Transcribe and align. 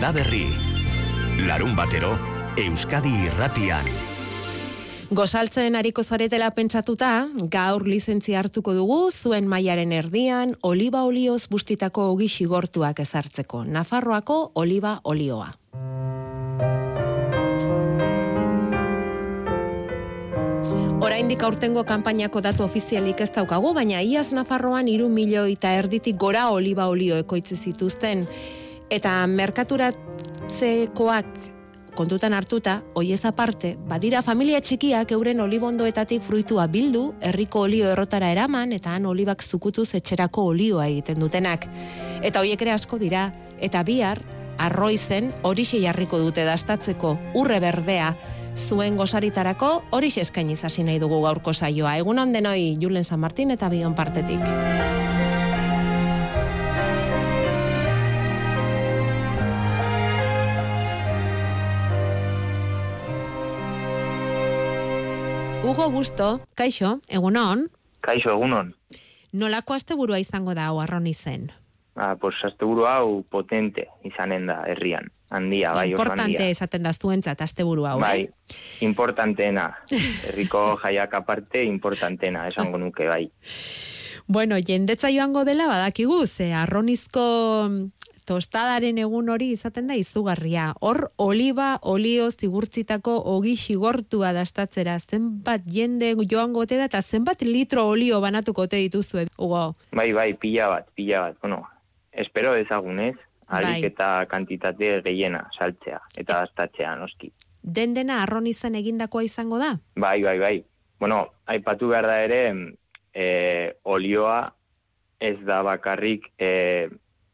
da 0.00 0.12
berri. 0.12 0.46
Larun 1.46 1.74
batero, 1.74 2.12
Euskadi 2.56 3.10
irratian. 3.26 3.86
Gozaltzen 5.10 5.74
hariko 5.74 6.04
zaretela 6.04 6.50
pentsatuta, 6.52 7.26
gaur 7.50 7.86
lizentzia 7.88 8.38
hartuko 8.42 8.74
dugu, 8.76 8.98
zuen 9.10 9.48
mailaren 9.48 9.92
erdian, 9.96 10.54
oliba 10.62 11.02
olioz 11.08 11.48
bustitako 11.50 12.10
ogi 12.12 12.28
xigortuak 12.28 13.00
ezartzeko. 13.00 13.64
Nafarroako 13.64 14.52
oliba 14.54 15.00
olioa. 15.04 15.48
Oraindik 21.00 21.42
aurtengo 21.42 21.82
kanpainako 21.88 22.42
datu 22.44 22.66
ofizialik 22.66 23.20
ez 23.24 23.30
daukagu, 23.32 23.72
baina 23.74 24.02
iaz 24.02 24.28
Nafarroan 24.36 24.88
iru 24.92 25.08
milioi 25.08 25.56
eta 25.56 25.72
erditik 25.80 26.18
gora 26.20 26.50
oliba 26.52 26.86
olio 26.92 27.16
ekoitzi 27.16 27.56
zituzten. 27.56 28.26
Eta 28.90 29.26
merkaturatzekoak 29.26 31.26
kontutan 31.98 32.32
hartuta, 32.32 32.82
hoiez 32.94 33.24
aparte, 33.26 33.72
badira 33.90 34.22
familia 34.22 34.60
txikiak 34.62 35.10
euren 35.16 35.40
olibondoetatik 35.42 36.22
fruitua 36.22 36.68
bildu, 36.70 37.14
herriko 37.20 37.64
olio 37.66 37.90
errotara 37.90 38.30
eraman, 38.30 38.72
eta 38.72 38.94
han 38.94 39.06
olibak 39.10 39.42
zukutuz 39.42 39.94
etxerako 39.98 40.44
olioa 40.52 40.86
egiten 40.86 41.18
dutenak. 41.18 41.66
Eta 42.22 42.40
hoiek 42.40 42.62
ere 42.62 42.72
asko 42.76 42.98
dira, 43.02 43.32
eta 43.58 43.82
bihar, 43.82 44.22
arroizen 44.58 45.32
horixe 45.42 45.80
jarriko 45.82 46.18
dute 46.22 46.44
dastatzeko 46.46 47.16
urre 47.34 47.58
berdea, 47.60 48.14
zuen 48.58 48.96
gozaritarako 48.96 49.82
hori 49.90 50.12
eskaini 50.22 50.56
hasi 50.62 50.84
nahi 50.84 50.98
dugu 50.98 51.22
gaurko 51.22 51.52
saioa. 51.52 51.96
Egun 51.98 52.32
denoi 52.32 52.76
Julen 52.80 53.04
San 53.04 53.20
Martin 53.20 53.50
eta 53.50 53.68
Bion 53.68 53.94
partetik. 53.94 54.40
Hugo 65.78 65.92
Busto, 65.94 66.40
kaixo, 66.58 66.96
egunon? 67.06 67.68
Kaixo, 68.02 68.32
egunon. 68.32 68.72
Nolako 69.30 69.76
asteburua 69.76 70.16
izango 70.18 70.50
da 70.58 70.64
hau 70.66 70.80
arroni 70.82 71.12
zen? 71.14 71.52
Ah, 71.94 72.16
pues 72.18 72.34
asteburu 72.42 72.82
hau 72.90 73.20
potente 73.30 73.84
izanen 74.02 74.48
da 74.50 74.56
herrian. 74.66 75.06
Handia, 75.30 75.70
bai, 75.76 75.92
Importante 75.92 76.24
handia. 76.24 76.48
esaten 76.50 76.82
da 76.82 76.90
zuentzat 76.92 77.44
asteburu 77.46 77.86
hau, 77.86 78.00
Bai, 78.02 78.24
eh? 78.24 78.56
importantena. 78.80 79.68
Herriko 80.26 80.80
jaiak 80.82 81.14
aparte, 81.14 81.62
importantena, 81.62 82.48
esango 82.48 82.78
nuke, 82.82 83.06
bai. 83.06 83.30
Bueno, 84.26 84.58
jendetza 84.58 85.12
joango 85.14 85.44
dela 85.44 85.68
badakigu, 85.70 86.26
ze 86.26 86.52
arronizko 86.54 87.22
tostadaren 88.28 88.98
egun 89.00 89.30
hori 89.32 89.50
izaten 89.54 89.88
da 89.88 89.96
izugarria. 89.96 90.68
Hor, 90.84 91.08
oliba, 91.16 91.68
olio, 91.82 92.28
zigurtzitako 92.30 93.14
ogi 93.32 93.54
xigortua 93.56 94.34
dastatzera. 94.36 94.98
Zenbat 94.98 95.64
jende 95.72 96.12
joango 96.28 96.66
ote 96.66 96.76
da 96.76 96.88
eta 96.90 97.00
zenbat 97.02 97.42
litro 97.46 97.86
olio 97.88 98.20
banatuko 98.20 98.68
ote 98.68 98.82
dituzue, 98.84 99.26
Hugo? 99.38 99.62
Bai, 99.92 100.12
bai, 100.12 100.32
pila 100.34 100.68
bat, 100.74 100.88
pila 100.94 101.24
bat. 101.26 101.40
Bueno, 101.40 101.62
espero 102.12 102.54
ezagunez, 102.56 103.16
alik 103.48 103.80
Bai. 103.80 103.92
eta 103.92 104.10
kantitate 104.28 104.98
gehiena 105.06 105.46
saltzea, 105.56 106.00
eta 106.16 106.42
dastatzea, 106.44 106.94
noski. 107.00 107.32
Den 107.62 107.94
dena 107.96 108.22
arronizan 108.22 108.76
egindakoa 108.78 109.24
izango 109.24 109.58
da? 109.58 109.74
Bai, 109.96 110.20
bai, 110.22 110.38
bai. 110.38 110.56
Bueno, 111.00 111.24
aipatu 111.46 111.88
behar 111.88 112.06
da 112.10 112.20
ere, 112.26 112.42
e, 113.14 113.26
olioa 113.84 114.42
ez 115.20 115.36
da 115.46 115.62
bakarrik 115.66 116.28
e, 116.38 116.88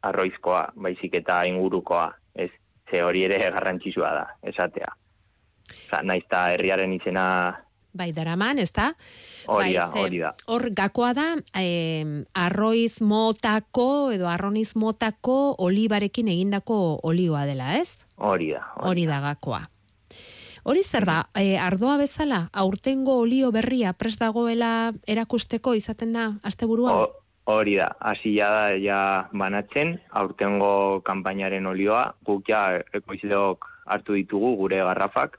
arroizkoa, 0.09 0.67
baizik 0.75 1.19
eta 1.21 1.43
ingurukoa. 1.49 2.07
Ez, 2.35 2.51
ze 2.89 3.03
hori 3.03 3.23
ere 3.27 3.39
garrantzitsua 3.49 4.13
da, 4.13 4.25
esatea. 4.43 4.91
Osa, 5.65 6.01
naizta 6.03 6.49
herriaren 6.53 6.93
izena 6.93 7.25
Bai, 7.95 8.09
daraman, 8.11 8.59
ez 8.59 8.73
da? 8.75 8.89
hori 9.47 9.71
da, 9.77 9.85
hori 9.95 10.17
da. 10.19 10.33
Hor 10.51 10.65
gakoa 10.75 11.13
da, 11.15 11.27
eh, 11.55 12.03
arroiz 12.35 12.99
motako 12.99 14.11
edo 14.11 14.27
arroniz 14.27 14.73
motako 14.75 15.55
olibarekin 15.63 16.27
egindako 16.27 16.99
olioa 17.07 17.45
dela, 17.47 17.77
ez? 17.79 18.03
Hori 18.17 18.51
da. 18.51 18.65
Hori 18.83 19.05
da 19.07 19.21
gakoa. 19.23 19.61
Hori 20.65 20.81
zer 20.83 21.05
da, 21.05 21.19
e, 21.37 21.59
ardoa 21.61 21.95
bezala, 22.01 22.49
aurtengo 22.51 23.19
olio 23.21 23.51
berria 23.53 23.93
prest 23.93 24.19
dagoela 24.19 24.91
erakusteko 25.07 25.75
izaten 25.77 26.11
da 26.17 26.31
asteburuan? 26.43 27.05
Hori 27.45 27.75
da, 27.77 27.91
hasia 28.01 28.47
da 28.49 28.63
ja 28.81 28.99
banatzen, 29.29 29.99
aurtengo 30.09 31.01
kanpainaren 31.05 31.67
olioa, 31.69 32.15
guk 32.25 32.49
ja 32.49 32.79
ekoizleok 32.97 33.67
hartu 33.85 34.17
ditugu 34.17 34.55
gure 34.63 34.79
garrafak, 34.81 35.37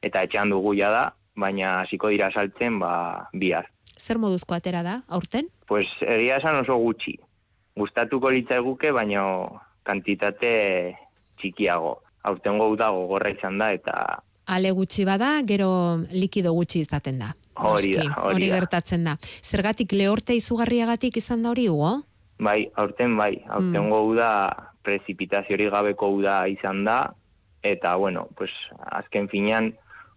eta 0.00 0.22
etxean 0.24 0.54
dugu 0.54 0.72
ja 0.78 0.88
da, 0.94 1.04
baina 1.36 1.80
hasiko 1.82 2.08
dira 2.08 2.30
saltzen 2.32 2.78
ba, 2.80 3.28
bihar. 3.36 3.68
Zer 3.98 4.18
moduzko 4.18 4.56
atera 4.56 4.82
da, 4.82 4.96
aurten? 5.08 5.52
Pues 5.68 5.86
egia 6.00 6.40
esan 6.40 6.62
oso 6.62 6.78
gutxi. 6.80 7.18
Gustatuko 7.76 8.32
litzaiguke, 8.32 8.94
baina 8.96 9.24
kantitate 9.84 10.54
txikiago. 11.40 11.98
Aurtengo 12.24 12.70
uda 12.72 12.88
gogorra 12.94 13.34
izan 13.36 13.60
da, 13.60 13.74
eta 13.76 14.22
Ale 14.46 14.70
gutxi 14.76 15.04
bada, 15.08 15.38
gero 15.44 16.00
likido 16.12 16.52
gutxi 16.52 16.82
izaten 16.84 17.20
da. 17.20 17.32
Hori 17.54 17.92
da, 17.94 18.08
hori 18.26 18.48
da. 18.48 18.58
gertatzen 18.58 19.04
da. 19.04 19.16
Zergatik 19.42 19.92
lehorte 19.92 20.34
izugarriagatik 20.34 21.16
izan 21.16 21.42
da 21.42 21.54
hori, 21.54 21.68
Hugo? 21.68 22.00
bai, 22.38 22.70
aurten 22.74 23.16
bai, 23.16 23.38
aurtengo 23.48 24.00
uda 24.10 24.30
prezipitaziorik 24.84 25.70
gabeko 25.72 26.10
uda 26.18 26.44
izan 26.50 26.84
da, 26.84 26.98
eta 27.64 27.94
bueno, 27.96 28.28
pues 28.36 28.50
azken 28.92 29.28
finean 29.28 29.72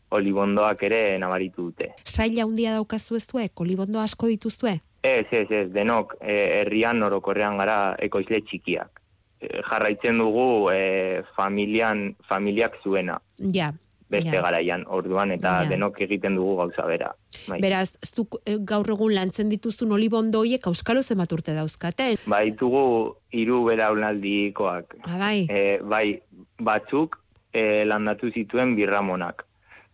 olibondoak 0.09 0.83
ere 0.87 1.01
nabaritu 1.19 1.69
dute. 1.69 1.91
Saila 2.03 2.45
handia 2.47 2.75
daukazu 2.77 3.17
ez 3.19 3.25
duek, 3.27 3.53
olibondo 3.59 3.99
asko 3.99 4.27
dituzue? 4.31 4.77
Ez, 5.03 5.25
ez, 5.31 5.47
ez, 5.51 5.67
denok 5.71 6.17
e, 6.21 6.35
herrian 6.61 7.03
orokorrean 7.03 7.59
gara 7.59 7.95
ekoizle 8.03 8.41
txikiak. 8.47 9.01
E, 9.39 9.61
jarraitzen 9.67 10.19
dugu 10.19 10.71
e, 10.73 11.23
familian, 11.37 12.09
familiak 12.27 12.79
zuena, 12.83 13.19
Ja, 13.53 13.71
beste 14.09 14.35
Ja. 14.35 14.41
garaian, 14.41 14.85
orduan, 14.87 15.31
eta 15.31 15.63
Ja. 15.63 15.69
denok 15.69 15.99
egiten 16.01 16.35
dugu 16.35 16.55
gauza 16.57 16.85
bera. 16.87 17.13
Bai, 17.47 17.59
beraz, 17.61 17.97
zuk 18.15 18.37
eh, 18.45 18.57
gaur 18.59 18.87
egun 18.89 19.13
lantzen 19.15 19.49
dituzun 19.49 19.91
olibondo 19.91 20.39
hoiek 20.39 20.65
auskalo 20.67 21.01
zenbat 21.03 21.31
urte 21.31 21.53
dauzkate. 21.53 22.15
Baitugu 22.25 23.17
hiru 23.31 23.63
belaunaldikoak. 23.65 24.95
Ah, 25.03 25.17
bai, 25.17 25.45
E, 25.49 25.79
bai, 25.83 26.21
batzuk 26.59 27.19
e, 27.53 27.83
landatu 27.85 28.31
zituen 28.31 28.75
birramonak. 28.75 29.45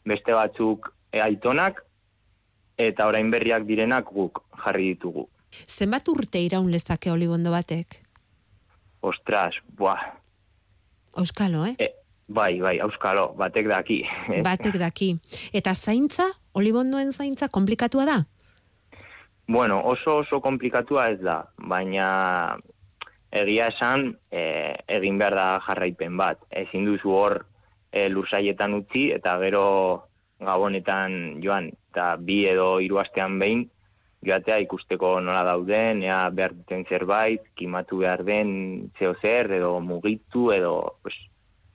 Beste 0.05 0.33
batzuk 0.33 0.93
e, 1.11 1.19
aitonak, 1.21 1.83
eta 2.77 3.07
orain 3.07 3.29
berriak 3.31 3.65
direnak 3.65 4.05
guk 4.13 4.43
jarri 4.65 4.93
ditugu. 4.93 5.27
zenbat 5.67 6.07
urte 6.09 6.39
iraun 6.41 6.71
lezake 6.71 7.11
olibondo 7.11 7.51
batek? 7.51 7.99
Ostras, 9.01 9.55
buah, 9.77 9.99
Auskalo, 11.15 11.65
eh? 11.65 11.75
e, 11.77 11.93
bai, 12.33 12.59
bai, 12.61 12.77
auskalo, 12.81 13.31
batek 13.37 13.69
daki. 13.69 13.99
Batek 14.47 14.77
daki. 14.81 15.09
Eta 15.53 15.73
zaintza, 15.73 16.29
olibondoen 16.57 17.13
zaintza, 17.13 17.49
komplikatua 17.49 18.05
da? 18.09 18.19
Bueno, 19.47 19.81
oso 19.85 20.21
oso 20.23 20.39
komplikatua 20.41 21.09
ez 21.13 21.19
da, 21.21 21.43
baina 21.57 22.07
egia 23.33 23.67
esan 23.73 24.13
e, 24.31 24.73
egin 24.97 25.19
behar 25.19 25.35
da 25.35 25.47
jarraipen 25.67 26.17
bat. 26.17 26.41
Ezin 26.63 26.87
duzu 26.87 27.11
hor 27.11 27.39
e, 27.91 28.07
lursaietan 28.09 28.77
utzi 28.79 29.09
eta 29.15 29.35
gero 29.43 29.65
gabonetan 30.43 31.41
joan, 31.43 31.69
eta 31.91 32.15
bi 32.17 32.43
edo 32.49 32.77
hiru 32.83 32.99
astean 33.03 33.37
behin 33.39 33.67
joatea 34.23 34.61
ikusteko 34.63 35.17
nola 35.19 35.43
dauden, 35.43 36.01
ea 36.05 36.23
behar 36.31 36.55
duten 36.55 36.85
zerbait, 36.87 37.43
kimatu 37.59 37.99
behar 38.05 38.23
den 38.23 38.53
zeo 38.99 39.17
zer, 39.19 39.51
edo 39.59 39.75
mugitu, 39.83 40.49
edo 40.55 40.73
pues, 41.03 41.17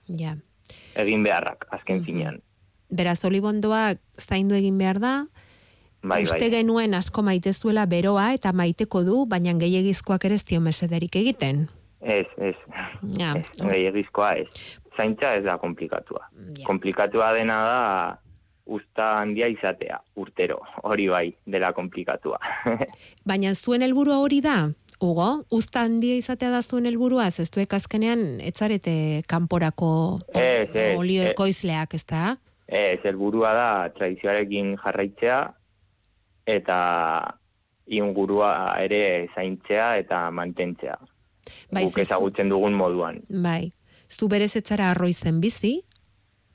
Ja. 0.09 0.37
Egin 0.99 1.23
beharrak, 1.27 1.67
azken 1.71 2.05
finean. 2.05 2.41
Beraz, 2.91 3.21
olibondoak 3.25 3.99
zaindu 4.19 4.55
egin 4.57 4.79
behar 4.79 4.99
da, 5.03 5.15
Bai, 6.03 6.23
uste 6.23 6.39
bai. 6.39 6.51
genuen 6.51 6.95
asko 6.95 7.23
maitezuela 7.27 7.85
beroa 7.91 8.33
eta 8.37 8.53
maiteko 8.53 9.03
du, 9.05 9.25
baina 9.27 9.53
gehiagizkoak 9.59 10.25
ere 10.25 10.35
ez 10.35 10.45
mesederik 10.61 11.17
egiten. 11.17 11.69
Ez, 12.01 12.27
ez, 12.39 12.55
Ja, 13.19 13.35
ez, 13.35 13.45
gehiagizkoa 13.59 14.33
ez. 14.39 14.47
Zaintza 14.97 15.35
ez 15.35 15.45
da 15.45 15.59
komplikatua. 15.59 16.29
ja. 16.57 16.65
komplikatua 16.67 17.33
dena 17.33 17.55
da 17.65 18.19
usta 18.67 19.19
handia 19.19 19.49
izatea, 19.49 19.99
urtero, 20.15 20.61
hori 20.83 21.09
bai, 21.09 21.35
dela 21.47 21.73
komplikatua. 21.73 22.39
Baina 23.29 23.55
zuen 23.55 23.83
helburua 23.83 24.19
hori 24.19 24.41
da, 24.41 24.71
Hugo, 24.99 25.45
usta 25.55 25.85
handia 25.87 26.17
izatea 26.19 26.51
da 26.51 26.63
zuen 26.63 26.87
helburua, 26.91 27.29
ez 27.29 27.51
duek 27.55 27.75
azkenean 27.77 28.41
etzarete 28.43 29.23
kanporako 29.31 29.91
Ez, 30.35 30.75
ez, 30.75 30.97
olio 30.99 31.23
ekoizleak, 31.29 31.95
ez 31.95 32.05
da? 32.05 32.37
Ez, 32.67 32.99
helburua 33.07 33.53
da 33.55 33.69
tradizioarekin 33.95 34.75
jarraitzea 34.83 35.39
eta 36.49 36.81
ingurua 37.87 38.51
ere 38.83 39.29
zaintzea 39.35 39.95
eta 40.03 40.27
mantentzea. 40.35 40.99
Bai, 41.73 41.85
Guk 41.87 42.03
ezagutzen 42.03 42.51
dugun 42.51 42.75
moduan. 42.77 43.23
Bai. 43.31 43.73
Zu 44.09 44.29
berez 44.29 44.55
etzara 44.57 44.91
arroizen 44.91 45.41
bizi? 45.41 45.79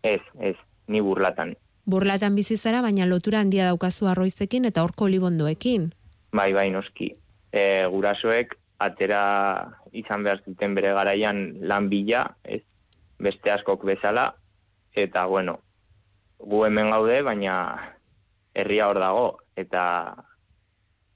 Ez, 0.04 0.22
ez, 0.40 0.56
ni 0.88 1.02
burlatan. 1.02 1.56
Burlatan 1.86 2.36
bizi 2.36 2.58
zara, 2.58 2.82
baina 2.82 3.08
lotura 3.08 3.40
handia 3.40 3.72
daukazu 3.72 4.08
arroizekin 4.12 4.66
eta 4.66 4.84
horko 4.84 5.08
olibondoekin. 5.08 5.92
Bai, 6.34 6.52
bai, 6.54 6.70
noski. 6.74 7.14
E, 7.54 7.86
gurasoek 7.86 8.56
atera 8.82 9.24
izan 9.94 10.26
behar 10.26 10.42
zuten 10.42 10.74
bere 10.76 10.94
garaian 10.98 11.44
lan 11.62 11.90
bila, 11.92 12.26
ez, 12.44 12.64
beste 13.22 13.54
askok 13.54 13.86
bezala, 13.86 14.34
eta 14.98 15.26
bueno, 15.30 15.60
gu 16.40 16.66
hemen 16.66 16.90
gaude, 16.92 17.22
baina 17.22 17.56
herria 18.54 18.90
hor 18.90 19.00
dago, 19.00 19.28
eta 19.56 19.84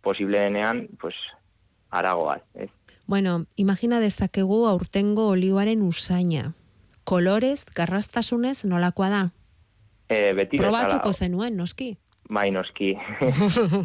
posible 0.06 0.39
denean, 0.39 0.88
pues, 1.01 1.16
aragoaz, 1.89 2.42
ez. 2.54 2.69
Bueno, 3.07 3.45
imagina 3.56 4.00
dezakegu 4.00 4.66
aurtengo 4.68 5.30
olioaren 5.30 5.81
usaina. 5.81 6.54
Kolorez, 7.07 7.66
garrastasunez, 7.75 8.66
nolakoa 8.66 9.10
da? 9.10 9.22
E, 10.10 10.34
beti 10.36 10.60
Probatuko 10.60 11.12
bezala, 11.12 11.28
zenuen, 11.28 11.56
noski? 11.60 11.95
Bai, 12.29 12.50
noski. 12.51 12.94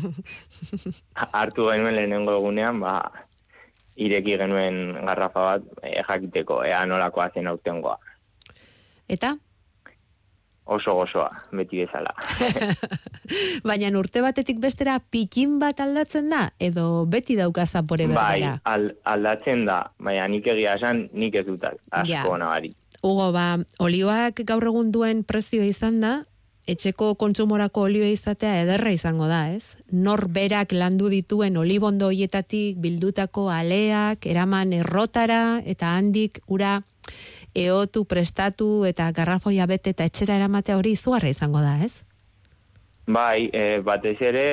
Hartu 1.32 1.68
genuen 1.70 1.94
lehenengo 1.96 2.34
egunean, 2.38 2.80
ba, 2.82 2.96
ireki 3.96 4.36
genuen 4.40 4.82
garrafa 5.06 5.46
bat 5.50 5.70
e, 5.84 6.00
jakiteko, 6.08 6.62
ea 6.66 6.84
nolakoa 6.88 7.30
zen 7.34 7.46
aurtengoa. 7.50 7.98
Eta? 9.12 9.34
Oso 10.72 10.94
gozoa, 10.94 11.26
beti 11.50 11.80
bezala. 11.82 12.12
Baina 13.66 13.90
urte 13.98 14.22
batetik 14.22 14.60
bestera 14.62 15.00
pikin 15.10 15.56
bat 15.58 15.80
aldatzen 15.82 16.30
da? 16.30 16.44
Edo 16.62 17.04
beti 17.10 17.34
dauka 17.36 17.66
zapore 17.66 18.06
bai, 18.06 18.14
berbera? 18.40 18.52
al, 18.70 18.92
aldatzen 19.04 19.64
da, 19.66 19.80
baina 19.98 20.28
nik 20.30 20.46
egia 20.54 20.76
esan, 20.78 21.08
nik 21.12 21.34
ez 21.34 21.46
dut 21.50 21.64
asko 21.66 22.06
Ja. 22.08 22.22
nabari. 22.38 22.70
Hugo, 23.02 23.32
ba, 23.34 23.56
olioak 23.82 24.44
gaur 24.46 24.62
egun 24.70 24.92
duen 24.94 25.24
prezioa 25.26 25.66
izan 25.66 25.98
da, 26.00 26.12
etxeko 26.68 27.14
kontsumorako 27.18 27.86
olioa 27.88 28.10
izatea 28.12 28.62
ederra 28.62 28.92
izango 28.94 29.26
da, 29.26 29.48
ez? 29.50 29.76
Nor 29.90 30.28
berak 30.30 30.72
landu 30.72 31.08
dituen 31.10 31.56
olibondo 31.58 32.08
hoietatik 32.12 32.78
bildutako 32.82 33.48
aleak, 33.50 34.26
eraman 34.26 34.72
errotara, 34.76 35.60
eta 35.66 35.96
handik 35.96 36.40
ura 36.46 36.78
eotu, 37.54 38.04
prestatu, 38.08 38.84
eta 38.88 39.10
garrafoia 39.12 39.66
bete 39.66 39.92
eta 39.92 40.06
etxera 40.08 40.38
eramatea 40.38 40.78
hori 40.78 40.94
izugarra 40.96 41.28
izango 41.28 41.60
da, 41.60 41.76
ez? 41.84 42.04
Bai, 43.06 43.50
e, 43.52 43.80
batez 43.82 44.16
ere, 44.22 44.46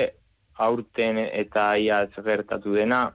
aurten 0.58 1.22
eta 1.22 1.72
iaz 1.78 2.10
gertatu 2.26 2.74
dena, 2.76 3.14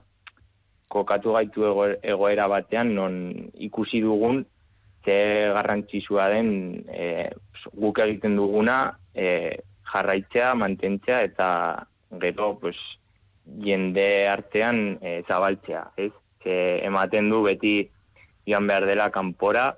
kokatu 0.89 1.35
gaitu 1.35 1.65
ego, 1.67 1.85
egoera 2.01 2.47
batean, 2.47 2.95
non 2.95 3.17
ikusi 3.53 3.99
dugun, 4.01 4.45
ze 5.05 5.51
garrantzitsua 5.53 6.27
den 6.33 6.83
e, 6.89 7.29
guk 7.73 7.99
egiten 8.03 8.35
duguna 8.35 8.97
e, 9.13 9.61
jarraitzea, 9.93 10.53
mantentzea 10.55 11.21
eta 11.29 11.49
gero 12.21 12.55
pues, 12.59 12.77
jende 13.61 14.27
artean 14.27 14.97
e, 15.01 15.21
zabaltzea. 15.27 15.91
Ez? 15.97 16.11
Ze 16.43 16.85
ematen 16.85 17.29
du 17.29 17.43
beti 17.45 17.77
joan 18.45 18.67
behar 18.67 18.85
dela 18.85 19.09
kanpora 19.11 19.75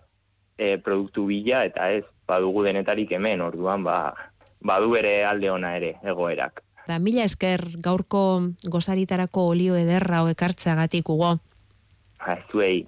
e, 0.57 0.77
produktu 0.77 1.27
bila 1.27 1.63
eta 1.67 1.91
ez 1.91 2.05
badugu 2.27 2.63
denetarik 2.67 3.11
hemen, 3.15 3.41
orduan 3.41 3.83
ba, 3.83 4.13
badu 4.59 4.91
bere 4.95 5.21
alde 5.25 5.51
ona 5.51 5.75
ere 5.77 5.95
egoerak. 6.03 6.63
Da, 6.87 6.99
mila 7.03 7.25
esker 7.27 7.65
gaurko 7.83 8.21
gozaritarako 8.63 9.49
olio 9.51 9.75
ederra 9.75 10.23
ekartzeagatik 10.31 11.09
ugo. 11.11 11.35
Ha, 12.23 12.39
zuei. 12.51 12.87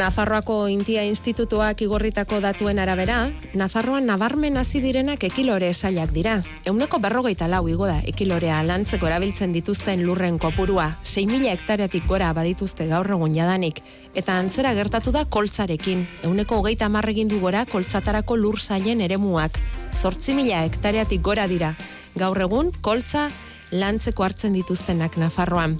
Nafarroako 0.00 0.68
Intia 0.72 1.02
Institutuak 1.04 1.82
igorritako 1.84 2.38
datuen 2.40 2.78
arabera, 2.80 3.18
Nafarroan 3.52 4.06
nabarmen 4.08 4.56
hasi 4.56 4.80
direnak 4.80 5.26
ekilore 5.28 5.68
esailak 5.74 6.14
dira. 6.16 6.38
Euneko 6.64 7.02
berrogeita 7.04 7.50
lau 7.52 7.66
igo 7.68 7.84
da 7.90 7.98
ekilorea 8.08 8.62
lantzeko 8.64 9.10
erabiltzen 9.10 9.52
dituzten 9.52 10.06
lurren 10.06 10.38
kopurua, 10.40 10.88
6.000 11.04 11.52
hektareatik 11.52 12.08
gora 12.08 12.32
badituzte 12.32 12.88
gaur 12.88 13.12
egun 13.12 13.36
jadanik. 13.36 13.82
Eta 14.14 14.38
antzera 14.40 14.72
gertatu 14.78 15.12
da 15.12 15.26
koltzarekin, 15.26 16.06
euneko 16.24 16.62
hogeita 16.62 16.88
marregin 16.88 17.28
du 17.28 17.44
gora 17.44 17.66
koltzatarako 17.68 18.40
lur 18.40 18.60
zailen 18.60 19.04
eremuak. 19.04 19.60
8.000 20.00 20.64
hektareatik 20.64 21.20
gora 21.20 21.44
dira. 21.50 21.74
Gaur 22.18 22.40
egun, 22.42 22.72
koltza 22.80 23.28
lantzeko 23.70 24.24
hartzen 24.26 24.56
dituztenak 24.56 25.16
Nafarroan. 25.20 25.78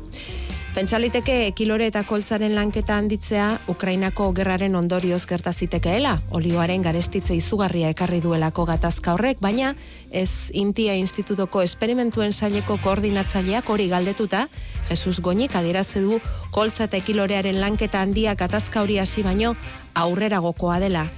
Pentsaliteke 0.71 1.49
ekilore 1.49 1.89
eta 1.91 2.05
koltzaren 2.07 2.53
lanketa 2.55 2.95
handitzea 2.95 3.47
Ukrainako 3.73 4.29
gerraren 4.37 4.77
ondorioz 4.79 5.25
gerta 5.27 5.51
zitekeela, 5.51 6.13
olioaren 6.31 6.85
garestitze 6.85 7.35
izugarria 7.35 7.89
ekarri 7.91 8.21
duelako 8.23 8.69
gatazka 8.69 9.17
horrek, 9.17 9.41
baina 9.43 9.73
ez 10.15 10.31
Intia 10.55 10.95
Institutoko 10.95 11.65
esperimentuen 11.67 12.31
saileko 12.33 12.77
koordinatzaileak 12.85 13.67
hori 13.67 13.89
galdetuta, 13.91 14.45
Jesus 14.93 15.19
Goñik 15.19 15.57
adieraze 15.59 16.05
du 16.07 16.21
koltza 16.55 16.87
eta 16.87 17.03
ekilorearen 17.03 17.59
lanketa 17.59 18.05
handia 18.07 18.37
gatazka 18.39 18.85
hori 18.87 19.01
hasi 19.03 19.27
baino 19.27 19.57
aurreragokoa 19.95 20.79
dela. 20.79 21.09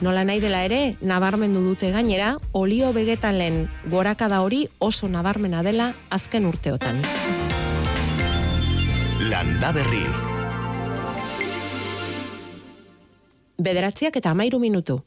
Nola 0.00 0.22
nahi 0.24 0.40
dela 0.40 0.62
ere, 0.64 0.94
nabarmendu 1.04 1.60
dute 1.60 1.90
gainera, 1.92 2.30
olio 2.56 2.88
vegetalen 2.96 3.66
gorakada 3.92 4.38
hori 4.40 4.62
oso 4.78 5.10
nabarmena 5.12 5.60
dela 5.62 5.90
azken 6.08 6.46
urteotan. 6.48 7.02
Landa 9.28 9.74
Berri. 9.76 10.06
Bederatziak 13.60 14.16
eta 14.16 14.32
amairu 14.32 14.58
minutu. 14.58 15.02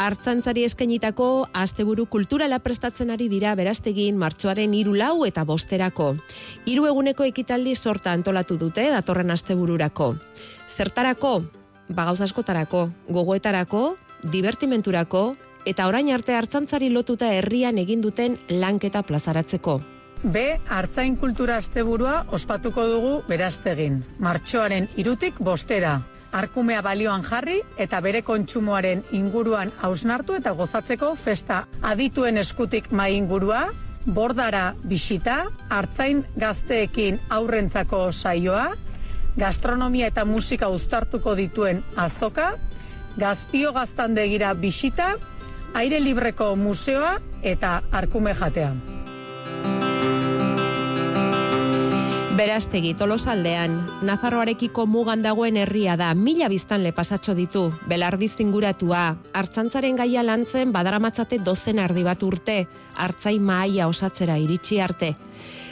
Artzantzari 0.00 0.62
eskainitako 0.64 1.24
asteburu 1.52 2.06
kulturala 2.08 2.56
prestatzen 2.64 3.10
ari 3.12 3.26
dira 3.28 3.50
beraztegin 3.58 4.16
martxoaren 4.16 4.72
hiru 4.72 4.94
lau 4.96 5.26
eta 5.26 5.42
bosterako. 5.44 6.14
Hiru 6.64 6.86
eguneko 6.88 7.26
ekitaldi 7.28 7.74
sorta 7.76 8.14
antolatu 8.16 8.56
dute 8.56 8.86
datorren 8.94 9.30
astebururako. 9.34 10.14
Zertarako? 10.72 11.32
Ba 11.92 12.06
gauza 12.08 12.24
askotarako, 12.24 12.86
gogoetarako, 13.12 13.82
divertimenturako 14.32 15.24
eta 15.68 15.88
orain 15.90 16.08
arte 16.14 16.32
hartzantzari 16.32 16.88
lotuta 16.88 17.28
herrian 17.36 17.76
egin 17.82 18.00
duten 18.00 18.38
lanketa 18.48 19.02
plazaratzeko. 19.02 19.82
B. 20.22 20.46
Artzain 20.68 21.18
kultura 21.20 21.58
asteburua 21.60 22.24
ospatuko 22.32 22.86
dugu 22.88 23.12
beraztegin. 23.28 24.00
Martxoaren 24.18 24.88
irutik 24.96 25.44
bostera. 25.44 25.98
Arkumea 26.32 26.80
balioan 26.82 27.24
jarri 27.26 27.58
eta 27.78 27.98
bere 28.00 28.22
kontsumoaren 28.22 29.02
inguruan 29.16 29.72
hausnartu 29.82 30.36
eta 30.38 30.52
gozatzeko 30.54 31.14
festa 31.18 31.64
adituen 31.82 32.38
eskutik 32.38 32.92
mai 32.92 33.16
ingurua, 33.16 33.64
bordara 34.06 34.74
bisita, 34.84 35.48
artzain 35.68 36.22
gazteekin 36.38 37.18
aurrentzako 37.28 38.12
saioa, 38.12 38.70
gastronomia 39.36 40.06
eta 40.10 40.24
musika 40.24 40.68
uztartuko 40.70 41.34
dituen 41.34 41.82
azoka, 41.96 42.54
gazpio 43.18 43.74
gaztandegira 43.74 44.54
bisita, 44.54 45.16
aire 45.74 46.00
libreko 46.00 46.54
museoa 46.56 47.18
eta 47.42 47.80
arkume 47.90 48.34
jatea. 48.34 48.99
Berastegi 52.40 52.94
tolosaldean, 52.96 53.74
Nafarroarekiko 54.08 54.86
mugan 54.88 55.20
dagoen 55.20 55.58
herria 55.60 55.92
da, 56.00 56.14
mila 56.16 56.46
biztanle 56.48 56.88
pasatxo 56.96 57.34
ditu, 57.36 57.66
belardiz 57.90 58.30
inguratua, 58.40 59.02
hartzantzaren 59.36 59.98
gaia 60.00 60.22
lantzen 60.24 60.72
badaramatzate 60.72 61.36
dozen 61.44 61.82
ardi 61.84 62.00
bat 62.06 62.24
urte, 62.24 62.62
hartzai 62.96 63.34
mahaia 63.44 63.90
osatzera 63.92 64.38
iritsi 64.40 64.80
arte. 64.80 65.10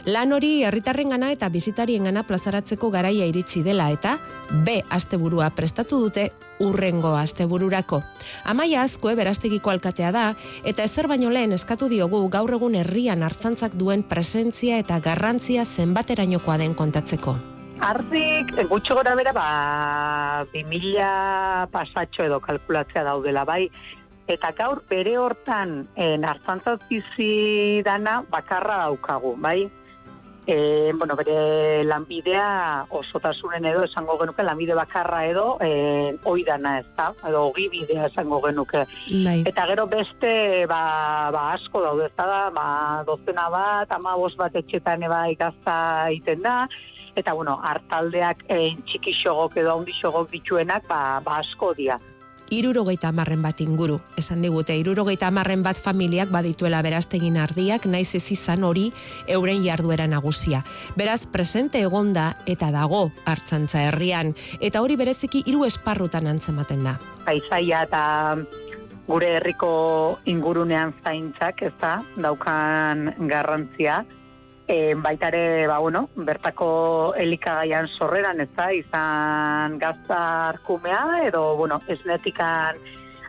Lan 0.06 0.32
hori 0.32 0.62
herritarren 0.64 1.10
gana 1.12 1.30
eta 1.34 1.48
bizitarien 1.48 2.04
gana 2.08 2.22
plazaratzeko 2.24 2.90
garaia 2.90 3.26
iritsi 3.28 3.62
dela 3.62 3.90
eta 3.90 4.16
B 4.64 4.78
asteburua 4.90 5.50
prestatu 5.50 6.00
dute 6.00 6.28
urrengo 6.64 7.14
astebururako. 7.16 8.00
Amaia 8.44 8.82
azkoe 8.82 9.14
berastegiko 9.18 9.70
alkatea 9.70 10.12
da 10.12 10.24
eta 10.64 10.84
ezer 10.84 11.08
baino 11.08 11.30
lehen 11.30 11.52
eskatu 11.52 11.88
diogu 11.88 12.24
gaur 12.32 12.54
egun 12.56 12.74
herrian 12.78 13.22
hartzantzak 13.22 13.76
duen 13.76 14.02
presentzia 14.02 14.78
eta 14.78 15.00
garrantzia 15.00 15.64
zenbaterainokoa 15.64 16.58
den 16.58 16.74
kontatzeko. 16.74 17.36
Ardik, 17.78 18.50
gutxo 18.66 18.96
gora 18.98 19.12
bera, 19.14 19.30
ba, 19.32 20.44
2000 20.50 21.68
pasatxo 21.70 22.24
edo 22.26 22.40
kalkulatzea 22.42 23.04
daudela, 23.06 23.44
bai, 23.46 23.68
Eta 24.28 24.52
gaur 24.52 24.82
bere 24.90 25.16
hortan 25.16 25.86
en 25.96 26.24
hartzantzaz 26.28 26.78
bizi 26.90 27.80
dana 27.84 28.20
bakarra 28.28 28.82
daukagu, 28.84 29.34
bai? 29.40 29.70
E, 30.48 30.92
bueno, 30.96 31.14
bere 31.16 31.84
lanbidea 31.84 32.84
osotasunen 32.98 33.66
edo 33.68 33.82
esango 33.84 34.16
genuke 34.20 34.44
lanbide 34.44 34.76
bakarra 34.76 35.22
edo 35.28 35.46
e, 35.64 36.14
oidana 36.28 36.78
ez 36.80 36.86
da, 36.96 37.10
edo 37.28 37.46
ogibidea 37.50 38.06
esango 38.08 38.40
genuke. 38.44 38.84
Bai. 39.24 39.42
Eta 39.48 39.66
gero 39.72 39.86
beste 39.88 40.66
ba, 40.68 40.82
ba 41.32 41.46
asko 41.54 41.82
daude 41.84 42.06
ez 42.08 42.14
da, 42.16 42.48
ba, 42.52 42.68
dozena 43.08 43.48
bat, 43.52 43.92
ama 43.96 44.16
bost 44.16 44.40
bat 44.40 44.56
etxetan 44.56 45.04
eba 45.08 45.24
ikazta 45.32 45.74
egiten 46.12 46.44
da, 46.44 46.62
eta 47.16 47.32
bueno, 47.36 47.58
hartaldeak 47.64 48.44
e, 48.48 48.60
txiki 48.88 49.16
xogok 49.20 49.56
edo 49.60 49.76
handi 49.76 49.96
xogok 50.00 50.32
dituenak 50.32 50.88
ba, 50.88 51.02
ba 51.24 51.40
asko 51.44 51.74
dia. 51.76 52.00
Irurogeita 52.50 53.10
amarren 53.12 53.42
bat 53.44 53.60
inguru, 53.60 53.98
esan 54.16 54.40
digute, 54.40 54.72
irurogeita 54.80 55.28
amarren 55.28 55.60
bat 55.62 55.76
familiak 55.76 56.30
badituela 56.32 56.80
beraztegin 56.82 57.36
ardiak, 57.36 57.84
naiz 57.84 58.14
ez 58.16 58.24
izan 58.32 58.64
hori 58.64 58.86
euren 59.28 59.60
jarduera 59.64 60.06
nagusia. 60.08 60.62
Beraz, 60.96 61.26
presente 61.26 61.82
egonda 61.84 62.30
eta 62.46 62.70
dago 62.72 63.10
hartzantza 63.28 63.84
herrian, 63.90 64.32
eta 64.60 64.80
hori 64.80 64.96
bereziki 64.96 65.42
hiru 65.44 65.66
esparrutan 65.68 66.26
antzematen 66.26 66.86
da. 66.88 66.96
Paisaia 67.26 67.84
eta 67.84 68.02
gure 69.08 69.34
herriko 69.38 69.72
ingurunean 70.28 70.94
zaintzak, 71.04 71.62
ez 71.68 71.74
da, 71.80 71.98
daukan 72.16 73.12
garrantzia, 73.28 74.02
e, 74.68 74.94
baita 74.94 75.28
ere, 75.32 75.66
ba, 75.66 75.78
bueno, 75.78 76.10
bertako 76.14 77.14
elikagaian 77.16 77.88
sorreran, 77.88 78.42
ez 78.44 78.50
da, 78.54 78.68
izan 78.76 79.78
gaztarkumea, 79.80 81.24
edo, 81.26 81.56
bueno, 81.56 81.80
esnetikan, 81.88 82.76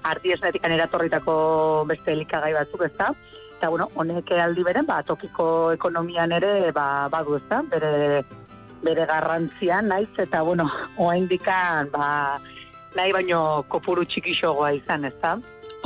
ardi 0.03 0.35
esnetikan 0.35 0.75
eratorritako 0.75 1.85
beste 1.87 2.11
elikagai 2.11 2.51
batzuk, 2.57 2.83
ez 2.85 2.93
da, 2.99 3.13
eta, 3.55 3.71
bueno, 3.71 3.87
honek 3.95 4.35
aldi 4.35 4.67
beren, 4.67 4.85
ba, 4.85 4.99
tokiko 5.07 5.71
ekonomian 5.79 6.35
ere, 6.35 6.73
ba, 6.75 7.07
badu, 7.11 7.39
ez 7.39 7.47
da, 7.47 7.63
bere, 7.71 8.21
bere 8.83 9.07
garrantzia, 9.07 9.81
naiz, 9.81 10.11
eta, 10.19 10.43
bueno, 10.43 10.67
oaindikan, 11.07 11.89
ba, 11.95 12.37
nahi 12.99 13.15
baino 13.15 13.63
kopuru 13.71 14.03
txikixogoa 14.03 14.73
izan, 14.75 15.07
ez 15.07 15.15
da. 15.23 15.37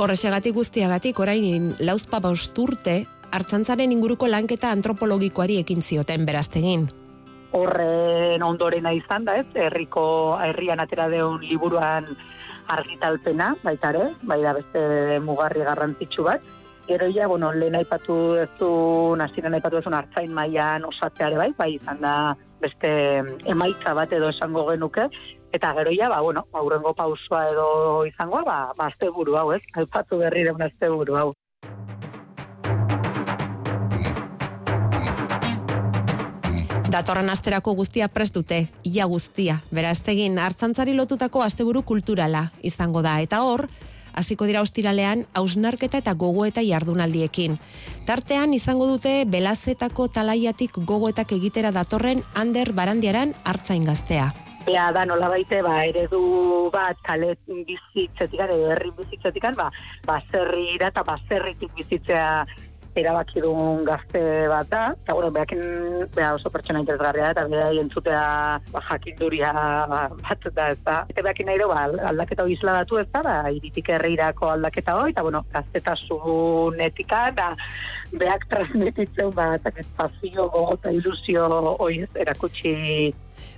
Horrexegatik 0.02 0.56
guztiagatik, 0.56 1.20
orain 1.22 1.76
lauzpa 1.78 2.18
bausturte, 2.18 3.04
hartzantzaren 3.34 3.92
inguruko 3.92 4.28
lanketa 4.30 4.70
antropologikoari 4.74 5.58
ekin 5.64 5.82
zioten 5.82 6.26
beraztegin. 6.28 6.86
Horren 7.54 8.42
ondorena 8.42 8.92
izan 8.94 9.26
da, 9.26 9.36
ez? 9.42 9.46
Herriko 9.54 10.04
herrian 10.42 10.82
atera 10.82 11.08
deun 11.10 11.42
liburuan 11.42 12.08
argitalpena, 12.74 13.54
baita 13.62 13.92
ere, 13.94 14.08
bai 14.22 14.40
da 14.42 14.54
beste 14.56 15.20
mugarri 15.22 15.66
garrantzitsu 15.66 16.24
bat. 16.26 16.42
Gero 16.88 17.06
ja, 17.14 17.28
bueno, 17.28 17.52
lehen 17.52 17.76
aipatu 17.78 18.16
duzu, 18.36 18.72
naziren 19.16 19.54
aipatu 19.56 19.78
duzu 19.78 19.92
hartzain 19.96 20.34
mailan 20.34 20.84
osatzeare 20.88 21.38
bai, 21.40 21.52
bai 21.56 21.70
izan 21.78 22.02
da 22.02 22.16
beste 22.60 22.90
emaitza 23.50 23.94
bat 23.96 24.12
edo 24.12 24.28
esango 24.32 24.66
genuke, 24.70 25.06
eta 25.56 25.72
gero 25.78 25.94
ja, 25.94 26.10
ba, 26.12 26.20
bueno, 26.20 26.44
aurrengo 26.52 26.92
pausua 26.98 27.46
edo 27.52 27.68
izango, 28.08 28.42
ba, 28.44 28.58
ba 28.76 28.90
azte 28.90 29.08
buru 29.08 29.38
hau, 29.40 29.52
ez? 29.56 29.62
Aipatu 29.80 30.20
berri 30.20 30.44
deun 30.48 30.66
azte 30.66 30.90
buru 30.92 31.16
hau. 31.20 31.30
Datorren 36.94 37.26
asterako 37.32 37.72
guztia 37.74 38.06
prest 38.06 38.36
dute, 38.36 38.68
ia 38.86 39.08
guztia. 39.10 39.56
Beraztegin, 39.74 40.36
hartzantzari 40.38 40.92
lotutako 40.94 41.40
asteburu 41.42 41.82
kulturala 41.82 42.44
izango 42.62 43.02
da. 43.02 43.16
Eta 43.24 43.40
hor, 43.42 43.64
hasiko 44.14 44.46
dira 44.46 44.62
ostiralean 44.62 45.24
hausnarketa 45.34 45.98
eta 45.98 46.14
gogoeta 46.14 46.62
jardunaldiekin. 46.62 47.58
Tartean 48.06 48.54
izango 48.54 48.86
dute 48.86 49.16
belazetako 49.26 50.06
talaiatik 50.06 50.78
gogoetak 50.86 51.34
egitera 51.34 51.74
datorren 51.74 52.22
Ander 52.38 52.70
Barandiaran 52.78 53.34
hartzain 53.42 53.90
gaztea. 53.90 54.30
Ea 54.70 54.84
da 54.96 55.02
nola 55.04 55.26
baite, 55.28 55.58
ba, 55.66 55.80
eredu 55.84 56.70
bat 56.72 57.00
kale 57.04 57.34
bizitzetikan, 57.50 58.54
edo 58.54 58.70
herri 58.70 58.94
bizitzetikan, 58.96 59.58
ba, 59.58 59.66
baserri 60.06 60.78
eta 60.78 61.02
baserritik 61.04 61.74
bizitzea 61.74 62.46
erabaki 62.98 63.42
dugun 63.42 63.82
gazte 63.86 64.20
bat 64.50 64.68
da, 64.70 64.82
eta 64.94 65.14
bueno, 65.16 65.30
behakin, 65.34 65.62
beha 66.14 66.34
oso 66.36 66.50
pertsona 66.54 66.82
interesgarria 66.84 67.32
eta 67.34 67.46
beha 67.50 67.70
entzutea 67.82 68.22
ba, 68.70 68.82
jakinduria 68.90 69.52
bat 70.22 70.46
da, 70.54 70.68
ez 70.70 70.78
da. 70.86 71.00
Eta 71.10 71.26
behakin 71.26 71.50
nahi 71.50 71.68
ba, 71.70 71.82
aldaketa 72.10 72.46
hori 72.46 72.58
datu 72.62 72.98
ez 73.02 73.08
da, 73.12 73.22
ba, 73.26 73.34
iritik 73.50 73.90
herreirako 73.96 74.50
aldaketa 74.54 74.96
hori, 75.00 75.12
eta 75.12 75.22
bueno, 75.22 75.44
gaztetasun 75.52 76.80
etika, 76.80 77.30
da, 77.34 77.50
behak 78.12 78.46
transmititzen, 78.48 79.34
ba, 79.34 79.54
eta 79.58 79.72
espazio, 79.76 80.48
eta 80.78 80.94
ilusio 80.94 81.46
hori 81.78 82.04
erakutsi 82.14 82.74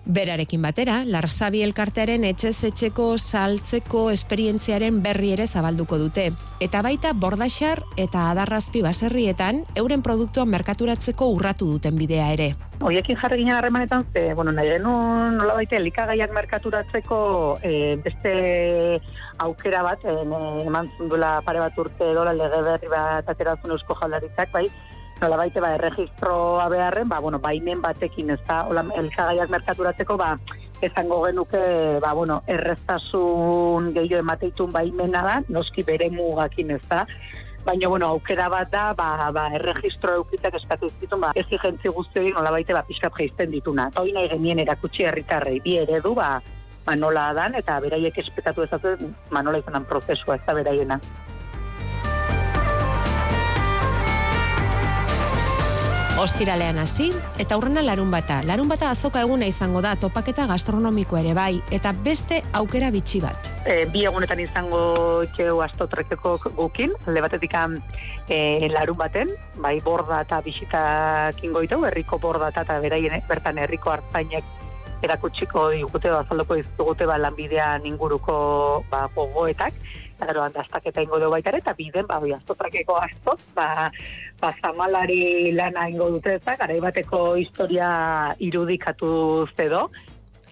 Berarekin 0.07 0.63
batera, 0.63 1.01
Larsabi 1.03 1.65
elkartearen 1.67 2.23
etxez 2.29 2.61
etxeko 2.69 3.09
saltzeko 3.19 4.05
esperientziaren 4.13 5.01
berri 5.03 5.33
ere 5.35 5.49
zabalduko 5.51 5.99
dute. 5.99 6.29
Eta 6.63 6.83
baita 6.87 7.11
bordaxar 7.11 7.83
eta 7.99 8.29
adarrazpi 8.31 8.85
baserrietan 8.87 9.65
euren 9.75 10.05
produktua 10.07 10.47
merkaturatzeko 10.47 11.27
urratu 11.35 11.67
duten 11.73 11.99
bidea 11.99 12.31
ere. 12.37 12.53
Oiekin 12.87 13.19
jarri 13.19 13.41
ginen 13.43 13.57
harremanetan, 13.57 14.07
ze, 14.15 14.29
bueno, 14.39 14.55
nahi 14.55 14.77
genuen 14.77 15.41
nola 15.41 15.59
baita 15.59 15.81
elikagaiak 15.81 16.31
merkaturatzeko 16.39 17.19
e, 17.67 17.97
beste 18.05 18.35
aukera 19.43 19.83
bat, 19.83 20.05
e, 20.07 20.21
eman 20.69 20.93
zundula 20.97 21.41
pare 21.43 21.65
bat 21.65 21.83
urte 21.83 22.13
dola 22.15 22.37
lege 22.37 22.63
berri 22.69 22.93
bat 22.95 23.35
ateratzen 23.35 23.75
eusko 23.75 23.99
jaldaritzak, 23.99 24.55
bai, 24.55 24.69
nola 25.21 25.39
baite 25.41 25.61
ba, 25.61 25.73
erregistroa 25.77 26.69
beharren, 26.69 27.09
ba, 27.09 27.21
bueno, 27.21 27.39
baimen 27.41 27.81
batekin, 27.83 28.31
ez 28.35 28.41
da, 28.49 28.63
hola, 28.69 28.85
elkagaiak 29.01 29.51
merkaturatzeko, 29.53 30.17
ba, 30.21 30.35
esango 30.85 31.23
genuke, 31.25 31.63
ba, 32.05 32.13
bueno, 32.13 32.43
erreztasun 32.53 33.93
gehiago 33.97 34.23
emateitun 34.25 34.73
baimena 34.75 35.25
da, 35.25 35.37
noski 35.49 35.87
bere 35.87 36.11
mugakin, 36.13 36.75
ez 36.77 36.83
da, 36.91 37.07
baina, 37.67 37.89
bueno, 37.89 38.11
aukera 38.15 38.49
bat 38.53 38.71
da, 38.73 38.91
ba, 38.99 39.31
ba, 39.33 39.49
erregistro 39.57 40.19
eukitak 40.21 40.59
eskatu 40.61 40.91
zitun, 41.01 41.25
ba, 41.25 41.33
ez 41.35 41.47
igentzi 41.51 41.93
guzti 41.93 42.29
nola 42.37 42.53
baite, 42.55 42.77
ba, 42.77 42.85
pixkat 42.87 43.17
geizten 43.17 43.51
dituna. 43.55 43.89
Hoi 43.97 44.13
nahi 44.15 44.29
genien 44.35 44.61
erakutsi 44.63 45.09
herritarrei 45.09 45.59
bi 45.65 45.79
eredu, 45.81 46.13
ba, 46.19 46.37
ba, 46.85 46.99
nola 46.99 47.31
dan, 47.35 47.57
eta 47.59 47.81
beraiek 47.81 48.21
espetatu 48.23 48.69
ezatu, 48.69 48.95
ba, 49.33 49.43
nola 49.43 49.65
izanan 49.65 49.89
prozesua, 49.89 50.37
ez 50.37 50.45
da 50.47 50.55
beraiena. 50.61 51.01
Ostiralean 56.17 56.79
hasi 56.81 57.11
eta 57.37 57.59
aurrena 57.59 57.83
larun 57.85 58.09
bata. 58.11 58.39
Larun 58.49 58.71
bata 58.73 58.89
azoka 58.89 59.21
eguna 59.21 59.45
izango 59.51 59.83
da 59.85 59.91
topaketa 60.01 60.47
gastronomiko 60.49 61.19
ere 61.21 61.35
bai 61.37 61.61
eta 61.77 61.93
beste 61.93 62.39
aukera 62.57 62.89
bitxi 62.95 63.21
bat. 63.21 63.51
E, 63.69 63.85
bi 63.93 64.07
egunetan 64.09 64.41
izango 64.41 64.81
txeu 65.37 65.61
astotrekeko 65.67 66.39
gukin, 66.57 66.95
alde 67.05 67.21
batetik 67.21 67.59
e, 68.29 68.69
larun 68.73 68.97
baten, 68.97 69.35
bai 69.61 69.79
borda 69.85 70.23
eta 70.25 70.41
bisitak 70.41 71.45
ingoitu, 71.45 71.85
herriko 71.85 72.19
borda 72.19 72.49
eta 72.49 72.81
beraien 72.81 73.21
bertan 73.29 73.59
herriko 73.59 73.93
hartzainek 73.93 74.45
erakutsiko 75.05 75.69
digute, 75.75 76.09
azaldoko 76.09 76.57
izugute 76.57 77.05
ba, 77.05 77.19
lanbidean 77.19 77.85
inguruko 77.85 78.85
ba, 78.89 79.07
gogoetak, 79.15 79.75
eta 80.17 80.27
gero 80.33 80.43
handaztaketa 80.43 81.05
ingo 81.05 81.21
du 81.21 81.29
baita 81.31 81.53
eta 81.59 81.75
biden, 81.77 82.07
ba, 82.09 82.19
aztotrakeko 82.39 82.97
astot, 82.97 83.41
ba, 83.55 83.91
ba, 84.41 84.53
zamalari 84.63 85.53
lana 85.53 85.89
ingo 85.93 86.09
dute 86.17 86.39
ezak, 86.41 86.59
garaibateko 86.65 87.37
historia 87.37 87.89
irudikatu 88.41 89.47
zedo, 89.57 89.91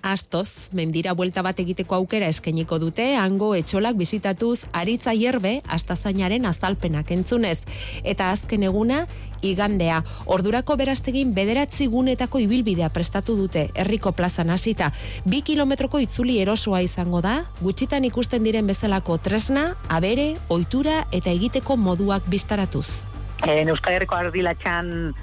Astoz, 0.05 0.69
mendira 0.77 1.15
buelta 1.17 1.41
bat 1.41 1.61
egiteko 1.63 1.95
aukera 1.97 2.27
eskeniko 2.29 2.77
dute, 2.77 3.07
hango 3.17 3.55
etxolak 3.57 3.97
bizitatuz 3.97 4.67
aritza 4.77 5.15
hierbe 5.17 5.55
astazainaren 5.65 6.45
azalpenak 6.45 7.09
entzunez. 7.15 7.63
Eta 8.05 8.27
azken 8.35 8.67
eguna, 8.69 9.07
igandea. 9.41 10.03
Ordurako 10.37 10.77
beraztegin 10.77 11.33
bederatzi 11.33 11.87
gunetako 11.89 12.43
ibilbidea 12.45 12.91
prestatu 12.93 13.33
dute, 13.39 13.71
herriko 13.73 14.13
plazan 14.13 14.53
hasita. 14.53 14.91
Bi 15.25 15.41
kilometroko 15.41 16.03
itzuli 16.05 16.37
erosoa 16.43 16.83
izango 16.85 17.23
da, 17.25 17.39
gutxitan 17.63 18.05
ikusten 18.05 18.45
diren 18.45 18.69
bezalako 18.69 19.17
tresna, 19.17 19.71
abere, 19.89 20.35
ohitura 20.51 21.07
eta 21.17 21.33
egiteko 21.33 21.79
moduak 21.81 22.29
biztaratuz. 22.29 23.01
En 23.49 23.73
Euskal 23.73 23.97
Herriko 23.97 24.21
ardilatxan 24.21 25.15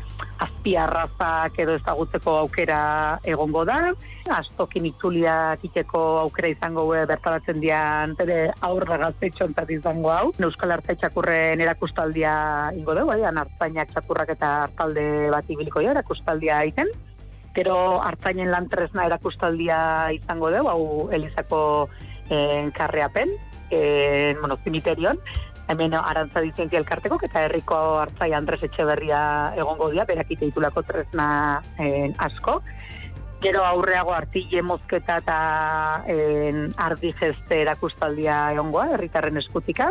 azpiarrazak 0.41 1.61
edo 1.61 1.77
ezagutzeko 1.77 2.35
aukera 2.41 2.81
egongo 3.29 3.61
da. 3.69 3.93
Astokin 4.29 4.85
itzuliak 4.85 5.63
iteko 5.65 5.99
aukera 6.21 6.51
izango 6.51 6.83
gue 6.85 7.01
bertaratzen 7.09 7.59
dian 7.63 8.13
ere 8.21 8.51
aurra 8.67 8.99
gaztetxontat 9.01 9.71
izango 9.73 10.11
hau. 10.13 10.31
Euskal 10.37 10.75
Artzai 10.75 10.95
txakurren 11.01 11.61
erakustaldia 11.63 12.33
ingo 12.77 12.93
dugu, 12.97 13.09
bai, 13.13 13.21
hartzainak 13.25 13.93
txakurrak 13.95 14.35
eta 14.35 14.51
hartalde 14.67 15.05
bat 15.33 15.49
ibiliko 15.49 15.81
ja, 15.81 15.95
erakustaldia 15.95 16.61
egiten. 16.67 16.91
Gero 17.55 17.99
hartzainen 17.99 18.51
lantresna 18.51 19.07
erakustaldia 19.09 19.79
izango 20.15 20.51
dugu, 20.53 20.69
hau 20.69 21.09
Elizako 21.11 21.61
eh, 22.29 22.69
karreapen, 22.77 23.33
eh, 23.71 24.35
bueno, 24.39 24.57
cimiterion, 24.63 25.17
hemen 25.71 25.93
arantza 25.95 26.41
dizientzia 26.43 26.79
elkarteko, 26.81 27.17
eta 27.23 27.45
herriko 27.47 27.77
hartzai 28.01 28.31
Andres 28.37 28.61
Etxeberria 28.67 29.21
egongo 29.59 29.89
dira, 29.91 30.05
berakite 30.09 30.49
ditulako 30.49 30.83
tresna 30.87 31.27
en, 31.79 32.15
asko. 32.19 32.59
Gero 33.41 33.63
aurreago 33.65 34.13
artile 34.13 34.61
mozketa 34.61 35.17
eta 35.23 35.37
ardi 36.77 37.13
geste 37.17 37.61
erakustaldia 37.63 38.51
egongoa, 38.53 38.91
herritarren 38.93 39.41
eskutika. 39.41 39.89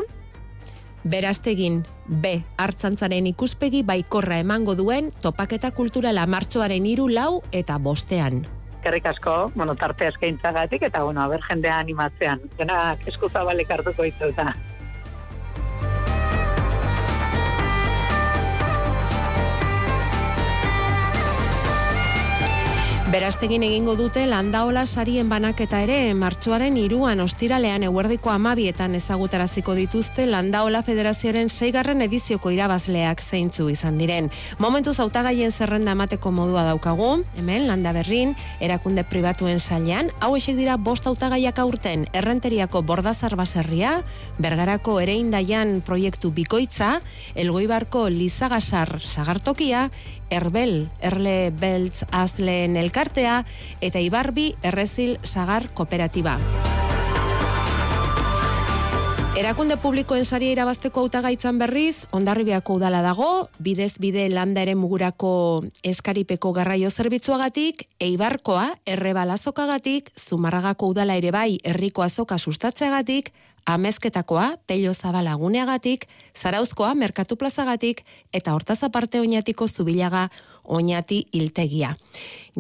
Beraztegin, 1.03 1.81
B, 2.07 2.43
hartzantzaren 2.61 3.27
ikuspegi 3.27 3.83
baikorra 3.89 4.39
emango 4.39 4.77
duen 4.77 5.11
topaketa 5.23 5.71
kulturala 5.73 6.27
martxoaren 6.29 6.87
iru 6.87 7.09
lau 7.09 7.43
eta 7.51 7.79
bostean. 7.79 8.45
Kerrik 8.85 9.07
asko, 9.07 9.51
bueno, 9.55 9.75
tarte 9.75 10.07
eskaintzagatik, 10.09 10.83
eta 10.89 11.03
bueno, 11.05 11.23
aber 11.23 11.43
jendea 11.49 11.79
animatzean. 11.79 12.41
Denak 12.59 13.07
eskuzabalek 13.09 13.71
hartuko 13.71 14.07
ditu 14.07 14.31
Berastegin 23.11 23.65
egingo 23.67 23.97
dute 23.99 24.23
landaola 24.31 24.85
sarien 24.87 25.27
banaketa 25.27 25.81
ere 25.83 26.13
martxoaren 26.15 26.77
iruan 26.79 27.19
ostiralean 27.25 27.83
eguerdiko 27.83 28.31
amabietan 28.31 28.93
ezagutaraziko 28.95 29.75
dituzte 29.75 30.29
landaola 30.31 30.85
federazioaren 30.87 31.51
seigarren 31.51 32.05
edizioko 32.07 32.53
irabazleak 32.55 33.19
zeintzu 33.25 33.67
izan 33.73 33.99
diren. 33.99 34.29
Momentu 34.63 34.95
zautagaien 34.95 35.51
zerrenda 35.51 35.97
emateko 35.99 36.31
modua 36.31 36.63
daukagu, 36.69 37.09
hemen 37.35 37.67
landa 37.67 37.91
berrin, 37.99 38.37
erakunde 38.61 39.03
pribatuen 39.03 39.59
sailean, 39.59 40.13
hau 40.21 40.37
esek 40.39 40.55
dira 40.55 40.79
bost 40.79 41.11
hautagaiak 41.11 41.59
aurten 41.59 42.07
errenteriako 42.15 42.85
bordazar 42.87 43.35
baserria, 43.35 44.05
bergarako 44.39 45.01
ere 45.03 45.19
indaian 45.19 45.81
proiektu 45.83 46.31
bikoitza, 46.31 47.01
elgoibarko 47.35 48.07
lizagasar 48.07 49.01
sagartokia, 49.03 49.89
Erbel, 50.31 50.89
Erle 51.01 51.51
Beltz 51.51 52.05
Azleen 52.11 52.77
elkartea 52.81 53.45
eta 53.81 54.01
Ibarbi 54.01 54.55
Errezil 54.63 55.19
Sagar 55.23 55.69
Kooperatiba. 55.75 56.39
Erakunde 59.41 59.79
publikoen 59.81 60.27
saria 60.27 60.53
irabazteko 60.53 61.01
hautagaitzan 61.01 61.57
berriz, 61.57 62.03
ondarribiako 62.13 62.75
udala 62.77 62.99
dago, 63.01 63.49
bidez 63.63 63.95
bide 64.03 64.27
landa 64.29 64.61
ere 64.67 64.75
mugurako 64.77 65.31
eskaripeko 65.87 66.51
garraio 66.53 66.91
zerbitzuagatik, 66.91 67.87
eibarkoa, 68.03 68.67
errebalazokagatik, 68.85 70.11
zumarragako 70.19 70.91
udala 70.93 71.17
ere 71.17 71.31
bai, 71.33 71.61
herriko 71.65 72.03
azoka 72.05 72.37
sustatzeagatik, 72.37 73.31
amezketakoa, 73.67 74.57
pello 74.67 74.95
zabala 74.95 75.35
guneagatik, 75.35 76.07
zarauzkoa, 76.35 76.95
merkatu 76.95 77.37
plazagatik, 77.37 78.05
eta 78.33 78.55
hortaz 78.55 78.83
aparte 78.85 79.21
oinatiko 79.21 79.69
zubilaga 79.69 80.29
oinati 80.65 81.27
iltegia. 81.33 81.97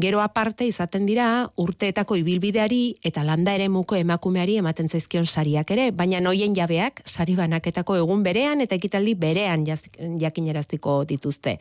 Gero 0.00 0.20
aparte 0.20 0.66
izaten 0.66 1.06
dira 1.06 1.50
urteetako 1.60 2.16
ibilbideari 2.20 2.96
eta 3.06 3.24
landa 3.26 3.54
ere 3.54 3.68
muko 3.68 3.96
emakumeari 3.98 4.56
ematen 4.60 4.88
zaizkion 4.88 5.26
sariak 5.26 5.70
ere, 5.70 5.90
baina 5.92 6.20
noien 6.20 6.54
jabeak 6.56 7.02
sari 7.06 7.36
banaketako 7.38 7.96
egun 8.02 8.22
berean 8.26 8.60
eta 8.60 8.74
ekitaldi 8.74 9.14
berean 9.14 9.66
jakineraztiko 9.66 11.04
dituzte. 11.04 11.58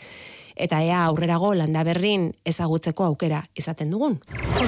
Eta 0.56 0.82
ea 0.84 1.06
aurrerago 1.06 1.54
landa 1.56 1.84
berrin 1.88 2.32
ezagutzeko 2.46 3.06
aukera 3.06 3.44
izaten 3.56 3.92
dugun. 3.92 4.20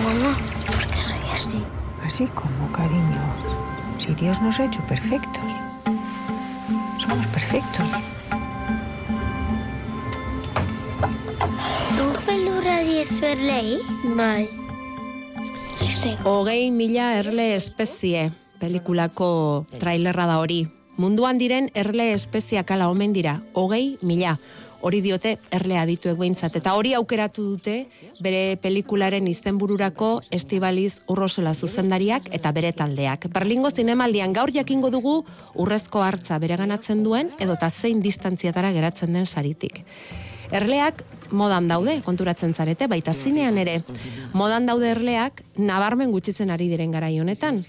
Mamá, 0.04 0.38
¿por 0.68 0.88
qué 0.88 1.02
soy 1.02 1.20
así? 1.34 1.64
Así 2.04 2.28
como, 2.28 2.72
cariño. 2.72 3.31
Si 4.02 4.16
Dios 4.16 4.42
nos 4.42 4.60
ha 4.60 4.66
hecho 4.66 4.82
perfectos. 4.88 5.54
Somos 6.98 7.26
perfectos. 7.28 7.92
Du 11.96 12.08
beldurra 12.26 12.80
diezu 12.82 13.26
erlei? 13.26 13.78
Bai. 14.18 14.50
Hogei 16.24 16.72
mila 16.72 17.14
erle 17.20 17.54
espezie 17.56 18.32
pelikulako 18.58 19.68
trailerra 19.78 20.26
da 20.26 20.40
hori. 20.42 20.64
Munduan 20.98 21.38
diren 21.38 21.70
erle 21.78 22.12
espeziak 22.16 22.74
ala 22.74 22.90
omen 22.90 23.14
dira, 23.14 23.40
hogei 23.54 23.98
mila. 24.02 24.40
Hori 24.82 25.02
diote 25.06 25.36
erle 25.54 25.78
adituek 25.78 26.18
behintzat. 26.18 26.56
Eta 26.58 26.74
hori 26.78 26.96
aukeratu 26.98 27.44
dute 27.54 27.76
bere 28.24 28.58
pelikularen 28.62 29.28
izenbururako 29.30 30.10
estibaliz 30.34 30.96
urrosola 31.12 31.54
zuzendariak 31.54 32.32
eta 32.34 32.52
bere 32.56 32.74
taldeak. 32.74 33.30
Berlingo 33.34 33.70
zinemaldian 33.70 34.34
gaur 34.34 34.54
jakingo 34.54 34.90
dugu 34.90 35.22
urrezko 35.56 36.02
hartza 36.02 36.40
bereganatzen 36.42 37.06
duen 37.06 37.32
edota 37.40 37.70
zein 37.70 38.02
distantziatara 38.02 38.74
geratzen 38.74 39.14
den 39.14 39.26
saritik. 39.26 39.84
Erleak 40.52 41.04
modan 41.32 41.68
daude, 41.70 41.96
konturatzen 42.04 42.54
zarete, 42.54 42.88
baita 42.92 43.14
zinean 43.14 43.58
ere. 43.58 43.78
Modan 44.36 44.66
daude 44.68 44.90
erleak, 44.92 45.42
nabarmen 45.56 46.12
gutxitzen 46.12 46.52
ari 46.52 46.68
diren 46.72 46.92
garai 46.92 47.14
honetan. 47.24 47.62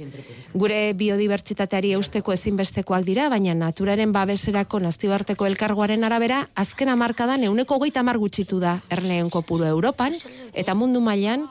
Gure 0.52 0.80
biodibertsitateari 0.98 1.92
eusteko 1.96 2.34
ezinbestekoak 2.34 3.06
dira, 3.06 3.28
baina 3.30 3.54
naturaren 3.54 4.12
babeserako 4.12 4.82
nazioarteko 4.82 5.46
elkargoaren 5.46 6.04
arabera, 6.04 6.42
azken 6.54 6.90
amarkadan 6.92 7.46
euneko 7.48 7.78
goita 7.78 8.02
mar 8.02 8.18
gutxitu 8.18 8.58
da 8.60 8.80
erleen 8.90 9.30
kopuru 9.30 9.68
Europan, 9.70 10.16
eta 10.52 10.74
mundu 10.74 11.00
mailan 11.00 11.46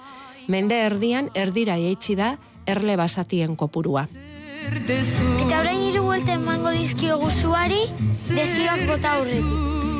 mende 0.51 0.75
erdian 0.83 1.29
erdira 1.33 1.77
eitsi 1.79 2.15
da 2.19 2.35
erle 2.67 2.97
basatien 2.99 3.55
kopurua. 3.55 4.07
Eta 4.71 5.59
orain 5.59 5.81
hiru 5.81 6.11
emango 6.13 6.71
dizkiogu 6.71 7.29
zuari, 7.31 7.87
desioak 8.29 8.85
bota 8.87 9.17
aurretik. 9.17 9.90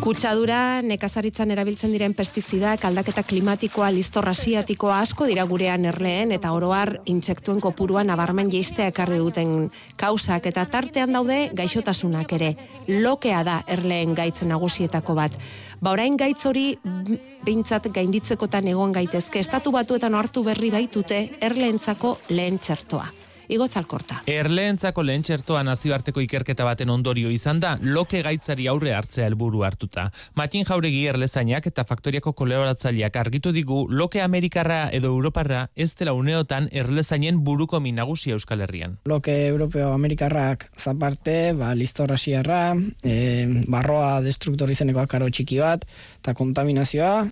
Kutsadura, 0.00 0.82
nekazaritzan 0.86 1.50
erabiltzen 1.50 1.90
diren 1.90 2.12
pestizidak, 2.14 2.84
aldaketa 2.86 3.24
klimatikoa, 3.26 3.88
listor 3.90 4.28
asiatikoa 4.30 5.00
asko 5.02 5.26
dira 5.26 5.42
gurean 5.50 5.84
erleen 5.90 6.30
eta 6.36 6.52
oroar 6.54 6.92
intsektuen 7.10 7.58
kopurua 7.64 8.04
nabarmen 8.06 8.52
jeistea 8.52 8.86
ekarri 8.92 9.18
duten 9.18 9.66
kausak 9.98 10.46
eta 10.52 10.66
tartean 10.70 11.16
daude 11.16 11.40
gaixotasunak 11.58 12.36
ere. 12.38 12.52
Lokea 12.86 13.42
da 13.48 13.58
erleen 13.66 14.14
gaitz 14.14 14.44
nagusietako 14.46 15.18
bat. 15.18 15.34
Ba 15.82 15.96
orain 15.96 16.16
gaitz 16.16 16.44
hori 16.46 16.68
b- 16.84 17.18
behintzat 17.44 17.90
gainditzekotan 17.92 18.68
egon 18.70 18.94
gaitezke. 18.94 19.42
Estatu 19.42 19.74
batuetan 19.74 20.14
hartu 20.14 20.44
berri 20.46 20.70
baitute 20.70 21.24
erleentzako 21.40 22.18
lehen 22.30 22.58
txertoa. 22.62 23.10
Igotzalkorta. 23.52 24.22
Erleentzako 24.30 25.04
lehen 25.06 25.22
txertoa 25.26 25.62
nazioarteko 25.66 26.22
ikerketa 26.24 26.64
baten 26.66 26.90
ondorio 26.90 27.30
izan 27.30 27.60
da, 27.62 27.76
loke 27.82 28.22
gaitzari 28.26 28.66
aurre 28.70 28.94
hartzea 28.96 29.26
helburu 29.28 29.62
hartuta. 29.66 30.08
Matin 30.38 30.66
jauregi 30.66 31.04
erlezainak 31.10 31.68
eta 31.70 31.84
faktoriako 31.88 32.32
kolaboratzaileak 32.38 33.16
argitu 33.22 33.52
digu, 33.54 33.84
loke 33.90 34.22
Amerikarra 34.22 34.88
edo 34.96 35.12
Europarra 35.14 35.66
ez 35.76 35.92
dela 35.94 36.16
uneotan 36.16 36.68
erlezainen 36.72 37.42
buruko 37.44 37.80
minagusia 37.80 38.34
Euskal 38.34 38.64
Herrian. 38.66 38.98
Loke 39.06 39.36
Europeo 39.46 39.92
Amerikarrak 39.94 40.68
zaparte, 40.76 41.52
ba, 41.58 41.74
listor 41.74 42.12
asiarra, 42.12 42.74
e, 43.04 43.64
barroa 43.68 44.20
destruktor 44.24 44.70
izeneko 44.74 45.04
akaro 45.04 45.30
txiki 45.30 45.60
bat, 45.62 45.86
eta 46.20 46.34
kontaminazioa, 46.34 47.26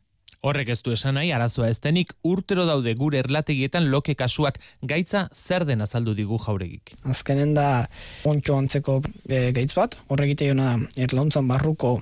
Horrek 0.45 0.75
ez 0.75 0.83
du 0.85 0.93
esan 0.93 1.17
nahi, 1.17 1.31
arazoa 1.33 1.71
ez 1.73 1.79
denik, 1.81 2.11
urtero 2.29 2.67
daude 2.69 2.93
gure 2.99 3.23
erlategietan 3.23 3.87
loke 3.89 4.13
kasuak 4.19 4.59
gaitza 4.85 5.23
zer 5.33 5.65
den 5.65 5.81
azaldu 5.81 6.13
digu 6.19 6.37
jauregik. 6.37 6.93
azkenen 7.05 7.55
da 7.57 7.87
ontxo 8.29 8.59
antzeko 8.59 8.99
e, 9.29 9.53
gaitz 9.57 9.73
bat, 9.73 9.97
horregite 10.13 10.51
jona 10.51 10.77
erlauntzan 11.01 11.49
barruko 11.49 11.95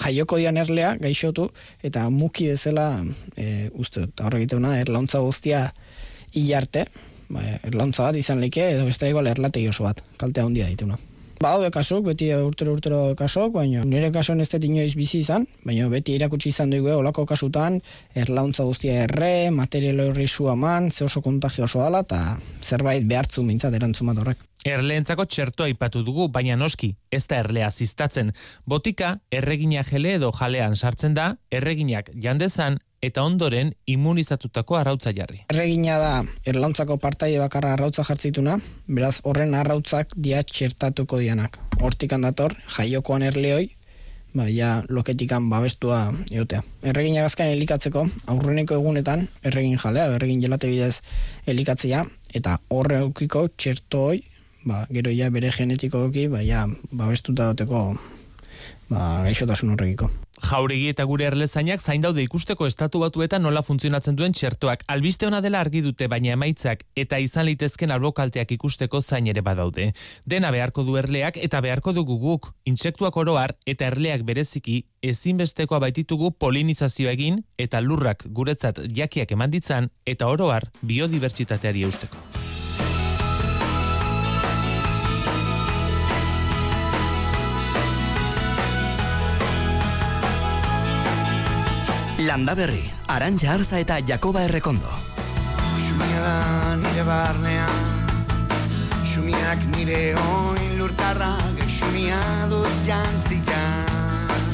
jaioko 0.00 0.40
dian 0.40 0.56
erlea 0.56 0.96
gaixotu, 0.96 1.50
eta 1.84 2.08
muki 2.08 2.48
bezala 2.48 3.04
e, 3.36 3.68
uste 3.74 4.06
dut, 4.06 4.24
horregite 4.24 4.56
jona 4.56 4.78
erlauntza 4.80 5.20
guztia 5.20 5.66
hilarte, 6.32 6.86
ba, 7.28 7.44
erlauntza 7.60 8.08
bat 8.08 8.16
izan 8.16 8.40
leke, 8.40 8.70
edo 8.72 8.88
beste 8.88 9.12
igual 9.12 9.28
erlategi 9.28 9.68
oso 9.68 9.84
bat, 9.84 10.00
kaltea 10.16 10.48
handia 10.48 10.72
dituna. 10.72 10.96
Badaude 11.42 11.72
kasuk, 11.74 12.04
beti 12.06 12.28
urtero 12.38 12.76
urtero 12.76 12.98
kasuk, 13.18 13.50
baina 13.56 13.82
nire 13.88 14.12
kasuan 14.14 14.40
ez 14.44 14.48
dut 14.52 14.62
inoiz 14.62 14.92
bizi 14.94 15.24
izan, 15.24 15.46
baina 15.66 15.88
beti 15.90 16.14
irakutsi 16.14 16.52
izan 16.52 16.70
dugu 16.70 16.92
olako 16.94 17.24
kasutan, 17.26 17.80
erlauntza 18.14 18.62
guztia 18.68 19.00
erre, 19.08 19.50
material 19.50 20.04
horri 20.04 20.28
eman, 20.52 20.90
ze 20.90 21.04
oso 21.04 21.20
kontagio 21.20 21.64
oso 21.64 21.80
dala, 21.80 22.04
eta 22.06 22.38
zerbait 22.62 23.08
behartzu 23.08 23.42
mintzat 23.42 23.74
erantzun 23.74 24.12
bat 24.12 24.22
horrek. 24.22 24.38
Erleentzako 24.64 25.24
txertoa 25.24 25.66
aipatu 25.66 26.04
dugu, 26.06 26.28
baina 26.28 26.54
noski, 26.56 26.94
ez 27.10 27.26
da 27.26 27.40
erlea 27.42 27.70
ziztatzen. 27.70 28.30
Botika, 28.64 29.18
erregina 29.32 29.82
jele 29.82 30.14
edo 30.20 30.30
jalean 30.38 30.76
sartzen 30.76 31.14
da, 31.18 31.36
erreginak 31.50 32.12
jandezan, 32.14 32.78
eta 33.02 33.24
ondoren 33.26 33.72
immunizatutako 33.90 34.78
arrautza 34.78 35.10
jarri. 35.14 35.42
Erregina 35.50 35.98
da 35.98 36.12
erlauntzako 36.46 36.96
partaide 37.02 37.40
bakarra 37.42 37.74
arrautza 37.74 38.04
jartzituna, 38.06 38.58
beraz 38.86 39.16
horren 39.26 39.54
arrautzak 39.58 40.14
dia 40.16 40.42
txertatuko 40.46 41.18
dianak. 41.18 41.58
Hortik 41.82 42.14
dator 42.22 42.54
jaiokoan 42.76 43.26
erleoi, 43.26 43.72
ba, 44.34 44.46
ja 44.48 44.84
loketikan 44.88 45.50
babestua 45.50 46.12
egotea. 46.30 46.62
Erregina 46.82 47.26
gazkan 47.26 47.50
elikatzeko, 47.56 48.06
aurreneko 48.26 48.78
egunetan, 48.78 49.26
erregin 49.42 49.78
jalea, 49.82 50.06
erregin 50.14 50.42
jelate 50.44 50.70
bidez 50.70 51.00
elikatzea, 51.46 52.04
eta 52.34 52.58
horre 52.70 53.02
aukiko 53.02 53.48
txertoi 53.56 54.22
ba, 54.64 54.86
gero 54.94 55.10
ja 55.10 55.30
bere 55.34 55.50
genetikoki, 55.50 56.28
ba, 56.30 56.42
ja, 56.46 56.68
babestuta 56.92 57.50
duteko 57.50 57.88
ba, 58.90 59.22
gaixotasun 59.26 59.74
horrekiko. 59.74 60.10
Jauregi 60.42 60.88
eta 60.90 61.04
gure 61.08 61.24
erlezainak 61.28 61.80
zain 61.80 62.02
daude 62.02 62.22
ikusteko 62.26 62.66
estatu 62.66 63.00
batuetan 63.02 63.42
nola 63.46 63.62
funtzionatzen 63.62 64.16
duen 64.18 64.34
txertoak. 64.36 64.82
Albiste 64.92 65.26
ona 65.26 65.40
dela 65.40 65.60
argi 65.62 65.82
dute, 65.84 66.08
baina 66.10 66.34
emaitzak 66.34 66.84
eta 66.98 67.18
izan 67.22 67.46
litezken 67.46 67.94
albokalteak 67.94 68.52
ikusteko 68.58 69.00
zain 69.00 69.30
ere 69.32 69.40
badaude. 69.40 69.92
Dena 70.26 70.50
beharko 70.50 70.84
du 70.84 70.98
erleak 71.00 71.38
eta 71.38 71.62
beharko 71.64 71.94
dugu 71.96 72.18
guk, 72.18 72.52
intsektuak 72.66 73.16
oroar 73.16 73.56
eta 73.66 73.88
erleak 73.92 74.26
bereziki 74.28 74.82
ezinbestekoa 75.02 75.80
baititugu 75.86 76.32
polinizazio 76.38 77.10
egin 77.10 77.42
eta 77.58 77.80
lurrak 77.80 78.26
guretzat 78.28 78.84
jakiak 78.92 79.32
eman 79.38 79.50
ditzan 79.50 79.90
eta 80.06 80.28
oroar 80.28 80.70
biodibertsitateari 80.82 81.86
eusteko. 81.88 82.51
Landa 92.26 92.54
Berri, 92.54 92.84
Arantxa 93.08 93.54
Arza 93.54 93.78
eta 93.82 93.98
Jakoba 94.06 94.44
Errekondo. 94.46 94.90
Xumia 95.82 96.20
da 96.22 96.76
nire 96.78 97.02
barnean, 97.02 97.82
xumiak 99.02 99.64
nire 99.74 100.14
oin 100.14 100.76
lurtarrak, 100.78 101.58
xumia 101.66 102.20
dut 102.50 102.70
jantzikan, 102.86 104.44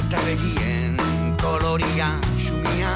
eta 0.00 0.22
begien 0.24 0.96
koloria 1.42 2.08
xumia, 2.38 2.94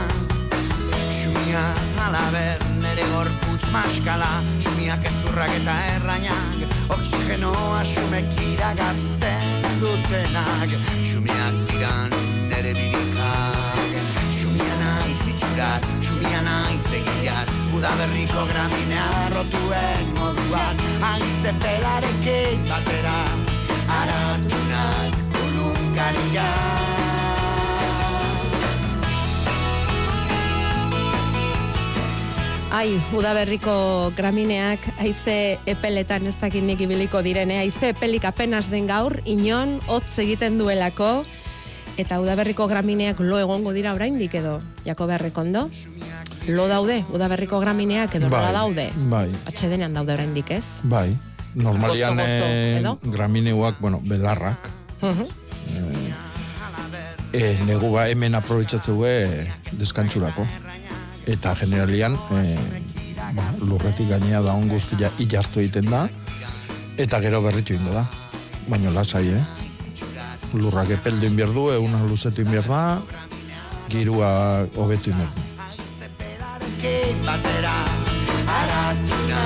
xumia 1.19 1.65
alaber 2.07 2.65
nire 2.81 3.05
gorputz 3.13 3.69
maskala, 3.75 4.31
xumiak 4.65 5.05
ezurrak 5.13 5.53
eta 5.61 5.77
errainak, 5.99 6.65
oksigenoa 6.89 7.85
xumek 7.85 8.33
iragazten 8.49 9.69
dutenak, 9.83 10.79
xumiak 11.05 11.61
digan 11.69 12.17
nire 12.49 12.73
birikak 12.81 13.72
itxuraz, 15.53 15.85
xumia 16.01 16.41
naiz 16.43 16.87
egiaz, 16.97 17.49
udaberriko 17.77 18.47
graminea 18.49 19.29
rotuen 19.33 20.07
moduan, 20.17 20.77
haize 21.01 21.53
pelarekin 21.61 22.65
batera, 22.69 23.19
aratunat 23.89 25.15
kulunkaria. 25.35 26.49
Ai, 32.73 32.97
udaberriko 33.13 34.13
gramineak 34.17 34.81
haize 34.97 35.59
epeletan 35.67 36.27
ez 36.27 36.37
dakit 36.41 36.65
nik 36.65 36.81
ibiliko 36.81 37.21
direne, 37.21 37.59
haize 37.61 37.93
epelik 37.93 38.25
apenas 38.25 38.71
den 38.73 38.89
gaur, 38.89 39.21
inon, 39.27 39.81
hotz 39.87 40.17
egiten 40.25 40.57
duelako, 40.57 41.27
Eta 42.01 42.21
udaberriko 42.23 42.67
gramineak 42.71 43.21
lo 43.21 43.37
egongo 43.39 43.73
dira 43.77 43.93
oraindik 43.93 44.35
edo, 44.35 44.61
jako 44.85 45.07
berrekondo? 45.07 45.69
Lo 46.49 46.67
daude, 46.69 47.05
udaberriko 47.13 47.61
gramineak 47.61 48.15
edo 48.17 48.31
bai, 48.33 48.53
daude? 48.53 48.87
Bai. 49.13 49.29
Atxedenean 49.47 49.93
daude 49.93 50.15
oraindik 50.17 50.51
ez? 50.57 50.65
Bai. 50.89 51.13
Normalian 51.55 52.17
gozo, 52.17 52.97
gramineuak, 53.13 53.79
bueno, 53.81 54.01
belarrak. 54.09 54.71
Uh 55.03 55.13
-huh. 55.13 55.29
eh, 57.33 57.59
negu 57.67 57.93
ba 57.93 58.09
hemen 58.09 58.35
aprobetsatzeu 58.35 59.05
deskantxurako. 59.73 60.47
Eta 61.27 61.55
generalian, 61.55 62.17
eh, 62.33 62.59
ba, 63.35 63.45
lurretik 63.61 64.09
gainea 64.09 64.41
da 64.41 64.55
on 64.55 64.69
guztia 64.69 65.11
ilartu 65.19 65.61
egiten 65.61 65.91
da. 65.91 66.09
Eta 66.97 67.21
gero 67.21 67.43
berritu 67.43 67.75
ingo 67.75 67.93
da. 67.93 68.07
Baina 68.69 68.91
lasai, 68.91 69.29
eh? 69.29 69.62
Lurrak 70.55 70.91
epeldu 70.91 71.27
inbier 71.27 71.53
du, 71.53 71.69
eguna 71.73 72.03
luzetu 72.09 72.43
inbier 72.43 72.67
da, 72.69 73.03
girua 73.89 74.67
hobetu 74.77 75.11
du. 75.15 75.27
Batera, 77.23 77.77
aratuna, 78.59 79.43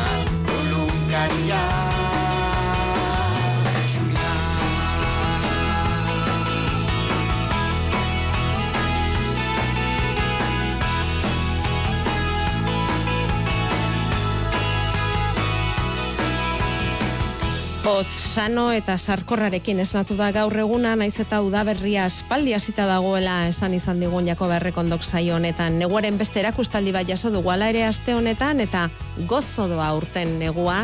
Hotz, 17.97 18.13
sano 18.13 18.67
eta 18.77 18.99
sarkorrarekin 19.01 19.79
esnatu 19.81 20.19
da 20.19 20.27
gaur 20.35 20.53
eguna, 20.61 20.91
naiz 21.01 21.15
eta 21.23 21.39
udaberria 21.41 22.03
aspaldi 22.05 22.53
hasita 22.53 22.85
dagoela 22.85 23.47
esan 23.49 23.73
izan 23.73 24.03
digun 24.05 24.29
jako 24.29 24.51
berrekondok 24.51 25.01
saio 25.01 25.39
honetan. 25.39 25.79
Neguaren 25.81 26.19
beste 26.21 26.43
erakustaldi 26.43 26.93
bat 26.93 27.09
jaso 27.09 27.31
dugu 27.33 27.55
ala 27.55 27.71
ere 27.73 27.87
aste 27.89 28.13
honetan 28.13 28.61
eta 28.61 28.91
gozo 29.31 29.65
doa 29.73 29.89
urten 29.97 30.37
negua 30.43 30.83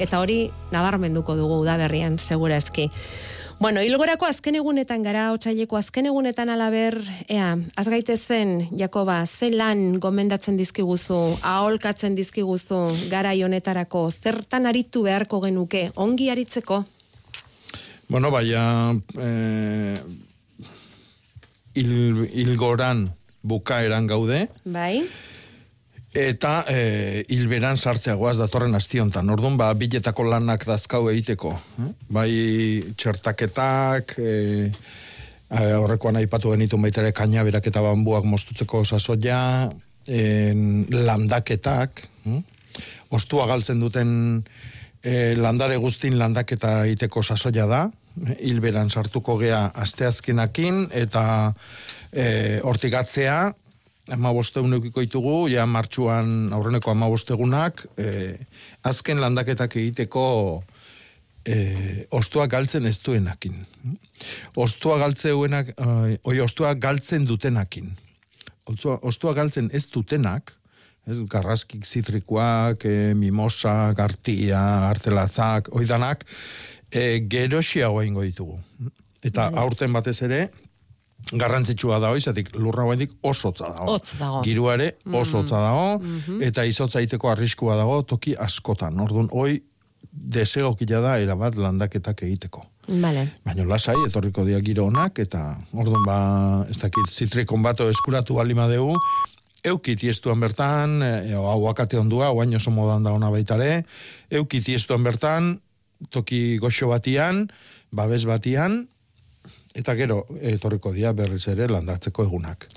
eta 0.00 0.22
hori 0.24 0.38
nabarmenduko 0.72 1.36
dugu 1.36 1.60
udaberrian 1.66 2.16
segura 2.16 2.56
eski. 2.56 2.88
Bueno, 3.60 3.80
hilgorako 3.80 4.26
azken 4.26 4.56
egunetan 4.58 5.04
gara, 5.06 5.28
otxaileko 5.32 5.78
azken 5.78 6.08
egunetan 6.10 6.50
alaber, 6.50 6.96
ea, 7.30 7.52
azgaite 7.78 8.16
zen, 8.18 8.68
Jakoba, 8.76 9.20
ze 9.26 9.52
lan 9.54 10.00
gomendatzen 10.02 10.58
dizkiguzu, 10.58 11.20
aholkatzen 11.40 12.16
dizkiguzu, 12.18 12.80
gara 13.12 13.32
honetarako 13.32 14.08
zertan 14.10 14.66
aritu 14.66 15.04
beharko 15.06 15.40
genuke, 15.46 15.90
ongi 15.94 16.28
aritzeko? 16.34 16.82
Bueno, 18.08 18.30
baina, 18.30 18.98
eh, 19.22 20.02
il, 21.74 22.28
ilgoran 22.34 23.06
bukaeran 23.42 24.06
gaude. 24.06 24.48
Bai. 24.64 25.04
Eta 26.14 26.60
e, 26.70 27.24
hilberan 27.34 27.74
sartzeagoaz 27.74 28.36
datorren 28.38 28.78
astiontan. 28.78 29.30
Orduan, 29.34 29.56
ba, 29.58 29.72
biletako 29.74 30.28
lanak 30.28 30.62
dazkau 30.68 31.08
egiteko. 31.10 31.56
Eh? 31.82 31.88
Bai, 32.14 32.30
txertaketak, 32.94 34.14
e, 34.22 34.36
horrekoan 35.50 36.20
aipatu 36.22 36.52
genitu 36.54 36.78
baitere 36.78 37.10
kaina 37.12 37.42
berak 37.46 37.66
eta 37.66 37.82
bambuak 37.82 38.24
mostutzeko 38.30 38.84
sasoia, 38.84 39.72
en, 40.06 40.86
landaketak, 40.90 42.06
hm? 42.24 42.40
ostua 43.14 43.46
galtzen 43.50 43.82
duten 43.82 44.14
e, 45.02 45.34
landare 45.34 45.76
guztin 45.82 46.18
landaketa 46.18 46.84
egiteko 46.86 47.22
sasoia 47.22 47.66
da, 47.66 47.82
hilberan 48.38 48.90
sartuko 48.90 49.36
gea 49.42 49.66
asteazkenakin, 49.74 50.88
eta 50.94 51.26
e, 52.12 52.60
hortigatzea, 52.62 53.38
ama 54.12 54.32
bostegun 54.36 54.76
eukiko 54.76 55.02
itugu, 55.04 55.36
ja 55.48 55.64
martxuan 55.66 56.52
aurreneko 56.52 56.92
ama 56.92 57.08
bostegunak, 57.08 57.86
e, 57.96 58.34
azken 58.84 59.20
landaketak 59.20 59.76
egiteko 59.80 60.24
e, 61.44 62.06
ostua 62.12 62.46
galtzen 62.50 62.86
ez 62.86 62.98
duenakin. 63.04 63.62
Ostua 64.56 64.98
galtzeuenak, 65.00 65.72
e, 65.76 66.18
oi, 66.22 66.40
ostua 66.40 66.74
galtzen 66.74 67.24
dutenakin. 67.28 67.94
Ostua, 68.68 68.98
ostua 69.02 69.34
galtzen 69.36 69.70
ez 69.72 69.86
dutenak, 69.92 70.54
ez, 71.06 71.18
garraskik 71.30 71.84
zitrikoak, 71.84 72.84
e, 72.84 73.14
mimosa, 73.16 73.92
gartia, 73.96 74.60
artelatzak, 74.90 75.72
oidanak, 75.72 76.24
e, 76.92 77.20
ingo 78.04 78.22
ditugu. 78.22 78.60
Eta 79.24 79.50
bai. 79.50 79.60
aurten 79.62 79.92
batez 79.92 80.20
ere, 80.22 80.50
garrantzitsua 81.32 81.98
da 82.02 82.10
hoizatik 82.12 82.50
lurra 82.56 82.84
hoendik 82.84 83.14
oso 83.22 83.48
hotza 83.48 83.70
dago. 83.72 83.98
dago. 84.18 84.42
Giruare 84.44 84.90
oso 85.12 85.40
hotza 85.40 85.60
dago 85.62 85.98
mm-hmm. 85.98 86.42
eta 86.42 86.64
izotza 86.64 87.00
iteko 87.00 87.30
arriskua 87.30 87.76
dago 87.76 88.02
toki 88.02 88.34
askotan. 88.38 89.00
Ordun 89.00 89.28
hoi 89.32 89.58
desegokila 90.12 91.00
da 91.00 91.18
erabat 91.18 91.56
landaketak 91.58 92.22
egiteko. 92.28 92.64
Vale. 92.88 93.28
Baina 93.44 93.64
lasai 93.64 93.96
etorriko 94.06 94.44
dia 94.44 94.60
giro 94.60 94.86
honak 94.90 95.18
eta 95.18 95.54
ordun 95.72 96.04
ba 96.04 96.18
ez 96.70 96.78
dakit 96.78 97.08
zitrikon 97.10 97.62
bato 97.62 97.88
eskuratu 97.90 98.36
balima 98.40 98.68
dugu 98.68 98.98
Eukit 99.64 100.02
iestuan 100.04 100.42
bertan, 100.42 100.98
e, 101.00 101.32
hau 101.32 101.62
akate 101.70 101.96
ondua, 101.96 102.28
oain 102.36 102.52
oso 102.52 102.68
modan 102.68 103.06
da 103.06 103.14
ona 103.16 103.30
baitare, 103.32 103.86
eukit 104.28 104.66
iestuan 104.68 105.00
bertan, 105.06 105.54
toki 106.12 106.58
goxo 106.60 106.90
batian, 106.90 107.46
babes 107.88 108.26
batian, 108.28 108.82
eta 109.74 109.94
gero 109.98 110.22
etorriko 110.40 110.92
dia 110.94 111.12
berriz 111.12 111.42
ere 111.50 111.66
landatzeko 111.68 112.24
egunak. 112.28 112.68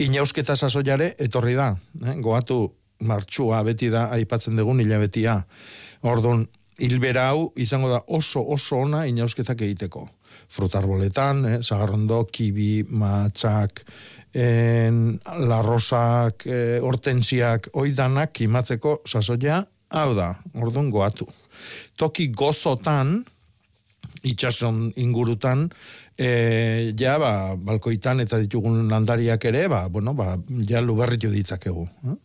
Inausketa 0.00 0.56
sasoiare 0.56 1.12
etorri 1.20 1.54
da, 1.54 1.74
eh? 2.04 2.16
goatu 2.24 2.60
martxua 3.04 3.62
beti 3.66 3.90
da 3.92 4.06
aipatzen 4.16 4.56
dugun 4.56 4.80
hilabetia. 4.80 5.42
Ordon 6.08 6.46
hilbera 6.80 7.28
hau 7.32 7.50
izango 7.60 7.90
da 7.92 8.00
oso 8.08 8.42
oso 8.56 8.80
ona 8.84 9.04
inausketak 9.08 9.66
egiteko. 9.68 10.06
Frutarboletan, 10.52 11.44
eh? 11.48 11.60
zagarrondo, 11.62 12.22
kibi, 12.32 12.84
matxak, 12.88 13.82
en, 14.36 15.18
larrosak, 15.48 16.46
eh, 16.46 16.78
hortensiak, 16.84 17.70
oidanak 17.74 18.40
imatzeko 18.44 19.00
sasoia, 19.08 19.62
hau 19.90 20.10
da, 20.14 20.34
ordon 20.54 20.90
goatu. 20.92 21.26
Toki 21.96 22.28
gozotan, 22.36 23.24
itxason 24.26 24.90
ingurutan, 25.00 25.70
e, 26.18 26.94
ja, 26.98 27.16
ba, 27.20 27.54
balkoitan 27.56 28.20
eta 28.24 28.38
ditugun 28.40 28.88
landariak 28.90 29.44
ere, 29.48 29.66
ba, 29.68 29.86
bueno, 29.92 30.14
ba, 30.16 30.36
ja 30.68 30.80
luberritu 30.80 31.30
ditzakegu. 31.32 31.86
Eh? 32.08 32.16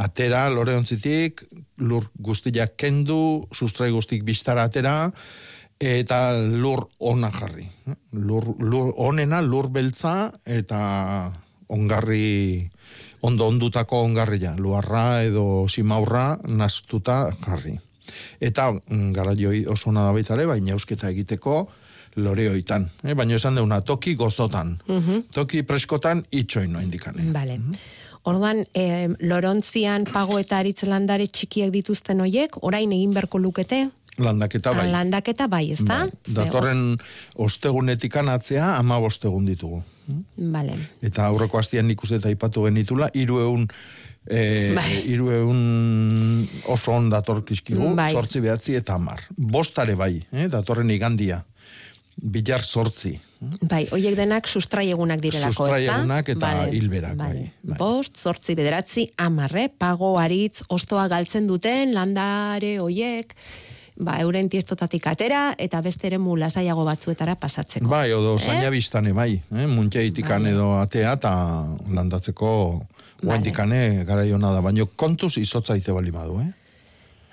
Atera, 0.00 0.48
lore 0.52 0.76
ontzitik, 0.76 1.44
lur 1.80 2.10
guztiak 2.20 2.76
kendu, 2.80 3.46
sustrai 3.52 3.90
guztik 3.92 4.24
biztara 4.24 4.68
atera, 4.68 5.10
eta 5.80 6.36
lur 6.36 6.86
ona 6.98 7.32
jarri. 7.32 7.68
eh? 7.88 7.96
Lur, 8.12 8.54
lur 8.60 8.92
onena, 8.96 9.40
lur 9.42 9.70
beltza, 9.72 10.32
eta 10.44 11.32
ongarri, 11.70 12.68
ondo 13.22 13.46
ondutako 13.46 14.02
ongarria, 14.04 14.56
luarra 14.58 15.22
edo 15.24 15.68
simaurra 15.68 16.34
nastuta 16.48 17.30
jarri. 17.44 17.78
Eta 18.42 18.72
mm, 18.72 19.12
garaioi 19.14 19.64
oso 19.70 19.92
ona 19.92 20.08
da 20.08 20.12
baita 20.12 20.34
ere, 20.34 20.48
baina 20.50 20.74
eusketa 20.74 21.08
egiteko 21.12 21.68
loreoitan. 22.16 22.90
Eh? 23.04 23.14
Baina 23.14 23.36
esan 23.36 23.54
deuna, 23.54 23.80
toki 23.80 24.14
gozotan. 24.14 24.78
Mhm. 24.88 25.24
Toki 25.32 25.62
preskotan 25.62 26.24
itxoin 26.32 26.72
noa 26.72 26.82
indikane. 26.82 27.32
Vale. 27.32 27.60
Orduan, 28.24 28.64
eh, 28.74 29.08
lorontzian 29.20 30.04
pago 30.04 30.38
eta 30.38 30.58
aritz 30.58 30.82
landare 30.82 31.26
txikiak 31.28 31.70
dituzten 31.72 32.20
hoiek, 32.20 32.58
orain 32.62 32.92
egin 32.92 33.14
berko 33.14 33.38
lukete? 33.38 33.88
Landaketa 34.18 34.74
bai. 34.76 34.90
Landaketa 34.92 35.46
bai, 35.48 35.70
ezta? 35.72 36.04
Bai. 36.04 36.34
Datorren 36.34 36.98
ostegunetik 37.36 38.16
anatzea, 38.16 38.76
ama 38.76 38.98
bostegun 39.00 39.46
ditugu. 39.48 39.82
Vale. 40.36 40.76
Eta 41.02 41.26
aurreko 41.30 41.60
hastian 41.60 41.86
nik 41.88 42.02
uste 42.04 42.18
eta 42.20 42.32
ipatu 42.32 42.66
genitula, 42.66 43.08
iru 43.14 43.38
eun, 43.40 43.68
e, 44.26 44.72
Bai. 44.76 45.02
iru 45.08 45.30
eun 45.30 46.48
oso 46.68 46.92
on 46.92 47.08
datorkizkigu, 47.12 47.94
Bai. 47.96 48.12
sortzi 48.12 48.40
behatzi 48.40 48.74
eta 48.76 48.94
amar. 48.94 49.22
Bostare 49.36 49.94
bai, 49.94 50.26
eh? 50.32 50.48
datorren 50.48 50.90
igandia. 50.90 51.44
Bilar 52.20 52.60
sortzi. 52.62 53.14
Bai, 53.64 53.86
hoiek 53.88 54.16
denak 54.18 54.48
sustraiegunak 54.48 55.22
direlako, 55.22 55.64
ezta? 55.64 55.64
Sustraiegunak 55.64 56.28
eta 56.34 56.50
hilberak, 56.68 57.16
bai. 57.16 57.46
Bost, 57.78 58.18
zortzi, 58.20 58.54
bederatzi, 58.58 59.06
amarre, 59.16 59.70
pago, 59.72 60.18
aritz, 60.20 60.60
ostoa 60.68 61.06
galtzen 61.08 61.48
duten, 61.48 61.94
landare, 61.96 62.74
hoiek, 62.84 63.32
ba, 63.96 64.18
euren 64.20 64.48
tiestotatik 64.52 65.08
atera, 65.08 65.54
eta 65.58 65.80
beste 65.80 66.10
ere 66.10 66.18
lasaiago 66.18 66.84
batzuetara 66.84 67.36
pasatzeko. 67.36 67.88
Bai, 67.88 68.12
odo 68.12 68.36
Eh? 68.36 68.40
zaina 68.40 69.14
bai, 69.14 69.40
eh? 69.56 69.66
muntxeitikan 69.66 70.46
edo 70.46 70.78
atea 70.78 71.12
eta 71.12 71.66
landatzeko 71.88 72.82
guaintikane 73.22 74.04
garaiona 74.04 74.52
da, 74.52 74.60
baina 74.60 74.84
kontuz 74.96 75.38
izotzaite 75.38 75.92
bali 75.92 76.10
badu, 76.10 76.40
eh? 76.40 76.52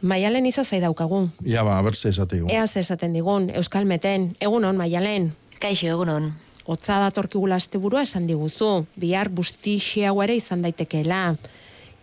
Maialen 0.02 0.46
iza 0.46 0.64
zai 0.64 0.80
daukagu. 0.82 1.30
Ja, 1.46 1.64
ba, 1.64 1.82
berze 1.82 2.10
esate 2.10 2.38
Ea 2.50 2.68
zer 2.68 2.82
esaten 2.82 3.14
digun, 3.14 3.50
Euskal 3.50 3.86
Meten, 3.86 4.36
egunon, 4.40 4.78
Maialen. 4.78 5.34
Kaixo, 5.60 5.88
egunon. 5.88 6.34
Otza 6.66 7.00
datorkigula 7.00 7.56
asteburua 7.56 8.04
esan 8.04 8.28
diguzu, 8.28 8.86
bihar 8.96 9.30
bustixiago 9.30 10.22
ere 10.24 10.36
izan 10.36 10.62
daitekeela. 10.62 11.36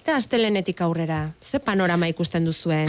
Eta 0.01 0.17
astelenetik 0.17 0.81
aurrera, 0.81 1.35
ze 1.41 1.61
panorama 1.61 2.09
ikusten 2.09 2.45
duzue? 2.45 2.89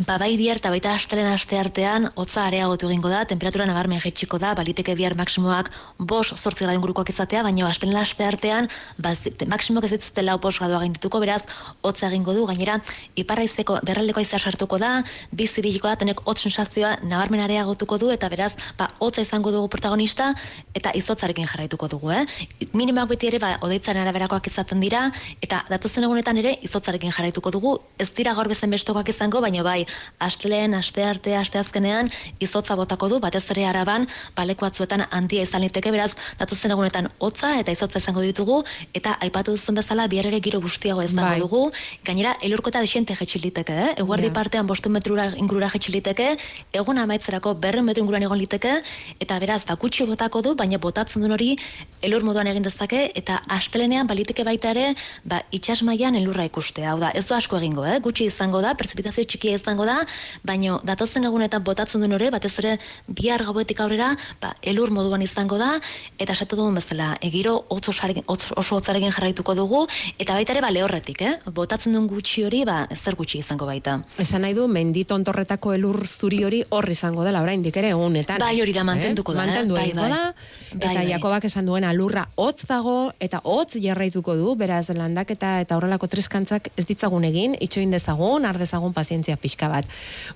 Ba, 0.00 0.14
bai 0.16 0.30
bihar 0.40 0.56
eta 0.56 0.70
baita 0.72 0.94
astelen 0.96 1.26
aste 1.28 1.58
artean, 1.60 2.06
hotza 2.16 2.46
areagotu 2.46 2.88
egingo 2.88 3.10
da, 3.12 3.18
temperatura 3.28 3.66
nabarmen 3.68 4.00
jaitsiko 4.00 4.38
da, 4.40 4.54
baliteke 4.56 4.94
bihar 4.96 5.12
maksimoak 5.18 5.66
bos, 5.98 6.30
zortzi 6.38 6.64
gradu 6.64 6.78
ingurukoak 6.78 7.10
izatea, 7.12 7.42
baina 7.44 7.66
astelen 7.68 7.98
aste 8.00 8.24
artean, 8.24 8.70
ba, 8.96 9.12
maksimoak 9.52 9.84
ez 9.84 9.90
dituzte 9.98 10.24
lau 10.24 10.38
bos 10.40 10.54
gradua 10.56 10.78
gaindituko, 10.80 11.20
beraz, 11.20 11.42
hotza 11.84 12.08
egingo 12.08 12.32
du, 12.32 12.46
gainera, 12.48 12.78
iparraizeko, 13.20 13.76
berraldeko 13.84 14.22
aizea 14.22 14.40
sartuko 14.40 14.78
da, 14.80 15.02
bizi 15.36 15.60
biliko 15.60 15.90
da, 15.90 15.98
tenek 16.00 16.24
hotz 16.24 16.38
sensazioa 16.46 16.94
nabarmen 17.04 17.44
areagotuko 17.44 18.00
du, 18.00 18.08
eta 18.16 18.32
beraz, 18.32 18.54
ba, 18.80 18.88
hotza 19.04 19.20
izango 19.26 19.52
dugu 19.52 19.68
protagonista, 19.76 20.30
eta 20.72 20.94
izotzarekin 20.96 21.44
jarraituko 21.52 21.90
dugu, 21.92 22.14
eh? 22.16 22.24
Minimoak 22.72 23.12
beti 23.12 23.28
ere, 23.34 23.42
ba, 23.44 23.52
odeitzaren 23.68 24.00
araberakoak 24.06 24.48
izaten 24.48 24.80
dira, 24.80 25.04
eta 25.44 25.60
datozen 25.68 26.08
egunetan 26.08 26.40
ere, 26.40 26.56
izotzarekin 26.64 27.12
jarraituko 27.12 27.52
dugu, 27.52 27.76
ez 28.00 28.08
dira 28.16 28.32
gaur 28.40 28.48
bezen 28.48 28.72
bestokoak 28.72 29.12
izango, 29.12 29.44
baina 29.44 29.60
bai, 29.66 29.84
astelen, 30.18 30.74
aste 30.74 31.04
arte, 31.04 31.36
aste 31.36 31.58
azkenean, 31.58 32.10
izotza 32.40 32.76
botako 32.76 33.08
du, 33.08 33.18
batez 33.20 33.44
ere 33.50 33.64
araban, 33.66 34.06
baleko 34.36 34.66
batzuetan 34.66 35.06
handia 35.10 35.42
izan 35.42 35.62
liteke, 35.64 35.90
beraz, 35.90 36.12
datozen 36.38 36.70
egunetan 36.74 37.08
hotza 37.18 37.54
eta 37.60 37.72
izotza 37.72 37.98
izango 38.02 38.20
ditugu, 38.24 38.62
eta 38.94 39.16
aipatu 39.20 39.54
duzun 39.56 39.74
bezala, 39.80 40.06
bihar 40.08 40.26
ere 40.30 40.40
giro 40.40 40.60
guztiago 40.60 41.02
izango 41.02 41.28
Bai. 41.30 41.40
dugu, 41.40 41.62
gainera, 42.04 42.36
elurkota 42.42 42.80
desente 42.80 43.14
jetxiliteke, 43.14 43.72
eh? 43.72 43.94
Eguerdi 44.04 44.28
Ja. 44.30 44.32
partean 44.32 44.66
bostu 44.66 44.90
metrura 44.90 45.32
ingurura 45.36 45.68
jetxiliteke, 45.70 46.36
egun 46.72 46.98
amaitzerako 46.98 47.54
berren 47.54 47.84
metro 47.84 48.02
inguruan 48.04 48.22
egon 48.22 48.38
liteke, 48.38 48.82
eta 49.20 49.38
beraz, 49.40 49.64
ba, 49.66 49.76
gutxi 49.76 50.04
botako 50.06 50.42
du, 50.42 50.54
baina 50.54 50.78
botatzen 50.78 51.22
duen 51.22 51.32
hori 51.32 51.56
elur 52.02 52.22
moduan 52.22 52.46
egin 52.46 52.62
dezake, 52.62 53.10
eta 53.14 53.40
astelenean 53.48 54.06
baliteke 54.06 54.44
baita 54.44 54.70
ere, 54.70 54.94
ba, 55.24 55.42
itxas 55.50 55.82
mailan 55.82 56.14
elurra 56.16 56.44
ikustea. 56.44 56.92
Hau 56.92 56.98
da, 57.00 57.10
ez 57.14 57.26
du 57.26 57.34
asko 57.34 57.56
egingo, 57.58 57.84
eh? 57.84 57.98
gutxi 58.00 58.24
izango 58.30 58.60
da, 58.62 58.74
prezipitazio 58.74 59.24
txikia 59.24 59.56
izango 59.58 59.79
da, 59.88 60.00
baina 60.44 60.78
datozen 60.84 61.24
egunetan 61.28 61.64
botatzen 61.64 62.00
duen 62.00 62.14
hori, 62.16 62.30
batez 62.30 62.52
ere 62.62 62.76
bihar 63.08 63.44
gauetik 63.44 63.80
aurrera, 63.80 64.14
ba, 64.40 64.54
elur 64.62 64.90
moduan 64.94 65.22
izango 65.22 65.58
da, 65.60 65.72
eta 66.18 66.34
esatu 66.36 66.58
dugun 66.60 66.78
bezala, 66.78 67.12
egiro 67.20 67.56
oso, 67.68 67.92
oso, 68.26 68.54
oso 68.56 68.76
hotzarekin 68.76 69.12
jarraituko 69.12 69.54
dugu, 69.54 69.86
eta 70.18 70.34
baita 70.38 70.54
ere 70.54 70.64
ba, 70.64 70.70
lehorretik, 70.74 71.22
eh? 71.22 71.34
botatzen 71.50 71.94
duen 71.96 72.08
gutxi 72.10 72.44
hori, 72.46 72.64
ba, 72.68 72.86
zer 72.96 73.16
gutxi 73.18 73.40
izango 73.40 73.66
baita. 73.66 74.00
Esan 74.18 74.44
nahi 74.46 74.54
du, 74.56 74.66
mendit 74.68 75.10
ontorretako 75.12 75.74
elur 75.76 76.06
zuri 76.06 76.42
hori 76.44 76.62
hor 76.70 76.88
izango 76.90 77.24
dela, 77.26 77.42
oraindik 77.42 77.76
ere 77.76 77.92
egunetan. 77.94 78.40
Bai, 78.40 78.56
hori 78.62 78.74
da, 78.76 78.84
mantenduko 78.86 79.34
da, 79.34 79.44
eh? 79.44 79.50
Mantendu 79.50 79.76
Bai, 79.76 79.84
egingo 79.88 80.06
bai. 80.06 80.10
da, 80.10 80.22
Bai, 80.70 80.78
eta 80.78 81.00
bai. 81.00 81.08
Jakobak 81.10 81.46
esan 81.50 81.66
duen 81.66 81.84
alurra 81.84 82.26
hotz 82.40 82.64
dago, 82.68 83.12
eta 83.20 83.42
hotz 83.44 83.76
jarraituko 83.82 84.36
du, 84.38 84.54
beraz 84.58 84.88
landaketa 84.94 85.58
eta 85.64 85.76
horrelako 85.76 86.08
triskantzak 86.10 86.70
ez 86.76 86.86
ditzagun 86.88 87.26
egin, 87.28 87.56
itxoin 87.60 87.90
dezagun, 87.90 88.46
ar 88.46 88.58
dezagun 88.60 88.94
pazientzia 88.96 89.36
pixka 89.40 89.59
bat. 89.68 89.84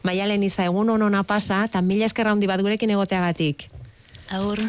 Maialen 0.03 0.43
iza 0.43 0.65
egun 0.65 0.91
onona 0.91 1.23
pasa, 1.23 1.65
eta 1.65 1.81
mila 1.83 2.05
eskerra 2.05 2.31
handi 2.33 2.47
bat 2.47 2.61
gurekin 2.61 2.91
egoteagatik. 2.91 3.69
Agur. 4.31 4.61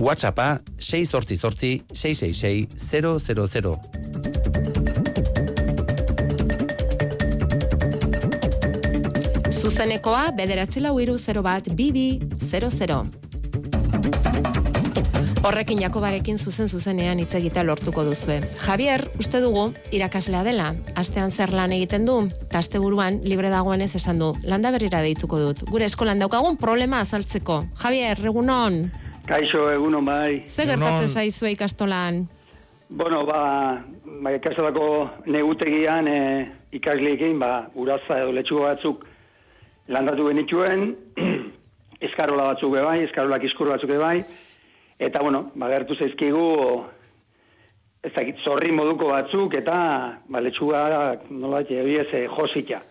WhatsAppa 0.00 0.60
688 0.78 1.84
666 1.92 2.68
000. 3.60 3.80
Zuzenekoa, 9.60 10.30
bederatzi 10.36 10.80
lau 10.80 10.96
iru 11.00 11.18
0 11.18 11.42
bat, 11.44 11.68
bibi, 11.76 12.20
00. 12.40 13.04
Horrekin 15.40 15.80
Jakobarekin 15.80 16.36
zuzen 16.38 16.68
zuzenean 16.68 17.18
hitz 17.22 17.32
egitea 17.38 17.62
lortuko 17.64 18.02
duzue. 18.04 18.34
Javier, 18.60 19.06
uste 19.18 19.38
dugu, 19.40 19.70
irakaslea 19.96 20.42
dela, 20.44 20.66
astean 21.00 21.30
zer 21.32 21.54
lan 21.56 21.72
egiten 21.72 22.04
du, 22.04 22.16
eta 22.44 22.60
asteburuan 22.60 23.22
libre 23.24 23.48
dagoenez 23.48 23.94
esan 23.96 24.20
du, 24.20 24.28
landa 24.44 24.68
berrira 24.74 25.00
deituko 25.00 25.38
dut. 25.40 25.62
Gure 25.70 25.86
eskolan 25.88 26.20
daukagun 26.20 26.58
problema 26.60 27.00
azaltzeko. 27.00 27.56
Javier, 27.80 28.20
egunon, 28.32 28.82
Kaixo, 29.30 29.62
egunon 29.72 30.04
bai. 30.04 30.42
ze 30.46 30.66
gertatzen 30.68 31.08
zaizue 31.08 31.54
ikastolan? 31.54 32.26
Bueno, 32.90 33.24
ba, 33.24 33.80
ba 34.04 34.34
ikastolako 34.36 35.08
negutegian 35.26 36.08
e, 36.08 36.20
ikasleekin, 36.76 37.38
ba, 37.40 37.70
uraza 37.74 38.20
edo 38.20 38.36
letxugo 38.36 38.68
batzuk 38.68 39.08
landatu 39.88 40.28
genituen, 40.28 40.96
eskarola 42.10 42.52
batzuk 42.52 42.76
bai, 42.76 42.98
eskarolak 43.08 43.48
iskur 43.48 43.72
batzuk 43.72 43.96
bai, 43.96 44.18
eta, 45.00 45.22
bueno, 45.22 45.50
ba, 45.54 45.70
gertu 45.72 45.96
zaizkigu, 45.96 46.44
ez 48.04 48.12
dakit, 48.12 48.40
zorri 48.44 48.70
moduko 48.72 49.08
batzuk, 49.08 49.56
eta, 49.56 49.76
ba, 50.28 50.40
letxuga, 50.44 50.82
nola, 51.32 51.62
egiez, 51.64 52.08
e, 52.12 52.26
josita. 52.28 52.82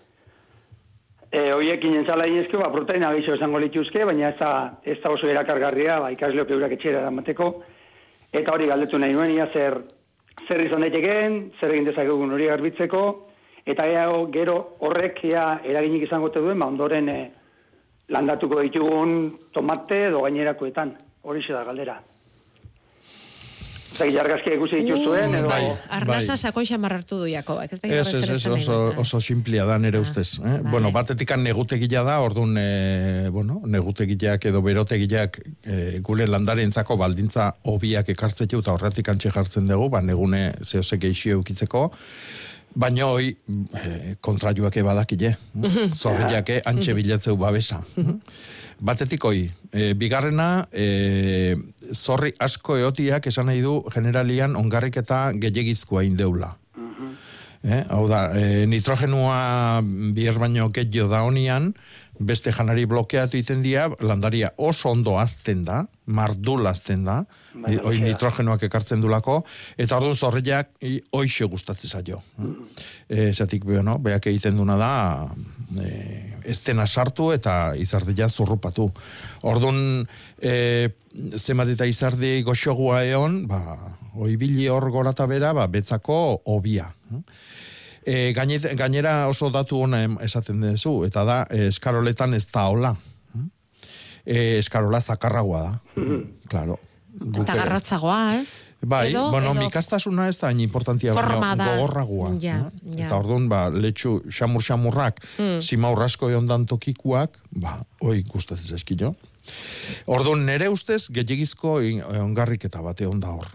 E, 1.30 1.52
hoiekin 1.54 2.00
entzala 2.00 2.26
inezke, 2.26 2.58
ba, 2.58 2.72
proteina 2.74 3.12
gehiago 3.14 3.38
esango 3.38 3.62
lituzke, 3.62 4.02
baina 4.10 4.32
ez 4.32 4.40
da, 4.40 4.54
ez 4.82 4.98
da 5.04 5.12
oso 5.14 5.30
erakargarria, 5.30 6.00
ba, 6.02 6.10
ikasleok 6.16 6.50
eurak 6.56 6.74
etxera 6.80 7.04
eramateko, 7.04 7.52
eta 8.34 8.56
hori 8.56 8.70
galdetu 8.72 8.98
nahi 8.98 9.14
nuen, 9.14 9.36
ia 9.36 9.46
zer, 9.54 9.78
zer 10.48 10.64
izan 10.66 10.82
daitekeen, 10.82 11.38
zer 11.60 11.76
egin 11.76 11.92
dezakegun 11.92 12.34
hori 12.34 12.50
garbitzeko, 12.50 13.04
eta 13.70 13.86
ea 13.86 14.08
gero 14.34 14.56
horrek 14.82 15.22
ea 15.30 15.60
eraginik 15.62 16.08
izango 16.08 16.34
duen, 16.34 16.58
ba, 16.58 16.72
ondoren 16.74 17.14
e, 17.14 17.20
landatuko 18.10 18.64
ditugun 18.66 19.30
tomate 19.54 20.08
edo 20.08 20.26
gainerakoetan. 20.26 20.96
Hori 21.24 21.44
da 21.48 21.64
galdera. 21.68 22.00
Zai, 24.00 24.12
jargazkia 24.14 24.54
ikusi 24.56 24.80
dituzuen, 24.86 25.34
edo... 25.40 25.50
bai. 25.50 25.64
Arnasa 25.98 26.38
sakon 26.38 26.66
xamarrartu 26.68 27.18
du 27.24 27.28
Jakobak. 27.28 27.74
Ez 27.74 27.80
da 27.82 27.90
Ez, 27.90 28.14
ez, 28.14 28.30
ez, 28.36 28.46
oso, 28.54 28.78
oso 29.02 29.20
simplia 29.20 29.66
da 29.68 29.80
nere 29.82 30.00
ustez. 30.00 30.38
Eh? 30.40 30.60
Bueno, 30.70 30.92
batetikan 30.96 31.44
negutegia 31.44 32.04
da, 32.08 32.20
orduan, 32.24 32.54
e, 32.62 33.30
bueno, 33.34 33.60
negutegiak 33.66 34.46
edo 34.52 34.62
berotegiak 34.64 35.42
e, 35.42 35.80
gure 36.06 36.30
landarentzako 36.30 37.00
baldintza 37.02 37.50
hobiak 37.68 38.14
ekartzetu 38.14 38.62
eta 38.64 38.78
horretik 38.78 39.10
antxe 39.12 39.34
jartzen 39.36 39.68
dugu, 39.68 39.90
ba, 39.98 40.04
negune 40.06 40.52
zehose 40.64 41.02
geixio 41.02 41.42
eukitzeko, 41.42 41.90
Baina 42.80 43.08
hoi 43.10 43.32
e, 43.34 44.14
kontrajuak 44.22 44.76
ebadakile, 44.78 45.34
zorriak 46.02 46.52
antxe 46.70 46.94
bilatzeu 46.94 47.34
babesa. 47.42 47.82
Batetik 48.80 49.26
hoi, 49.28 49.50
e, 49.76 49.94
bigarrena, 50.00 50.70
e, 50.72 51.56
zorri 51.92 52.32
asko 52.40 52.78
eotiak 52.80 53.28
esan 53.28 53.50
nahi 53.52 53.60
du 53.66 53.82
generalian 53.92 54.56
ongarrik 54.56 55.02
eta 55.02 55.30
gehiagizkoa 55.36 56.06
indeula. 56.08 56.56
Eh, 57.60 57.82
hau 57.92 58.06
da, 58.08 58.30
e, 58.40 58.64
nitrogenua 58.72 59.82
bier 60.16 60.38
baino 60.40 60.70
gehiago 60.72 61.10
da 61.12 61.26
honian, 61.28 61.74
beste 62.20 62.52
janari 62.52 62.84
blokeatu 62.86 63.40
iten 63.40 63.62
dia, 63.64 63.88
landaria 64.04 64.52
oso 64.58 64.92
ondo 64.92 65.18
azten 65.20 65.64
da, 65.64 65.86
mardul 66.06 66.68
azten 66.68 67.06
da, 67.08 67.24
Bai, 67.60 67.78
oi 67.84 67.98
nitrogenoak 68.04 68.64
ekartzen 68.68 69.02
dulako, 69.02 69.40
eta 69.80 69.98
orduan 69.98 70.16
zorriak 70.16 70.70
hoixe 71.16 71.48
gustatzen 71.50 71.90
zaio. 71.90 72.22
E, 73.08 73.32
zatik, 73.34 73.66
bueno, 73.66 73.98
beak 74.04 74.28
egiten 74.32 74.60
duna 74.60 74.76
da, 74.80 74.92
e, 75.80 75.90
ez 76.44 76.60
dena 76.66 76.86
sartu 76.88 77.32
eta 77.34 77.74
izardia 77.80 78.30
zurrupatu. 78.30 78.90
Orduan, 79.50 80.06
e, 80.42 80.90
zenbat 81.36 81.74
eta 81.74 81.88
izardi 81.90 82.42
goxogua 82.46 83.04
eon, 83.08 83.42
ba, 83.50 83.96
oibili 84.20 84.68
hor 84.70 84.90
gorata 84.94 85.28
bera, 85.30 85.54
ba, 85.58 85.68
betzako 85.72 86.42
obia. 86.54 86.92
E, 88.10 88.32
gaine- 88.34 88.74
gainera 88.80 89.28
oso 89.30 89.52
datu 89.54 89.84
ona 89.86 90.00
esaten 90.26 90.62
duzu, 90.64 91.04
eta 91.06 91.22
da, 91.28 91.36
e, 91.54 91.68
eskaroletan 91.70 92.34
ez 92.34 92.46
da 92.52 92.64
hola. 92.72 92.96
E, 94.26 94.58
eskarola 94.60 95.02
zakarragoa 95.02 95.62
da. 95.68 95.74
Claro. 96.50 96.80
Eta 97.20 97.54
garratzagoa, 97.54 98.40
ez? 98.42 98.64
Bai, 98.82 99.10
Edo- 99.12 99.30
bueno, 99.34 99.52
edo 99.52 99.60
mikastasuna 99.60 100.30
ez 100.32 100.38
da 100.40 100.48
hain 100.48 100.62
importantia, 100.64 101.14
baina 101.14 101.52
gogorragoa. 101.76 102.30
Ja, 102.42 102.72
ja. 102.96 103.06
Eta 103.06 103.18
orduan, 103.20 103.50
ba, 103.52 103.66
letxu, 103.70 104.22
xamur-xamurrak, 104.32 105.20
Mm. 105.38 105.60
simaurrasko 105.62 106.30
eondan 106.32 106.66
tokikuak, 106.66 107.38
ba, 107.52 107.82
oi 108.02 108.24
gustatzen 108.24 108.66
zaizkio. 108.78 109.16
Orduan, 110.08 110.46
nere 110.46 110.70
ustez, 110.70 111.10
gehiagizko 111.12 111.80
ongarriketa 112.24 112.82
bate 112.82 113.06
onda 113.10 113.28
hor. 113.36 113.48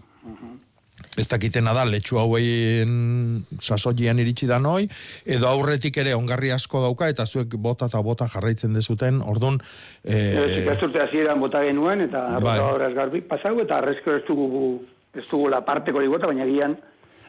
Ez 1.17 1.27
dakitena 1.31 1.71
da, 1.73 1.85
letxu 1.87 2.17
hauen 2.19 3.45
sasoian 3.61 4.19
iritsi 4.19 4.47
da 4.49 4.57
noi, 4.59 4.87
edo 5.25 5.47
aurretik 5.47 5.95
ere 6.01 6.13
ongarri 6.15 6.51
asko 6.51 6.81
dauka, 6.83 7.07
eta 7.09 7.25
zuek 7.25 7.55
bota 7.55 7.87
eta 7.87 8.01
bota 8.03 8.27
jarraitzen 8.33 8.73
dezuten, 8.75 9.21
orduan... 9.21 9.61
Ez, 10.03 10.35
Eh, 10.35 10.61
ikasturte 10.63 10.99
hasieran 11.01 11.39
bota 11.39 11.61
genuen, 11.63 12.01
eta 12.01 12.25
Bai. 12.43 12.59
obraz 12.59 12.93
garbi 12.93 13.21
pasau, 13.21 13.55
eta 13.63 13.77
arrezko 13.77 14.11
ez 14.11 14.23
dugu, 14.27 14.83
ez 15.15 15.23
dugu 15.31 15.47
la 15.49 15.61
parteko 15.65 15.97
hori 16.01 16.07
bota, 16.11 16.27
baina 16.27 16.45
gian, 16.45 16.75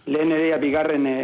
lehen 0.07 0.33
ere 0.33 0.59
bigarren 0.59 1.07
e, 1.07 1.17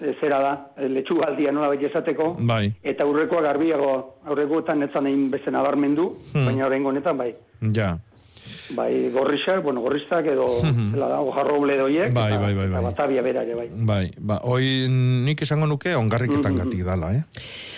e, 0.00 0.14
zera 0.20 0.40
da, 0.40 0.54
e, 0.80 0.88
letxu 0.88 1.20
aldia 1.26 1.52
nola 1.52 1.68
baita 1.74 1.86
esateko, 1.92 2.32
bai, 2.40 2.72
eta 2.82 3.04
aurrekoa 3.04 3.42
garbiago, 3.42 3.92
aurrekoetan 4.26 4.80
netzan 4.80 5.06
egin 5.12 5.30
beste 5.30 5.50
nabarmendu, 5.52 6.08
Hmm. 6.32 6.46
baina 6.46 6.66
oraingo 6.66 6.88
honetan 6.88 7.16
bai. 7.18 7.34
ja. 7.72 7.98
Bai, 8.70 9.10
gorrisak, 9.10 9.62
bueno, 9.62 9.80
gorristak 9.80 10.26
edo, 10.26 10.60
Mhm. 10.62 10.92
zela 10.92 11.08
da, 11.08 11.20
hojarroble 11.20 11.76
doiek, 11.76 12.12
Bai, 12.12 12.36
bai, 12.36 12.54
bai, 12.54 12.68
bai. 12.68 12.82
batabia 12.82 13.22
bera 13.22 13.42
ere, 13.42 13.54
bai. 13.54 13.68
Bai, 13.70 14.10
ba, 14.18 14.40
hoi 14.44 14.88
nik 14.90 15.40
esango 15.42 15.66
nuke 15.66 15.94
ongarriketan 15.94 16.56
gatik 16.56 16.82
dala, 16.84 17.12
eh? 17.14 17.22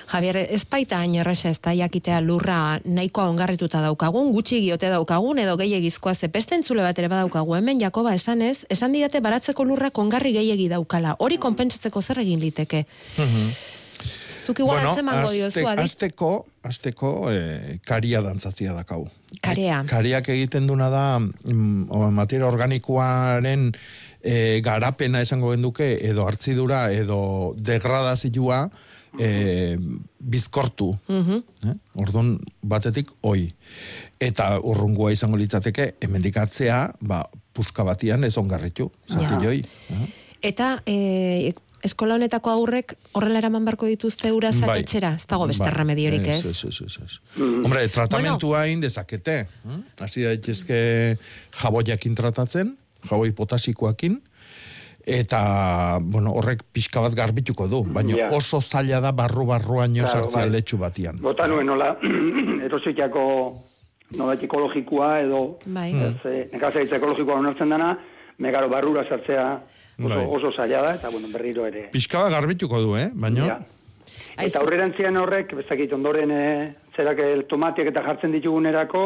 Javier, 0.09 0.37
ez 0.39 0.65
baita 0.65 0.99
hain 1.03 1.15
erresa 1.21 1.51
ez 1.51 1.61
da 1.61 1.75
jakitea 1.77 2.23
lurra 2.25 2.81
nahikoa 2.85 3.29
ongarrituta 3.29 3.83
daukagun, 3.85 4.33
gutxi 4.33 4.63
giote 4.65 4.89
daukagun, 4.89 5.39
edo 5.39 5.57
gehiagizkoa 5.59 6.15
ze 6.15 6.29
beste 6.29 6.55
entzule 6.55 6.81
bat 6.83 6.99
ere 6.99 7.09
badaukagu, 7.09 7.55
hemen 7.55 7.79
Jakoba 7.81 8.15
esan 8.15 8.41
ez, 8.41 8.65
esan 8.71 8.93
didate 8.93 9.21
baratzeko 9.21 9.65
lurrak 9.65 9.99
ongarri 9.99 10.33
gehiegi 10.33 10.69
daukala, 10.69 11.15
hori 11.19 11.37
konpentsatzeko 11.37 12.01
zer 12.01 12.19
egin 12.21 12.41
liteke. 12.41 12.87
Zuk 14.47 14.59
igual 14.61 14.77
bueno, 14.79 14.91
atzemango 14.93 15.31
diozu, 15.31 15.61
azte- 15.61 15.67
adiz? 15.69 15.85
azteko, 15.85 16.47
azteko 16.69 17.31
eh, 17.33 17.79
karia 17.87 18.21
dantzatzia 18.25 18.75
dakau. 18.77 19.07
Karea. 19.45 19.83
Kariak 19.89 20.29
egiten 20.35 20.69
duna 20.69 20.91
da 20.93 21.07
mm, 21.19 21.89
materia 22.15 22.49
organikoaren 22.49 23.73
eh, 24.23 24.61
garapena 24.65 25.23
esango 25.25 25.53
genduke, 25.55 25.95
edo 26.09 26.27
hartzidura, 26.29 26.89
edo 26.93 27.55
degradazioa 27.57 28.63
eh, 29.19 29.77
bizkortu. 30.19 30.93
Mhm. 31.09 31.43
Eh? 31.65 31.77
Orduan 32.03 32.37
batetik 32.63 33.11
oi. 33.23 33.49
Eta 34.21 34.57
urrungua 34.61 35.13
izango 35.15 35.39
litzateke 35.39 35.95
hemendikatzea, 36.05 36.81
ba, 37.01 37.25
puska 37.55 37.85
batian 37.87 38.25
ez 38.25 38.37
ongarritu, 38.39 38.91
zatiloi. 39.11 39.63
Eta 40.43 40.77
e, 40.87 41.53
eskola 41.85 42.15
honetako 42.19 42.51
aurrek 42.51 42.95
horrela 43.13 43.39
eraman 43.39 43.65
barko 43.65 43.87
dituzte 43.87 44.33
urazak 44.33 44.67
Bai. 44.67 44.81
etxera, 44.81 45.15
ez 45.17 45.27
dago 45.31 45.47
beste 45.47 45.65
Bai. 45.65 45.75
remediorik 45.75 46.27
ez. 46.27 46.47
Ez, 46.47 46.65
ez, 46.65 46.81
ez, 46.87 46.97
ez. 47.05 47.19
Hombre, 47.39 47.87
tratamentua 47.89 48.65
egin 48.67 48.81
dezakete. 48.81 49.47
hm? 49.65 49.83
Hasi 50.01 50.23
daitezke 50.27 51.19
jaboiakin 51.63 52.15
tratatzen, 52.15 52.77
jaboi 53.09 53.31
potasikoakin, 53.33 54.21
eta, 55.09 55.99
bueno, 56.03 56.33
horrek 56.37 56.63
pixka 56.73 57.01
bat 57.01 57.15
garbituko 57.17 57.67
du, 57.69 57.85
baina 57.85 58.17
Ja. 58.17 58.29
oso 58.37 58.61
zaila 58.61 59.01
da 59.01 59.13
barru-barruaino 59.13 60.05
Claro, 60.05 60.25
sartzea 60.25 60.43
bai. 60.43 60.51
letxu 60.51 60.77
batian. 60.79 61.17
Bota 61.23 61.47
nuen 61.49 61.67
nola, 61.67 61.97
erosikiako 62.67 63.25
nolait 64.19 64.43
ekologikoa 64.43 65.21
edo 65.21 65.59
Bai. 65.67 65.93
ez, 65.95 66.17
eh, 66.25 66.49
nekazaritza 66.53 66.97
ekologikoa 66.97 67.39
onartzen 67.39 67.69
dana, 67.69 67.99
megaro 68.39 68.69
barrura 68.69 69.05
sartzea 69.09 69.63
oso, 69.99 70.09
Bai. 70.15 70.27
oso 70.27 70.53
zaila 70.57 70.83
da, 70.83 70.95
eta 70.95 71.11
bueno, 71.11 71.29
berriro 71.33 71.67
ere. 71.67 71.89
Pixka 71.93 72.23
bat 72.23 72.33
garbituko 72.33 72.81
du, 72.81 72.97
eh? 72.97 73.11
Baina, 73.15 73.47
Ja. 73.47 73.59
Eta 74.39 74.61
aurrerantzian 74.61 75.17
horrek, 75.19 75.51
bezakit 75.59 75.93
ondoren 75.93 76.31
e, 76.31 76.75
zerak 76.97 77.19
el 77.25 77.45
tomatiak 77.51 77.89
eta 77.91 78.03
jartzen 78.07 78.31
ditugunerako, 78.33 79.03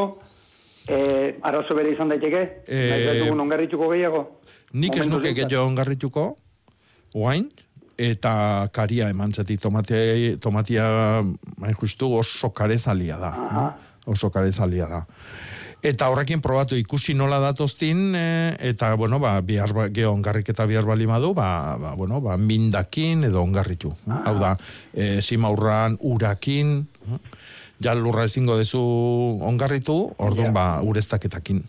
e, 0.87 1.39
arazo 1.43 1.75
bere 1.75 1.93
izan 1.95 2.09
daiteke, 2.13 2.43
Eh, 2.69 3.07
nahi 3.07 3.19
dugun 3.25 3.41
ongarrituko 3.41 3.89
gehiago. 3.95 4.41
nik 4.75 4.97
ez 4.97 5.07
nuke 5.09 5.33
gehiago 5.33 5.65
ongarrituko, 5.67 6.37
oain, 7.15 7.49
eta 7.97 8.69
karia 8.73 9.09
eman 9.09 9.33
zetik 9.33 9.61
tomatia, 9.61 9.97
tomatia 10.41 11.23
justu 11.81 12.13
oso 12.15 12.51
karezalia 12.51 13.17
da. 13.17 13.29
Aha. 13.29 13.67
Oso 14.07 14.31
karezalia 14.31 14.87
da. 14.87 15.07
Eta 15.83 16.07
horrekin 16.13 16.39
probatu 16.39 16.77
ikusi 16.79 17.11
nola 17.19 17.41
datoztin, 17.43 18.15
eh, 18.15 18.55
eta, 18.71 18.93
bueno, 18.95 19.19
ba, 19.19 19.41
bihar, 19.43 19.73
ba, 19.75 19.89
geho 19.91 20.13
ongarrik 20.15 20.47
eta 20.53 20.63
bihar 20.71 20.87
bali 20.87 21.09
madu, 21.11 21.33
ba, 21.35 21.75
ba, 21.75 21.97
bueno, 21.99 22.21
ba, 22.23 22.37
mindakin 22.39 23.25
edo 23.27 23.43
ongarritu. 23.43 23.91
eh? 24.07 24.21
Hau 24.25 24.37
da, 24.39 24.53
e, 24.95 25.19
simaurran 25.21 25.99
urakin, 26.07 26.87
eh? 27.11 27.19
ja 27.83 27.97
lurra 27.99 28.29
ezingo 28.31 28.55
dezu 28.61 28.79
ongarritu, 29.43 30.15
orduan, 30.23 30.55
ba, 30.55 30.79
ureztaketakin. 30.87 31.65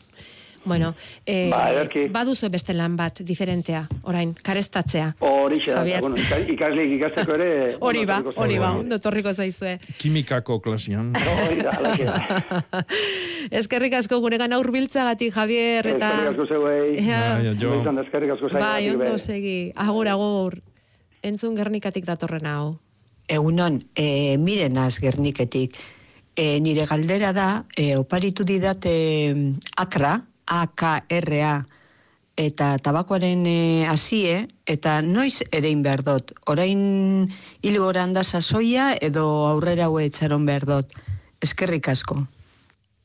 Bueno, 0.65 0.93
e, 1.25 1.49
Ba, 1.51 1.71
ederki. 1.73 2.07
baduzu 2.07 2.49
beste 2.49 2.73
lan 2.73 2.95
bat 2.95 3.19
diferentea, 3.19 3.87
orain, 4.03 4.33
karestatzea. 4.33 5.15
Hori 5.19 5.59
da, 5.65 5.83
bueno, 5.99 6.15
ika- 6.15 6.39
ikasleek 6.53 6.91
ikasteko 6.99 7.35
ere... 7.35 7.49
Hori 7.87 8.05
ba, 8.05 8.17
ondo 8.21 8.29
etorriko 8.31 8.41
hori 8.43 8.59
ba, 8.59 8.71
ondo 8.79 8.99
torriko 8.99 9.33
zaizue. 9.33 9.77
Kimikako 9.99 10.61
klasian. 10.61 11.11
Hori 11.45 11.61
da. 11.63 12.83
Eskerrik 13.59 13.93
asko 13.99 14.19
guregan 14.23 14.53
aurbiltzagatik, 14.55 15.33
Javier, 15.35 15.87
eta... 15.95 16.09
Eskerrik 16.09 16.31
asko 16.31 16.45
zeuei. 16.47 16.95
Ja. 17.03 17.21
Bai, 17.39 17.55
jo. 17.59 17.75
Da, 17.83 17.95
eskerrik 18.05 18.35
asko. 18.37 18.51
Bai, 18.55 18.89
ondo 18.93 19.17
segi. 19.17 19.57
Agur, 19.75 20.07
agur. 20.07 20.57
Entzun 21.23 21.55
gernikatik 21.55 22.05
datorren 22.07 22.47
hau. 22.47 22.77
Egunon, 23.31 23.81
e, 23.95 24.35
miren 24.37 24.77
az 24.77 24.97
gerniketik. 24.99 25.75
E, 26.35 26.59
nire 26.59 26.87
galdera 26.89 27.29
da, 27.35 27.47
e, 27.77 27.93
oparitu 27.95 28.43
didat 28.43 28.85
e, 28.89 28.95
akra, 29.77 30.17
A-K-R-A, 30.47 31.65
eta 32.37 32.77
tabakoaren 32.81 33.45
e, 33.45 33.85
azie, 33.87 34.47
eta 34.65 35.01
noiz 35.01 35.43
erein 35.51 35.83
behar 35.83 36.01
dut. 36.03 36.31
Orain 36.47 37.29
hilo 37.61 37.91
da 37.93 38.23
sasoia 38.23 38.97
edo 39.01 39.47
aurrera 39.47 39.89
hue 39.89 40.05
etxaron 40.05 40.45
behar 40.45 40.65
dut. 40.65 40.93
Eskerrik 41.41 41.87
asko. 41.89 42.27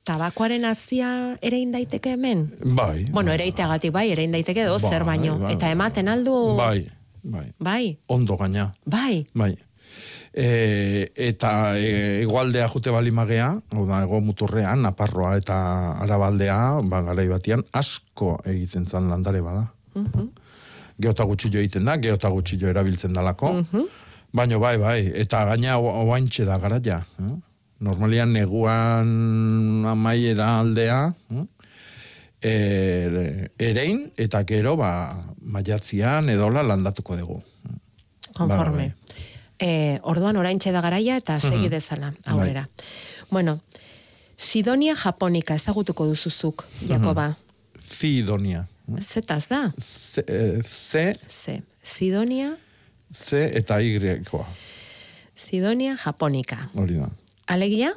Tabakoaren 0.05 0.64
azia 0.64 1.36
erein 1.43 1.72
daiteke 1.72 2.12
hemen? 2.16 2.47
Bai. 2.64 3.05
Bueno, 3.12 3.32
ereiteagatik 3.32 3.93
bai, 3.93 4.11
erein 4.11 4.32
daiteke 4.32 4.62
edo 4.62 4.78
zer 4.78 5.05
Bai, 5.05 5.18
baino. 5.18 5.39
bai, 5.39 5.53
Eta 5.53 5.66
bai. 5.66 5.72
ematen 5.72 6.09
aldu... 6.09 6.57
Bai, 6.57 6.86
bai. 7.22 7.53
Bai, 7.59 7.99
Ondo 8.09 8.36
gaina. 8.36 8.72
bai. 8.86 9.26
Bai. 9.34 9.59
E, 10.32 11.11
eta 11.16 11.78
e, 11.78 12.22
egualdea 12.22 12.68
jute 12.70 12.92
balimagea, 12.94 13.49
hau 13.74 13.86
da, 13.88 14.03
ego 14.07 14.20
muturrean, 14.22 14.82
Naparroa 14.84 15.36
eta 15.40 15.57
Arabaldea, 16.05 16.59
ba, 16.84 17.03
garai 17.07 17.28
batian, 17.30 17.64
asko 17.72 18.36
egiten 18.46 18.86
zan 18.86 19.09
landare 19.11 19.40
bada. 19.42 19.66
Mhm. 19.94 20.28
Geota 20.99 21.24
gutxillo 21.24 21.61
egiten 21.62 21.86
da, 21.86 21.96
geota 22.03 22.30
gutxillo 22.34 22.70
erabiltzen 22.70 23.14
dalako. 23.14 23.53
Mhm. 23.62 23.84
Baina 24.32 24.59
bai, 24.61 24.76
bai, 24.76 24.99
eta 25.16 25.44
gaina 25.49 25.78
oaintxe 25.80 26.44
da 26.44 26.59
garaia. 26.61 27.01
Eh? 27.24 27.36
Normalian 27.80 28.32
neguan 28.34 29.86
amaiera 29.86 30.59
aldea, 30.61 31.14
eh? 31.32 31.44
e, 32.42 33.49
erein, 33.59 34.11
eta 34.16 34.42
gero, 34.44 34.76
ba, 34.76 34.90
maiatzian 35.40 36.28
edola 36.28 36.62
landatuko 36.66 37.16
dugu. 37.16 37.38
Konforme. 38.36 38.92
Ba, 38.92 38.97
Eh, 39.59 39.98
orduan 40.02 40.36
oraintxe 40.36 40.70
da 40.72 40.80
garaia 40.80 41.16
eta 41.16 41.40
segi 41.40 41.56
Mhm. 41.66 41.70
dezala, 41.70 42.14
aurrera. 42.24 42.68
Bueno, 43.30 43.61
Sidonia 44.36 44.94
japonika 44.94 45.54
ezagutuko 45.54 46.06
duzuzuk, 46.06 46.64
Jakoba. 46.86 47.36
Zidonia. 47.82 48.68
Zetaz 49.00 49.48
da? 49.48 49.74
C, 49.80 50.22
eh, 50.28 50.62
C, 50.64 51.16
C. 51.28 51.62
Sidonia, 51.82 52.56
C 53.12 53.50
eta 53.59 53.80
Y-koa. 53.82 54.46
Sidonia 55.34 55.96
japonika. 55.96 56.70
Hori 56.74 56.94
da. 56.94 57.11
Alegia? 57.46 57.92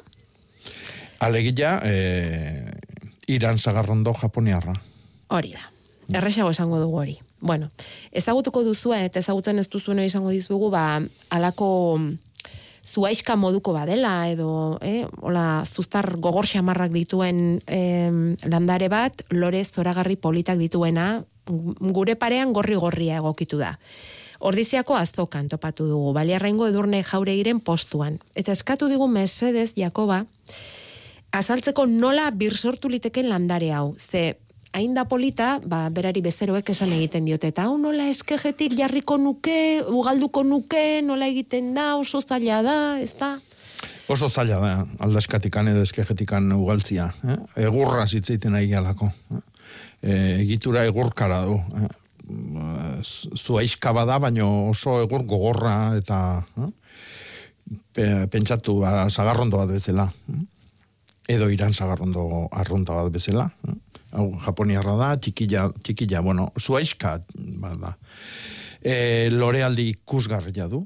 Alegia, 1.20 1.80
eh, 1.84 2.70
Iran 3.28 3.58
zagarrondo 3.58 4.12
japoniarra. 4.14 4.74
Hori 5.28 5.52
da. 5.52 5.70
Erresago 6.18 6.50
esango 6.50 6.80
dugu 6.80 6.98
hori. 6.98 7.18
Bueno, 7.42 7.72
ezagutuko 8.14 8.62
duzu 8.62 8.92
eta 8.94 9.18
ezagutzen 9.18 9.58
ez 9.58 9.66
duzuena 9.68 10.04
izango 10.06 10.30
dizugu, 10.30 10.68
ba, 10.70 11.00
alako 11.34 11.68
mm, 11.98 12.12
zuaiska 12.86 13.34
moduko 13.34 13.72
badela, 13.74 14.28
edo, 14.30 14.78
eh, 14.80 15.02
hola, 15.20 15.64
zuztar 15.66 16.06
gogor 16.22 16.46
xamarrak 16.46 16.94
dituen 16.94 17.60
em, 17.66 18.36
landare 18.46 18.86
bat, 18.88 19.24
lore 19.34 19.64
zoragarri 19.66 20.14
politak 20.16 20.58
dituena, 20.62 21.24
g- 21.46 21.92
gure 21.94 22.14
parean 22.14 22.52
gorri-gorria 22.54 23.18
egokitu 23.18 23.58
da. 23.58 23.74
Ordiziako 24.42 24.94
azokan 24.98 25.48
topatu 25.50 25.86
dugu, 25.90 26.12
baliarrengo 26.14 26.66
edurne 26.70 27.02
jauregiren 27.06 27.58
postuan. 27.62 28.20
Eta 28.34 28.54
eskatu 28.54 28.86
digu 28.90 29.06
mesedez, 29.10 29.72
Jakoba, 29.78 30.24
azaltzeko 31.32 31.86
nola 31.86 32.30
bir 32.30 32.56
sortu 32.56 32.90
liteken 32.90 33.28
landare 33.30 33.70
hau. 33.72 33.94
Ze, 33.98 34.36
hain 34.72 34.94
da 34.94 35.04
polita, 35.04 35.60
ba, 35.64 35.88
berari 35.92 36.22
bezeroek 36.24 36.70
esan 36.72 36.92
egiten 36.96 37.26
diote, 37.28 37.50
eta 37.52 37.66
hau 37.68 37.76
nola 37.78 38.08
eskejetik 38.08 38.74
jarriko 38.78 39.18
nuke, 39.20 39.82
ugalduko 39.88 40.42
nuke, 40.48 41.02
nola 41.04 41.28
egiten 41.28 41.74
da, 41.76 41.96
oso 42.00 42.22
zaila 42.22 42.62
da, 42.64 42.76
ez 43.00 43.12
da? 43.18 43.34
Oso 44.08 44.28
zaila 44.28 44.58
da, 44.62 44.72
aldaskatikan 45.04 45.68
edo 45.68 45.82
eskegetikan 45.84 46.48
ugaltzia. 46.56 47.10
Eh? 47.24 47.38
Egurra 47.66 48.06
zitzeiten 48.06 48.52
nahi 48.56 48.70
galako. 48.70 49.10
Eh? 49.32 49.42
E, 50.02 50.14
egitura 50.42 50.84
egurkara 50.88 51.44
du. 51.46 51.58
Eh? 51.78 51.90
Zuaiska 53.36 53.92
bada, 53.92 54.18
baino 54.22 54.70
oso 54.70 55.00
egur 55.02 55.24
gogorra 55.28 55.96
eta 55.98 56.18
eh? 56.56 56.70
Pe, 57.92 58.04
pentsatu 58.32 58.80
ba, 58.82 59.08
zagarrondo 59.10 59.60
bat 59.60 59.70
bezala. 59.70 60.08
eh? 60.32 60.42
Edo 61.36 61.48
iran 61.52 61.72
zagarrondo 61.72 62.48
arrunta 62.50 62.96
bat 62.98 63.12
bezala. 63.14 63.50
eh? 63.68 63.78
Hau 64.12 64.26
japoniarra 64.44 64.96
da, 65.00 65.10
txikilla, 65.16 65.70
txikilla, 65.82 66.20
bueno, 66.24 66.50
zuaiska 66.60 67.18
bada. 67.62 67.94
E, 68.82 69.30
lorealdi 69.32 69.88
ikusgarria 69.94 70.66
du, 70.68 70.82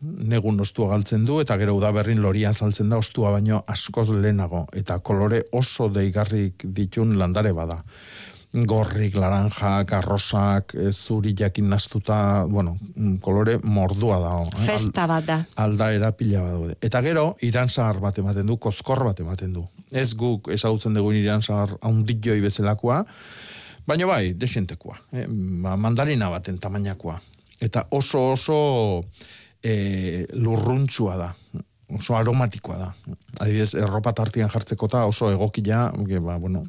negun 0.00 0.60
ostua 0.60 0.90
galtzen 0.92 1.24
du, 1.24 1.40
eta 1.40 1.56
gero 1.60 1.76
udaberrin 1.78 2.20
loria 2.20 2.52
saltzen 2.52 2.90
da 2.92 2.98
ostua 3.00 3.32
baino 3.32 3.62
askoz 3.66 4.10
lehenago, 4.12 4.66
eta 4.76 4.98
kolore 5.00 5.42
oso 5.56 5.88
deigarrik 5.92 6.66
ditun 6.76 7.16
landare 7.18 7.52
bada. 7.56 7.80
Gorrik, 8.52 9.16
laranjak, 9.16 9.92
arrosak, 9.92 10.74
eh, 10.74 10.92
zuri 10.92 11.34
jakin 11.36 11.68
nastuta, 11.68 12.46
bueno, 12.48 12.78
mm, 12.94 13.16
kolore 13.20 13.58
mordua 13.62 14.18
da. 14.20 14.30
eh? 14.42 14.66
Festa 14.66 15.06
bat 15.06 15.24
da. 15.26 15.44
aldaera 15.56 16.12
pila 16.12 16.42
bat 16.42 16.52
daude. 16.52 16.76
Eta 16.80 17.02
gero, 17.02 17.36
iran 17.42 17.68
zahar 17.68 17.98
bat 18.00 18.16
ematen 18.18 18.46
du, 18.46 18.56
kozkor 18.56 19.04
bat 19.04 19.20
ematen 19.20 19.52
du. 19.52 19.66
Ez 19.92 20.14
guk 20.14 20.48
ezagutzen 20.48 20.94
dugu 20.94 21.12
iran 21.12 21.42
zahar 21.42 21.76
haundioi 21.82 22.40
bezalakoa, 22.40 23.04
baina 23.86 24.06
bai, 24.06 24.32
desentekoa. 24.32 24.96
Eh? 25.12 25.26
Ba, 25.28 25.76
mandarina 25.76 26.30
baten 26.30 26.58
tamainakoa. 26.58 27.20
Eta 27.60 27.86
oso 27.90 28.32
oso 28.32 29.04
e, 29.62 30.26
lurruntzua 30.32 31.16
da. 31.16 31.34
Oso 31.88 32.16
aromatikoa 32.16 32.78
da. 32.78 32.88
Adibidez, 33.40 33.74
erropa 33.74 34.12
tartian 34.12 34.48
jartzeko 34.50 34.86
eta 34.86 35.04
oso 35.06 35.30
egokia, 35.30 35.92
ba, 36.20 36.36
bueno, 36.38 36.64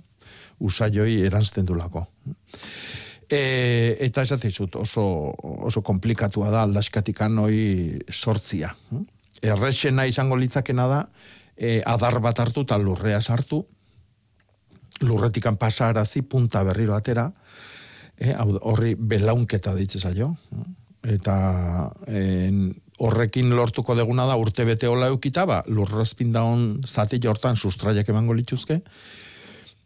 usaioi 0.60 1.22
erantzten 1.28 1.66
dulako. 1.66 2.06
E, 3.30 3.98
eta 4.06 4.24
esate 4.24 4.48
dizut, 4.48 4.78
oso, 4.80 5.04
oso 5.68 5.84
komplikatua 5.84 6.50
da 6.54 6.64
aldaskatikan 6.64 7.38
hoi 7.44 8.00
sortzia. 8.12 8.72
Errexena 9.44 10.08
izango 10.08 10.38
litzakena 10.40 10.88
da, 10.88 11.02
e, 11.58 11.82
adar 11.86 12.22
bat 12.24 12.40
hartu 12.40 12.64
eta 12.66 12.78
lurrea 12.80 13.20
sartu, 13.22 13.66
lurretikan 15.04 15.58
pasarazi 15.58 16.24
punta 16.24 16.64
berriro 16.64 16.96
atera, 16.96 17.28
e, 18.18 18.34
horri 18.38 18.96
belaunketa 18.96 19.76
ditze 19.76 20.00
zaio. 20.00 20.34
Eta 21.08 21.36
en, 22.08 22.72
horrekin 22.98 23.52
lortuko 23.54 23.96
deguna 23.96 24.26
da 24.26 24.38
urte 24.40 24.66
bete 24.66 24.88
hola 24.90 25.12
eukita, 25.14 25.46
ba, 25.46 25.62
lurrazpin 25.68 26.32
daun 26.34 26.68
zati 26.86 27.20
hortan 27.28 27.56
sustraiak 27.56 28.10
emango 28.10 28.34
lituzke, 28.34 28.82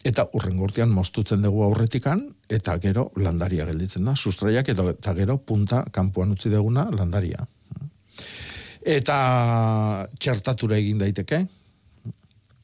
eta 0.08 0.26
urrengo 0.34 0.66
urtean 0.66 0.90
mostutzen 0.90 1.44
dugu 1.46 1.64
aurretikan, 1.66 2.24
eta 2.50 2.78
gero 2.82 3.10
landaria 3.22 3.66
gelditzen 3.70 4.06
da, 4.08 4.16
sustraiak 4.16 4.72
edo, 4.74 4.90
eta 4.94 5.14
gero 5.18 5.38
punta 5.38 5.84
kanpoan 5.94 6.34
utzi 6.36 6.50
deguna 6.50 6.88
landaria. 6.92 7.46
Eta 8.82 9.18
txertatura 10.18 10.80
egin 10.82 11.02
daiteke, 11.02 11.46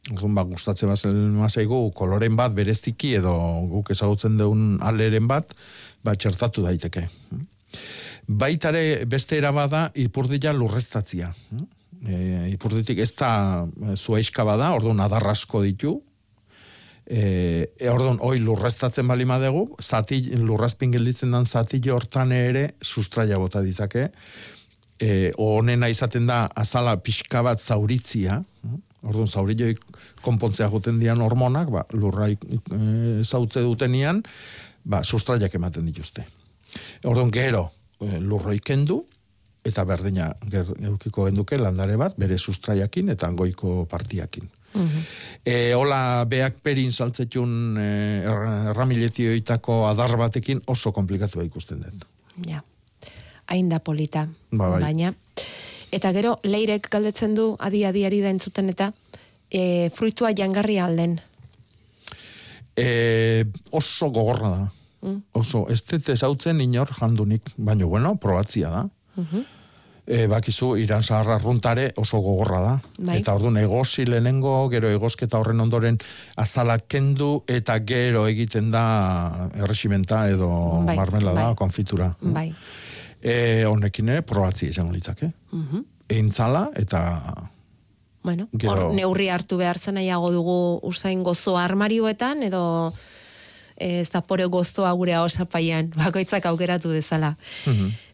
Orduan, 0.07 0.37
ba, 0.37 0.45
gustatzen 0.47 0.87
bazen 0.87 1.15
mazaigu, 1.35 1.77
koloren 1.95 2.37
bat 2.39 2.53
bereziki 2.55 3.17
edo 3.17 3.33
guk 3.67 3.91
ezagutzen 3.91 4.37
dugun 4.39 4.77
aleren 4.79 5.27
bat, 5.27 5.51
ba, 5.99 6.13
txertatu 6.15 6.63
daiteke. 6.63 7.07
Baitare 8.27 9.03
beste 9.03 9.35
erabada 9.35 9.89
ipurdila 9.99 10.53
lurreztatzia. 10.55 11.33
E, 12.07 12.15
ipurditik 12.53 13.01
ez 13.03 13.11
da 13.19 13.31
e, 13.67 13.97
zuaiska 13.97 14.45
bada, 14.47 14.71
orduan 14.77 15.03
adarrasko 15.03 15.65
ditu, 15.65 15.97
e, 17.07 17.71
e, 17.79 17.89
orduan, 17.89 18.19
oi 18.21 18.37
lurreztatzen 18.43 19.07
bali 19.07 19.25
madegu, 19.25 19.63
zati, 19.81 20.19
lurrazpin 20.37 20.91
gelditzen 20.91 21.31
dan 21.31 21.45
zati 21.45 21.79
hortan 21.89 22.31
ere 22.35 22.73
sustraia 22.81 23.39
bota 23.39 23.61
ditzake, 23.63 24.09
e, 24.99 25.31
honena 25.37 25.89
izaten 25.89 26.27
da 26.27 26.45
azala 26.55 26.97
pixka 26.99 27.41
bat 27.45 27.61
zauritzia, 27.61 28.41
orduan 29.07 29.27
zaurioi 29.27 29.75
konpontzea 30.25 30.69
joten 30.69 30.99
dian 30.99 31.21
hormonak, 31.21 31.71
ba, 31.71 31.85
lurra 31.93 32.29
e, 32.29 32.37
zautze 33.23 33.63
dutenian, 33.63 34.23
ba, 34.83 35.03
sustraiak 35.03 35.53
ematen 35.55 35.85
dituzte. 35.87 36.25
Orduan 37.07 37.31
gero, 37.31 37.69
e, 38.01 38.17
lurroi 38.19 38.59
kendu, 38.59 39.05
eta 39.67 39.83
berdina 39.87 40.31
ger- 40.51 40.75
eukiko 40.91 41.27
genduke 41.27 41.57
landare 41.59 41.97
bat, 41.99 42.15
bere 42.19 42.37
sustraiakin 42.37 43.09
eta 43.15 43.29
goiko 43.35 43.85
partiakin. 43.89 44.47
E, 45.47 45.73
hola, 45.73 46.25
beak 46.29 46.59
perin 46.61 46.91
saltzetun 46.91 47.77
e, 47.79 47.87
erra- 48.27 48.69
erramiletioitako 48.73 49.87
adar 49.87 50.17
batekin 50.19 50.61
oso 50.67 50.91
komplikatu 50.91 51.41
ikusten 51.41 51.81
den. 51.81 52.01
Ja. 52.47 52.61
Hain 53.47 53.69
da 53.69 53.79
polita. 53.79 54.27
Ba, 54.51 54.69
bai. 54.69 54.81
Baina. 54.81 55.13
Eta 55.91 56.11
gero, 56.11 56.39
leirek 56.43 56.89
galdetzen 56.91 57.33
du, 57.35 57.55
adi 57.59 57.85
adiari 57.87 58.19
da 58.21 58.29
entzuten 58.29 58.69
eta, 58.69 58.91
e, 59.49 59.89
fruitua 59.95 60.33
jangarria 60.35 60.85
alden. 60.85 61.19
E, 62.75 63.45
oso 63.71 64.09
gogorra 64.11 64.49
da. 64.49 64.65
Mm. 65.07 65.21
Oso, 65.39 65.65
ez 65.71 65.79
dut 65.87 66.09
ezautzen 66.09 66.59
inor 66.61 66.91
jandunik, 66.99 67.53
baina 67.57 67.85
bueno, 67.85 68.15
probatzia 68.19 68.69
da. 68.69 68.89
Mhm. 69.15 69.45
E, 70.07 70.25
bakizu, 70.31 70.77
iran 70.79 71.03
zaharra 71.03 71.35
runtare 71.37 71.89
oso 71.99 72.19
gogorra 72.23 72.59
da. 72.63 72.75
Bai. 72.97 73.17
Eta 73.19 73.33
orduan 73.35 73.57
egosi 73.59 74.05
lehenengo, 74.07 74.53
gero 74.71 74.87
egosketa 74.87 75.35
horren 75.41 75.59
ondoren 75.59 75.97
azalak 76.39 76.85
kendu, 76.87 77.43
eta 77.47 77.75
gero 77.83 78.21
egiten 78.31 78.71
da 78.71 79.49
erresimenta 79.59 80.29
edo 80.31 80.47
Bai, 80.87 80.95
marmela 80.95 81.33
da, 81.33 81.45
bai. 81.49 81.55
konfitura. 81.59 82.13
Bai. 82.21 82.53
E, 83.21 83.65
honekin 83.67 84.09
ere 84.13 84.21
probatzia 84.23 84.69
izango 84.71 84.93
litzake. 84.95 85.33
Mhm. 85.51 85.83
Eintzala 86.09 86.69
eta 86.75 87.49
Bueno, 88.23 88.47
Gero- 88.59 88.89
hor 88.89 88.93
neurri 88.95 89.29
hartu 89.31 89.55
behar 89.57 89.77
zen 89.79 89.95
nahiago 89.95 90.31
dugu 90.31 90.79
usain 90.83 91.21
gozoa 91.23 91.63
armarioetan, 91.63 92.43
edo 92.43 92.93
e, 93.77 94.03
zapore 94.05 94.45
gozoa 94.51 94.91
gure 94.93 95.17
osapaian, 95.17 95.91
bakoitzak 95.95 96.45
aukeratu 96.45 96.89
dezala. 96.91 97.35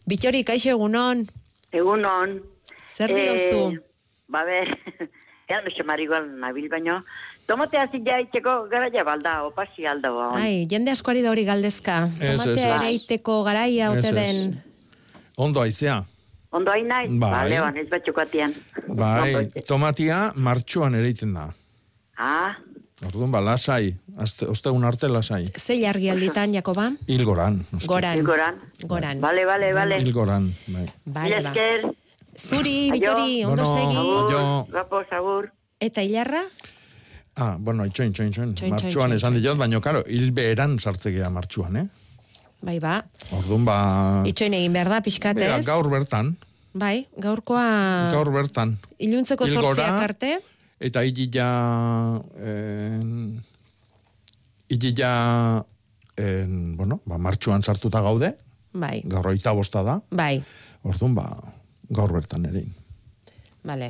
Bitori, 0.06 0.44
kaixo 0.44 0.70
egunon? 0.70 1.26
Egunon, 1.74 2.38
Zer 2.94 3.10
Eh, 3.10 3.18
diozu? 3.18 3.82
Ba, 4.30 4.44
ber, 4.46 4.70
ean 5.50 5.64
duxe 5.66 5.82
marigual 5.84 6.28
nabil 6.40 6.68
baino. 6.72 7.00
Tomatea 7.48 7.88
zila 7.92 8.20
itxeko 8.24 8.54
gara 8.70 8.88
ja 8.94 9.02
balda, 9.04 9.34
opasi 9.48 9.84
alda 9.90 10.10
ba. 10.14 10.30
Ai, 10.38 10.64
jende 10.70 10.94
askoari 10.94 11.20
da 11.24 11.32
hori 11.34 11.44
galdezka. 11.44 11.98
Tomatea 12.20 12.70
ez. 12.76 12.80
ere 12.80 12.92
iteko 12.96 13.42
garaia 13.44 13.90
ote 13.92 14.12
den. 14.16 14.62
Ondo 15.36 15.60
aizea. 15.60 15.98
Ondo 16.54 16.70
hain 16.70 16.86
nahi? 16.88 17.08
Bai. 17.18 17.30
Ba, 17.34 17.42
leban, 17.50 17.76
ez 17.82 17.88
batxoko 17.90 18.22
atian. 18.22 18.54
Bai, 18.86 19.50
tomatia 19.68 20.28
martxoan 20.36 20.94
ere 20.94 21.10
iten 21.10 21.34
da. 21.34 21.48
Ah, 22.16 22.54
Orduan, 23.06 23.30
ba, 23.32 23.40
lasai. 23.44 23.94
Azte, 24.16 24.46
ostegun 24.48 24.84
arte 24.88 25.08
lasai. 25.10 25.48
Zei 25.58 25.84
argi 25.86 26.08
alditan, 26.12 26.54
Jakoba? 26.54 26.90
Hilgoran. 27.06 27.58
noski. 27.72 27.88
Goran. 27.90 28.22
Goran. 28.24 28.60
Goran. 28.88 29.20
Bale, 29.20 29.44
bale, 29.44 29.72
bale. 29.74 29.98
Hilgoran, 30.00 30.52
bai. 30.68 30.86
Bai, 31.04 31.28
Mila 31.30 31.42
ba. 31.50 31.92
Zuri. 32.38 32.90
Bitori, 32.90 33.44
ondo 33.44 33.62
Bueno, 33.62 33.74
segi. 33.74 33.96
aio. 33.96 34.66
Gapo, 34.72 35.02
zagur. 35.10 35.50
Eta 35.80 36.02
hilarra? 36.02 36.42
Ah, 37.36 37.56
bueno, 37.58 37.84
itxoin, 37.84 38.10
itxoin, 38.14 38.30
itxoin. 38.54 38.76
Txoin, 38.78 39.12
esan 39.12 39.34
diot, 39.40 39.58
baina, 39.58 39.80
karo, 39.82 40.04
hilbeeran 40.06 40.78
sartzegea 40.78 41.28
martxuan, 41.30 41.76
eh? 41.76 41.86
Bai, 42.64 42.78
ba. 42.80 43.04
Orduan, 43.34 43.64
ba... 43.66 43.76
Itxoin 44.26 44.54
egin 44.54 44.72
behar 44.72 44.88
da, 44.88 45.00
pixkat, 45.04 45.36
Mira, 45.36 45.58
ez? 45.58 45.66
gaur 45.66 45.90
bertan, 45.90 46.36
Bai, 46.74 47.06
gaurkoa... 47.22 48.10
gaur 48.14 48.30
bertan. 48.34 48.78
Iluntzeko 48.98 49.46
zortziak 49.46 50.00
arte. 50.08 50.38
Eta 50.84 51.00
hilila... 51.06 51.48
En, 52.36 53.40
hilila... 54.68 55.12
En, 56.16 56.76
bueno, 56.78 57.00
ba, 57.10 57.16
martxuan 57.18 57.64
sartuta 57.66 57.98
gaude, 58.04 58.36
Bai, 58.74 59.00
gaur 59.10 59.26
oita 59.32 59.50
bosta 59.54 59.80
da, 59.86 59.96
bai, 60.14 60.36
orduan, 60.86 61.12
ba, 61.16 61.24
gaur 61.94 62.12
bertan 62.14 62.46
ere. 62.50 62.62
bale. 63.66 63.88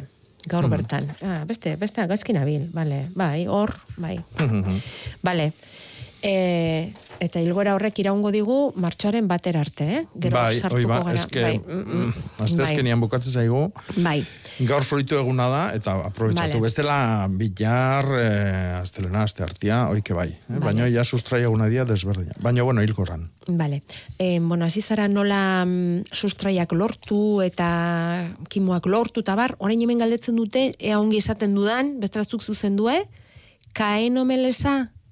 Gaur 0.48 0.64
Mm. 0.66 0.70
bertan. 0.72 1.06
Ah, 1.24 1.44
beste, 1.48 1.74
beste, 1.80 2.04
gaizkin 2.06 2.36
abil, 2.36 2.66
bale. 2.72 3.08
Bai, 3.16 3.46
hor, 3.48 3.72
bai. 3.96 4.18
Bale. 5.24 5.52
E, 6.24 6.94
eta 7.20 7.40
hilgora 7.42 7.74
horrek 7.76 7.98
iraungo 8.00 8.30
digu 8.32 8.56
martxoaren 8.80 9.26
bater 9.28 9.58
arte, 9.60 9.84
eh? 9.84 10.00
Gero 10.16 10.38
bai, 10.38 10.56
sartuko 10.56 10.88
ba, 10.88 11.00
gara. 11.04 11.20
eske, 11.20 11.42
bai, 11.44 11.58
mm, 11.60 11.82
mm, 11.84 12.22
azte 12.46 12.56
bai. 12.56 12.66
azkenian 12.66 13.02
bukatzen 13.02 13.34
zaigu, 13.36 13.64
Bai, 14.00 14.24
gaur 14.64 14.86
fruitu 14.88 15.18
eguna 15.20 15.50
da, 15.52 15.62
eta 15.76 15.98
aprobetsatu 16.06 16.56
Vale. 16.56 16.62
bestela 16.64 16.96
bilar, 17.28 18.08
eh, 18.18 18.80
aztelena, 18.80 19.26
azte 19.28 19.44
hartia, 19.44 19.82
oike 19.92 20.16
bai. 20.16 20.30
Eh? 20.32 20.40
Vale. 20.48 20.62
Baina 20.64 20.88
ja 20.88 21.04
sustrai 21.04 21.42
eguna 21.44 21.68
dia 21.68 21.84
desberdina. 21.84 22.32
Baina, 22.40 22.64
bueno, 22.64 22.80
hilkorran. 22.80 23.28
Bale. 23.46 23.82
E, 24.18 24.40
bueno, 24.40 24.64
hasi 24.64 24.80
zara 24.80 25.06
nola 25.08 25.64
mm, 25.66 26.08
sustraiak 26.12 26.72
lortu 26.72 27.42
eta 27.44 28.32
kimuak 28.48 28.86
lortu 28.86 29.20
eta 29.20 29.36
bar, 29.36 29.56
orain 29.58 29.80
hemen 29.80 30.00
galdetzen 30.00 30.40
dute, 30.40 30.70
ea 30.78 30.98
ongi 30.98 31.20
esaten 31.20 31.54
dudan, 31.54 31.98
besterazuk 32.00 32.42
zuzendue, 32.42 33.02
kaeno 33.74 34.24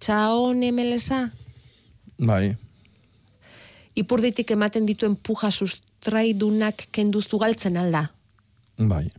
melesa, 0.03 0.07
txaone 0.07 0.73
melesa, 0.73 1.31
Bai, 2.23 2.55
ipurditik 3.97 4.51
ematen 4.51 4.87
dituen 4.87 5.17
puja 5.17 5.51
sustraidunak 5.51 6.87
kenduztu 6.93 7.39
galtzen 7.39 7.77
alda, 7.77 8.11
bai, 8.79 9.11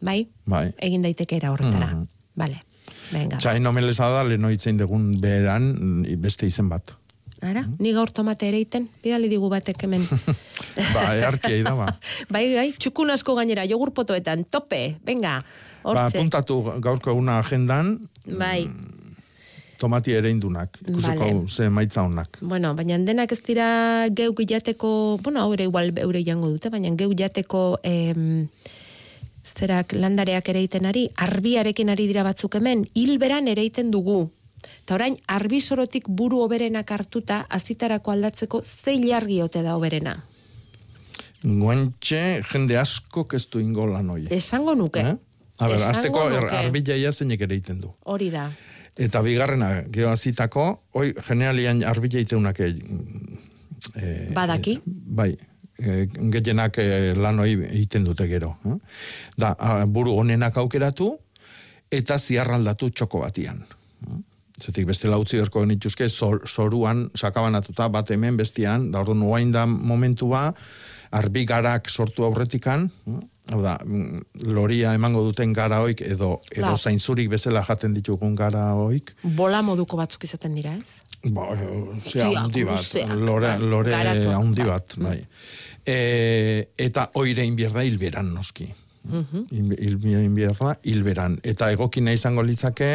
bai? 0.00 0.28
bai. 0.46 0.72
Egin 0.78 1.02
daiteke 1.02 1.36
era 1.36 1.50
horretara. 1.52 1.86
Mhm. 1.94 2.08
Bale. 2.36 2.62
Venga. 3.12 3.36
Txain 3.38 3.66
omeleza 3.66 4.08
da, 4.08 4.22
leheno 4.24 4.48
itzen 4.50 4.76
dugun 4.78 5.12
beran 5.20 5.62
mm, 6.02 6.20
beste 6.22 6.46
izen 6.46 6.68
bat. 6.68 6.94
Ara, 7.42 7.64
ni 7.78 7.92
gaur 7.92 8.08
tomate 8.14 8.46
ere 8.48 8.60
iten, 8.62 8.88
bidali 9.02 9.28
digu 9.28 9.48
batek 9.50 9.82
hemen. 9.82 10.04
ba, 10.94 11.14
earkia 11.16 11.64
da, 11.64 11.74
ba. 11.74 11.88
bai, 12.30 12.54
bai, 12.54 12.72
txukun 12.78 13.10
asko 13.10 13.34
gainera, 13.34 13.66
jogur 13.66 13.90
potoetan, 13.92 14.44
tope, 14.48 14.96
venga, 15.04 15.40
Ba, 15.82 15.90
hortxe. 15.90 16.18
puntatu 16.20 16.60
gaurko 16.80 17.10
eguna 17.10 17.40
agendan, 17.42 17.96
bai, 18.24 18.68
tomati 19.82 20.14
ere 20.14 20.30
indunak, 20.30 20.78
ikusiko 20.86 21.24
Vale. 21.24 21.48
ze 21.48 21.68
maitza 21.70 22.04
honak. 22.06 22.38
bueno, 22.40 22.74
baina 22.78 22.98
denak 22.98 23.32
ez 23.32 23.40
dira 23.42 24.08
geuk 24.14 24.44
jateko, 24.48 25.18
bueno, 25.22 25.42
hau 25.42 25.52
ere 25.56 25.66
igual 25.66 25.90
eure 25.98 26.22
jango 26.24 26.52
dute, 26.52 26.70
baina 26.70 26.94
geuk 26.96 27.16
jateko 27.18 27.80
em, 27.82 28.46
zerak 29.42 29.92
landareak 29.98 30.48
ere 30.48 30.62
egiten 30.62 30.86
ari, 30.86 31.08
arbiarekin 31.16 31.90
ari 31.90 32.06
dira 32.06 32.22
batzuk 32.22 32.54
hemen, 32.60 32.86
hilberan 32.94 33.50
ere 33.50 33.64
egiten 33.66 33.90
dugu. 33.90 34.30
Eta 34.84 34.94
orain, 34.94 35.16
arbisorotik 35.26 36.06
buru 36.06 36.38
oberenak 36.44 36.90
hartuta, 36.94 37.42
azitarako 37.50 38.12
aldatzeko 38.14 38.62
zei 38.62 39.00
jargi 39.08 39.40
ote 39.42 39.62
da 39.62 39.74
oberena. 39.76 40.20
Guantxe, 41.42 42.42
jende 42.52 42.78
asko 42.78 43.26
kestu 43.26 43.58
ingo 43.58 43.88
lan 43.90 44.10
hoi. 44.14 44.26
Esango 44.30 44.76
nuke. 44.78 45.02
Eh? 45.02 45.16
A 45.58 45.68
ber, 45.68 45.82
azteko 45.82 46.28
er, 46.28 46.44
nuke. 46.44 46.60
arbilaia 46.60 47.10
zeinek 47.12 47.42
ere 47.42 47.58
egiten 47.58 47.80
du. 47.82 47.90
Hori 48.06 48.30
da. 48.30 48.50
Eta 49.00 49.22
bigarrena, 49.24 49.70
geoazitako, 49.92 50.66
hoi 50.98 51.12
generalian 51.16 51.80
arbila 51.88 52.20
iteunak 52.20 52.60
e, 52.60 52.74
Badaki. 54.34 54.78
bai, 54.84 55.30
e, 55.80 56.06
gehienak 56.34 56.76
e, 56.78 57.14
lan 57.16 57.40
hoi 57.40 57.54
egiten 57.70 58.04
dute 58.04 58.28
gero. 58.28 58.56
Eh? 58.68 58.76
Da, 59.36 59.54
a, 59.58 59.86
buru 59.86 60.18
honenak 60.20 60.58
aukeratu, 60.60 61.14
eta 61.92 62.18
ziarraldatu 62.18 62.90
txoko 62.90 63.24
batian. 63.24 63.64
Eh? 64.06 64.20
Zetik 64.62 64.86
beste 64.86 65.08
lautzi 65.08 65.40
berko 65.40 65.64
genituzke, 65.64 66.08
zor, 66.08 66.42
zoruan 66.46 67.06
sakabanatuta 67.16 67.88
bat 67.88 68.10
hemen 68.12 68.36
bestian, 68.36 68.90
da 68.92 69.00
orduan 69.00 69.24
uain 69.24 69.52
da 69.54 69.64
momentua, 69.66 70.50
arbigarak 71.12 71.90
sortu 71.90 72.24
aurretikan, 72.24 72.88
eh? 73.08 73.20
hau 73.52 73.60
da, 73.62 73.76
mm, 73.84 74.44
loria 74.54 74.94
emango 74.94 75.22
duten 75.26 75.52
gara 75.52 75.82
hoik, 75.82 76.00
edo, 76.06 76.36
edo 76.52 76.66
Lau. 76.66 76.76
zainzurik 76.76 77.28
bezala 77.32 77.64
jaten 77.66 77.94
ditugun 77.94 78.36
gara 78.38 78.72
hoik, 78.78 79.14
Bola 79.22 79.62
moduko 79.62 79.98
batzuk 80.00 80.24
izaten 80.24 80.54
dira, 80.54 80.76
ez? 80.76 81.00
Ba, 81.30 81.48
eh, 81.54 81.98
zea, 82.00 82.28
Tia, 82.28 82.40
handi 82.40 82.64
bat, 82.66 82.94
lore, 83.18 83.56
lore 83.58 83.94
handi 83.94 84.66
bat, 84.66 84.96
bai. 84.98 85.20
E, 85.86 85.98
eta 86.78 87.10
oire 87.18 87.44
inbierda 87.46 87.84
hilberan 87.86 88.32
noski. 88.34 88.66
Mhm. 89.04 89.46
Inbierda, 89.50 90.22
inbierda 90.22 90.74
hilberan. 90.82 91.38
Eta 91.42 91.70
egokina 91.74 92.14
izango 92.14 92.42
litzake, 92.42 92.90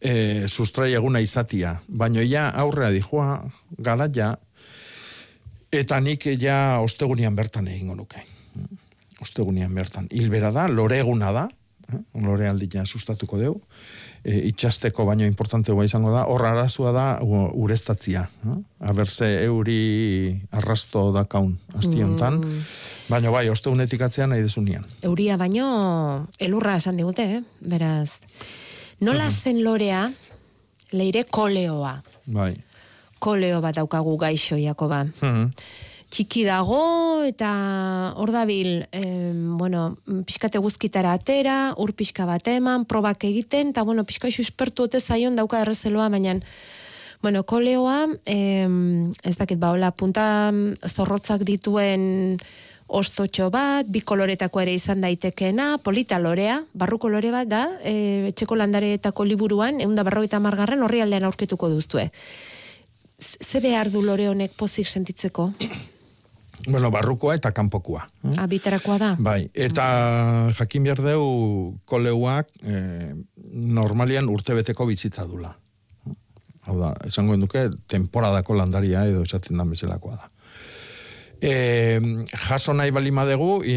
e, 0.00 0.48
sustrai 0.48 0.92
eguna 0.96 1.20
izatia. 1.24 1.78
Baina 1.88 2.24
ja 2.24 2.48
aurrea 2.62 2.90
dijoa, 2.92 3.44
gara 3.78 4.08
ja, 4.12 4.34
eta 5.80 6.00
nik 6.00 6.26
ja 6.40 6.78
ostegunian 6.82 7.36
bertan 7.36 7.68
egingo 7.68 7.94
nuke. 7.94 8.22
Ostegunian 9.20 9.72
bertan. 9.74 10.08
Hilbera 10.12 10.50
da, 10.52 10.66
lore 10.68 10.98
eguna 11.00 11.30
da, 11.32 11.46
eh? 11.92 12.00
lore 12.20 12.48
aldia 12.48 12.82
sustatuko 12.84 13.38
deu, 13.40 13.54
e, 14.24 14.34
itxasteko 14.50 15.06
baino 15.08 15.24
importantegoa 15.24 15.86
izango 15.88 16.10
da, 16.12 16.26
hor 16.28 16.44
arazua 16.44 16.92
da 16.92 17.06
u- 17.24 17.48
ureztatzia. 17.64 18.26
Eh? 18.44 18.56
Aberze 18.90 19.30
euri 19.46 20.36
arrasto 20.52 21.12
da 21.16 21.24
kaun, 21.24 21.54
astiontan. 21.78 22.40
Mm. 22.42 22.60
Baina 23.08 23.30
bai, 23.32 23.46
ostegunetik 23.48 24.02
atzean 24.04 24.34
nahi 24.34 24.42
desunian. 24.44 24.84
Euria 25.02 25.38
baino 25.40 26.28
elurra 26.38 26.76
esan 26.76 26.96
digute, 27.00 27.24
eh? 27.38 27.42
Beraz, 27.60 28.18
nola 29.00 29.30
zen 29.30 29.62
lorea, 29.64 30.10
leire 30.92 31.24
koleoa. 31.24 32.02
Bai. 32.26 32.52
Koleo 33.18 33.60
bat 33.60 33.76
daukagu 33.76 34.16
gaixo, 34.18 34.56
Jakoba. 34.56 35.04
Mhm. 35.20 35.50
Txiki 36.08 36.44
dago 36.46 37.24
eta 37.26 38.14
hor 38.16 38.30
dabil, 38.30 38.86
em, 38.92 39.56
bueno, 39.58 39.96
pixkate 40.24 40.58
guzkitara 40.62 41.12
atera, 41.18 41.74
ur 41.76 41.92
pixka 41.92 42.24
bat 42.24 42.46
eman, 42.46 42.84
probak 42.84 43.24
egiten, 43.24 43.74
eta 43.74 43.82
bueno, 43.82 44.04
pixka 44.04 44.28
espertu 44.28 44.84
ote 44.84 45.00
zaion 45.00 45.34
dauka 45.36 45.60
errezeloa, 45.60 46.08
baina 46.08 46.40
Bueno, 47.22 47.42
koleoa, 47.44 48.06
em, 48.26 49.10
ez 49.24 49.36
dakit 49.36 49.58
ba, 49.58 49.70
hola, 49.72 49.90
punta 49.90 50.50
mm, 50.52 50.86
zorrotzak 50.86 51.42
dituen 51.42 52.38
ostotxo 52.86 53.50
bat, 53.50 53.86
bi 53.88 54.00
koloretako 54.00 54.60
ere 54.60 54.74
izan 54.74 55.00
daitekeena, 55.00 55.78
polita 55.82 56.20
lorea, 56.22 56.60
barruko 56.74 57.08
lore 57.08 57.32
bat 57.34 57.48
da, 57.48 57.62
e, 57.82 58.28
etxeko 58.28 58.54
landareetako 58.60 59.24
liburuan, 59.24 59.80
egun 59.80 59.96
da 59.96 60.04
berrogeita 60.06 60.38
margarren 60.38 60.84
horri 60.86 61.00
aldean 61.02 61.24
aurkituko 61.24 61.68
duztue. 61.72 62.10
Z- 62.12 62.55
Ze 63.18 63.60
behar 63.60 63.90
du 63.90 64.02
lore 64.04 64.28
honek 64.28 64.52
pozik 64.56 64.86
sentitzeko? 64.86 65.52
Bueno, 66.66 66.88
barrukoa 66.90 67.34
eta 67.36 67.52
kanpokoa. 67.54 68.00
eh? 68.24 68.32
Abitarakoa 68.42 68.96
da? 68.98 69.08
Bai, 69.22 69.50
eta 69.54 69.84
jakin 70.56 70.86
behar 70.88 71.02
deu 71.04 71.26
koleuak 71.86 72.48
eh, 72.64 73.12
normalian 73.52 74.26
urtebeteko 74.32 74.86
bizitza 74.88 75.26
dula. 75.28 75.52
Hau 76.66 76.78
da, 76.80 76.94
esango 77.06 77.36
duke 77.38 77.68
temporadako 77.86 78.56
landaria 78.58 79.04
edo 79.06 79.22
esaten 79.22 79.60
dan 79.60 79.70
bezalakoa 79.70 80.16
da. 80.16 80.30
E, 81.38 81.52
jaso 82.48 82.74
nahi 82.74 82.90
balima 82.90 83.28
dugu, 83.28 83.60
e, 83.62 83.76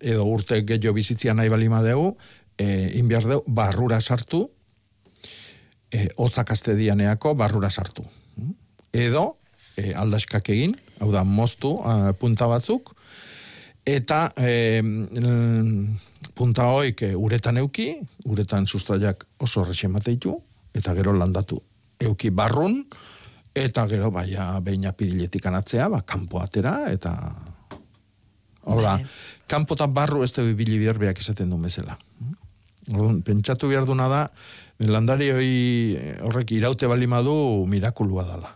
edo 0.00 0.24
urte 0.30 0.62
gehiago 0.62 0.94
bizitzia 0.96 1.34
nahi 1.34 1.50
balima 1.52 1.82
dugu, 1.84 2.14
e, 2.56 2.92
inbiar 3.02 3.26
dugu, 3.28 3.44
barrura 3.46 4.00
sartu, 4.00 4.46
e, 5.92 6.08
hotzak 6.16 6.50
aste 6.54 6.74
dianeako 6.78 7.34
barrura 7.38 7.70
sartu. 7.70 8.04
Edo, 8.92 9.36
e, 9.76 9.92
aldaskak 9.94 10.48
egin, 10.54 10.74
hau 11.00 11.12
da, 11.12 11.24
moztu 11.24 11.78
a, 11.84 12.12
punta 12.18 12.48
batzuk, 12.50 12.94
Eta 13.82 14.28
e, 14.38 14.78
punta 16.38 16.68
hoik 16.70 17.02
e, 17.02 17.08
uretan 17.18 17.58
euki, 17.58 17.96
uretan 18.30 18.66
sustraiak 18.66 19.24
oso 19.42 19.64
ditu, 20.06 20.36
eta 20.72 20.94
gero 20.94 21.12
landatu. 21.12 21.60
Euki 21.98 22.30
barrun, 22.30 22.86
eta 23.54 23.86
gero 23.88 24.10
baia 24.10 24.60
behin 24.60 24.86
apiriletik 24.86 25.46
anatzea, 25.46 25.88
ba, 25.88 26.02
kanpo 26.02 26.38
atera, 26.40 26.92
eta 26.92 27.34
Hora, 28.64 28.94
kanpo 29.50 29.74
eta 29.74 29.88
barru 29.88 30.22
ez 30.22 30.30
da 30.32 30.44
bibili 30.46 30.78
biderbeak 30.78 31.18
esaten 31.18 31.50
du 31.50 31.56
bezala. 31.58 31.96
Orduan, 32.92 33.22
pentsatu 33.26 33.66
behar 33.66 33.86
duna 33.88 34.06
da, 34.06 34.20
landari 34.88 35.30
hoi 35.30 35.52
horrek 36.26 36.52
iraute 36.56 36.88
bali 36.90 37.06
madu 37.06 37.66
mirakulua 37.68 38.24
dala. 38.26 38.50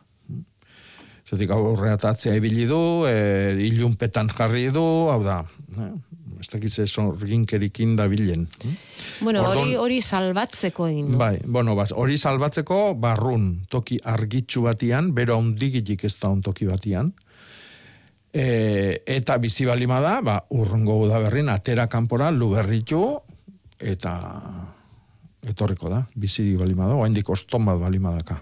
Zatik 1.26 1.50
aurreatatzea 1.50 2.36
ibili 2.38 2.68
du, 2.70 2.78
e, 3.08 3.56
ilunpetan 3.66 4.28
jarri 4.30 4.68
du, 4.70 4.84
hau 5.10 5.22
da, 5.24 5.40
eh? 5.74 5.90
ez 6.38 6.46
dakitze 6.52 6.84
zorginkerikin 6.86 7.96
da 7.98 8.06
bilen. 8.06 8.44
Bueno, 9.24 9.42
hori 9.48 9.74
hori 9.80 9.98
salbatzeko 10.04 10.86
egin 10.86 11.10
du. 11.10 11.18
Bai, 11.18 11.40
bueno, 11.42 11.74
bas, 11.74 11.90
hori 11.90 12.18
salbatzeko 12.18 12.94
barrun 13.02 13.48
toki 13.72 13.98
argitxu 14.04 14.62
batian, 14.68 15.10
bero 15.16 15.40
ondigitik 15.40 16.04
ez 16.06 16.14
da 16.20 16.30
toki 16.44 16.68
batian, 16.70 17.10
e, 18.30 19.02
eta 19.16 19.40
bizi 19.42 19.66
balima 19.66 19.98
da, 20.04 20.20
ba, 20.22 20.38
urrungo 20.54 21.02
da 21.10 21.18
berrin, 21.26 21.50
atera 21.50 21.88
kanpora, 21.90 22.30
lu 22.30 22.52
berritu, 22.54 23.02
eta 23.80 24.14
etorriko 25.46 25.90
da, 25.92 26.04
biziri 26.14 26.56
balima 26.60 26.88
da, 26.90 26.98
oa 26.98 27.08
indik 27.10 27.30
oston 27.30 27.64
bat 27.68 27.78
balima 27.80 28.14
daka. 28.16 28.40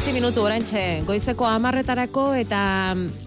Behatzi 0.00 0.16
minutu 0.16 0.40
orantxe, 0.40 0.82
goizeko 1.04 1.44
amarretarako 1.44 2.22
eta 2.32 2.60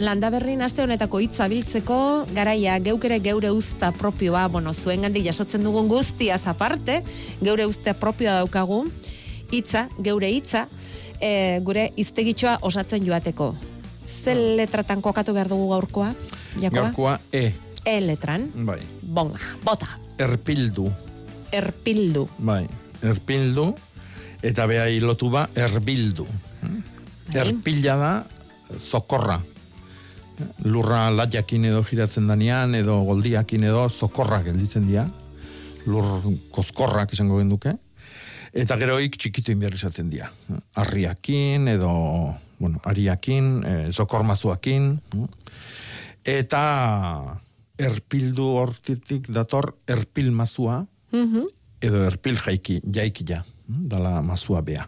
landaberrin 0.02 0.64
aste 0.66 0.82
honetako 0.82 1.20
hitza 1.22 1.46
biltzeko, 1.46 1.98
garaia 2.34 2.80
geukere 2.82 3.20
geure 3.22 3.52
usta 3.54 3.92
propioa, 3.94 4.48
bueno, 4.50 4.72
zuen 4.74 5.06
gandik 5.06 5.22
jasotzen 5.28 5.62
dugun 5.62 5.86
guztia 5.86 6.40
aparte, 6.50 7.04
geure 7.44 7.68
usta 7.70 7.94
propioa 7.94 8.40
daukagu, 8.40 8.88
hitza, 9.52 9.84
geure 10.02 10.32
hitza, 10.34 10.64
e, 11.22 11.60
gure 11.62 11.92
iztegitxoa 11.94 12.56
osatzen 12.66 13.06
joateko. 13.06 13.52
Zer 14.10 14.42
letratan 14.58 15.04
kokatu 15.06 15.36
behar 15.38 15.52
dugu 15.54 15.68
gaurkoa? 15.76 16.08
Jakoa? 16.56 16.88
Gaurkoa 16.88 17.20
E. 17.32 17.52
E 17.86 18.00
letran. 18.02 18.48
Bai. 18.56 18.80
Bonga, 19.04 19.38
bota. 19.62 20.00
Erpildu. 20.18 20.90
Erpildu. 21.52 22.26
Bai, 22.40 22.66
erpildu, 23.04 23.76
eta 24.42 24.66
beha 24.66 24.90
lotu 25.06 25.30
ba, 25.30 25.46
erbildu. 25.54 26.26
Erpila 27.34 27.96
da, 27.98 28.14
zokorra. 28.80 29.40
Lurra 30.66 31.08
latiakin 31.14 31.66
edo 31.70 31.84
giratzen 31.86 32.28
danean, 32.28 32.76
edo 32.76 33.00
goldiakin 33.08 33.64
edo 33.70 33.88
zokorra 33.90 34.42
gelditzen 34.46 34.88
dira. 34.90 35.08
Lur 35.86 36.24
kozkorrak 36.54 37.14
izango 37.14 37.40
genduke. 37.42 37.76
Eta 38.54 38.78
gero 38.78 39.00
ik 39.02 39.18
txikitu 39.18 39.54
inbiar 39.54 39.74
izaten 39.74 40.12
dira. 40.12 40.30
Arriakin 40.78 41.68
edo, 41.72 41.94
bueno, 42.60 42.82
ariakin, 42.86 43.48
e, 43.66 43.74
zokormazuakin. 43.92 44.92
Eta 46.24 46.64
erpildu 47.82 48.46
hortitik 48.62 49.28
dator 49.34 49.74
erpilmazua, 49.90 50.84
edo 51.84 52.04
erpil 52.08 52.38
jaiki, 52.40 52.80
jaikila, 52.86 53.42
dala 53.68 54.22
mazua 54.22 54.62
bea. 54.62 54.86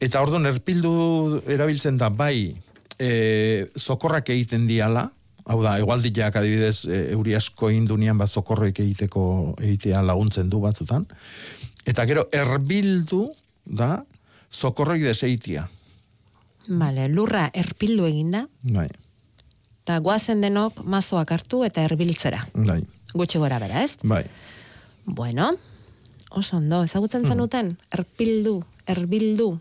Eta 0.00 0.20
orduan 0.20 0.46
erpildu 0.48 1.40
erabiltzen 1.48 1.96
da 1.96 2.10
bai 2.12 2.56
e, 2.98 3.68
zokorrak 3.78 4.28
egiten 4.34 4.66
diala, 4.68 5.06
hau 5.46 5.60
da, 5.62 5.76
egualdiak 5.80 6.36
adibidez 6.36 6.84
e, 6.88 7.00
euri 7.14 7.36
asko 7.38 7.70
indunian 7.72 8.18
bat 8.18 8.30
zokorroik 8.30 8.80
egiteko 8.82 9.54
egitea 9.62 10.02
laguntzen 10.04 10.50
du 10.50 10.60
batzutan. 10.64 11.06
Eta 11.86 12.04
gero 12.08 12.26
erbildu 12.34 13.28
da 13.64 14.02
zokorroik 14.52 15.04
deseitia. 15.06 15.68
Vale, 16.66 17.06
lurra 17.08 17.46
erpildu 17.54 18.08
eginda. 18.08 18.46
Bai. 18.74 18.88
Eta 19.86 20.00
guazen 20.02 20.42
denok 20.42 20.82
mazoak 20.82 21.30
hartu 21.30 21.62
eta 21.64 21.84
erbiltzera. 21.86 22.42
Bai. 22.54 22.80
Gutxi 23.14 23.38
gora 23.38 23.60
bera, 23.62 23.84
ez? 23.86 23.96
Bai. 24.02 24.24
Bueno, 25.06 25.52
oso 26.30 26.56
ondo, 26.58 26.82
ezagutzen 26.82 27.24
zenuten, 27.24 27.76
erpildu, 27.94 28.58
erbildu, 28.90 29.52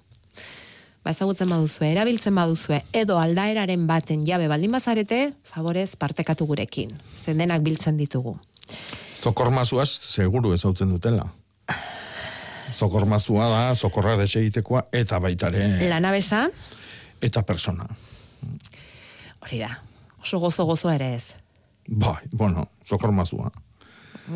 ba 1.05 1.13
ezagutzen 1.13 1.51
baduzue, 1.53 1.91
erabiltzen 1.93 2.33
baduzue, 2.33 2.79
edo 2.97 3.19
aldaeraren 3.21 3.85
baten 3.85 4.23
jabe 4.25 4.47
baldin 4.49 4.73
bazarete, 4.73 5.19
favorez 5.45 5.91
partekatu 6.01 6.47
gurekin. 6.49 6.95
Zendenak 7.13 7.61
biltzen 7.61 7.99
ditugu. 8.01 8.33
Zokormazuaz, 9.13 9.91
seguru 10.01 10.55
ezautzen 10.55 10.89
dutela. 10.89 11.27
Zokormazua 12.73 13.49
da, 13.51 13.59
zokorra 13.75 14.15
desegitekoa, 14.17 14.87
eta 14.93 15.19
baitare... 15.21 15.61
Lanabesa? 15.91 16.47
Eta 17.21 17.43
persona. 17.45 17.85
Hori 19.45 19.61
da, 19.61 19.69
oso 20.23 20.39
gozo 20.41 20.65
gozo 20.65 20.89
ere 20.89 21.11
ez. 21.19 21.35
Bai, 21.85 22.17
bueno, 22.33 22.65
zokormazua. 22.89 23.51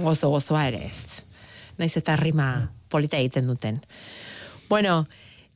Gozo 0.03 0.29
gozoa 0.29 0.67
ere 0.69 0.83
ez. 0.85 1.23
Naiz 1.81 1.95
eta 1.97 2.13
rima 2.19 2.69
polita 2.93 3.17
egiten 3.17 3.49
duten. 3.49 3.81
Bueno, 4.69 5.07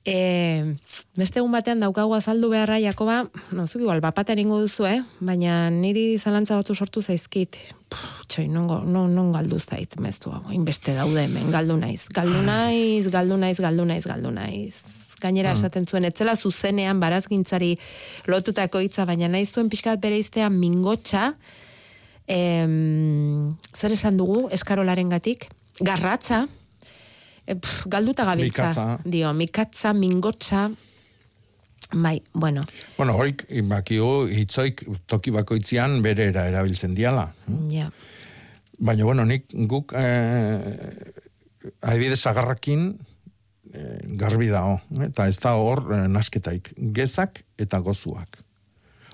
E, 0.03 0.75
beste 1.15 1.39
egun 1.39 1.53
batean 1.55 1.79
daukagu 1.79 2.11
azaldu 2.17 2.49
beharra, 2.51 2.75
Jakoba, 2.83 3.21
no, 3.55 3.63
zuk 3.67 3.85
igual, 3.85 4.01
bapatean 4.03 4.41
ingo 4.41 4.57
duzu, 4.59 4.83
eh? 4.89 4.97
baina 5.23 5.69
niri 5.71 6.17
zalantza 6.19 6.57
batzu 6.59 6.75
sortu 6.75 7.01
zaizkit. 7.01 7.55
Txoi, 8.27 8.49
non, 8.51 8.67
non, 8.67 9.13
non 9.15 9.31
galdu 9.31 9.61
zait, 9.61 9.95
meztu, 10.03 10.33
inbeste 10.51 10.95
daude 10.97 11.23
hemen, 11.23 11.47
galdu 11.53 11.77
naiz. 11.79 12.03
Galdu 12.11 12.41
naiz, 12.43 13.07
galdu 13.13 13.37
naiz, 13.39 13.59
galdu 13.63 13.85
naiz, 13.87 14.03
galdu 14.09 14.33
naiz. 14.35 14.81
Gainera 15.23 15.53
mm. 15.53 15.61
esaten 15.61 15.87
zuen, 15.87 16.03
etzela 16.09 16.35
zuzenean 16.35 16.99
barazgintzari 16.99 17.77
lotutako 18.27 18.81
hitza, 18.83 19.05
baina 19.07 19.29
naiz 19.31 19.53
zuen 19.53 19.69
pixkat 19.71 20.01
bere 20.03 20.17
iztea 20.19 20.49
mingotxa, 20.51 21.29
em, 22.27 23.53
zer 23.71 23.95
esan 23.95 24.19
dugu, 24.19 24.49
eskarolaren 24.51 25.15
gatik, 25.15 25.47
garratza, 25.79 26.43
e, 27.45 27.55
pff, 27.55 27.87
galduta 27.91 28.25
gabiltza. 28.25 28.69
Mikatza. 28.69 28.99
Dio, 29.05 29.33
mikatza, 29.33 29.93
mingotza, 29.93 30.69
bai, 31.93 32.21
bueno. 32.33 32.63
Bueno, 32.97 33.15
horik, 33.17 33.45
bakio, 33.69 34.27
hitzoik 34.27 34.85
toki 35.07 35.31
bakoitzian 35.31 36.01
bere 36.01 36.29
era 36.31 36.47
erabiltzen 36.49 36.95
diala. 36.95 37.29
Ja. 37.71 37.89
Baina, 38.79 39.05
bueno, 39.05 39.25
nik 39.25 39.45
guk 39.69 39.93
eh, 39.95 41.11
adibidez 41.81 42.21
agarrakin 42.27 42.87
eh, 43.73 43.99
garbi 44.19 44.49
dao, 44.51 44.79
eta 45.05 45.27
ez 45.29 45.37
da 45.39 45.53
hor 45.59 45.85
eh, 45.93 46.07
nasketaik. 46.11 46.73
Gezak 46.95 47.43
eta 47.61 47.79
gozuak. 47.79 48.41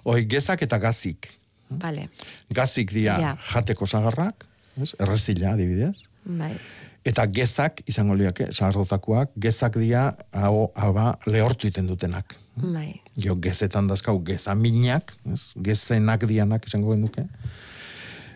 Hoi, 0.07 0.23
gezak 0.31 0.63
eta 0.65 0.79
gazik. 0.79 1.27
Vale. 1.69 2.07
Gazik 2.49 2.91
dia 2.95 3.19
Ja. 3.19 3.35
jateko 3.51 3.85
zagarrak, 3.85 4.47
ez? 4.81 4.95
errezila 4.99 5.53
adibidez. 5.53 6.07
Bai. 6.25 6.55
Eta 7.09 7.25
gezak, 7.33 7.81
izango 7.89 8.13
liake, 8.17 8.51
sagardotakoak, 8.53 9.31
gezak 9.41 9.79
dia 9.81 10.11
hau, 10.35 10.69
haba 10.77 11.13
lehortu 11.25 11.69
iten 11.69 11.87
dutenak. 11.89 12.35
Bai. 12.59 12.99
Jo, 13.17 13.35
gezetan 13.41 13.87
dazkau 13.89 14.19
gezaminak, 14.25 15.15
ez? 15.31 15.41
gezenak 15.63 16.27
dianak 16.29 16.67
izango 16.67 16.93
genuke. 16.93 17.25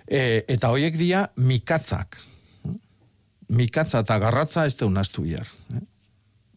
E, 0.07 0.43
eta 0.47 0.71
hoiek 0.73 0.97
dia 0.97 1.27
mikatzak. 1.35 2.17
Mikatza 3.53 4.01
eta 4.01 4.17
garratza 4.23 4.65
ez 4.65 4.73
da 4.79 4.87
unastu 4.87 5.27
bihar. 5.27 5.49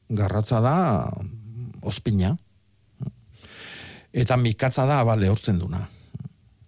Garratza 0.08 0.62
da 0.64 0.76
ospina. 1.82 2.36
Eta 4.16 4.38
mikatza 4.40 4.86
da 4.88 5.02
aba 5.02 5.18
lehortzen 5.18 5.58
duna. 5.60 5.84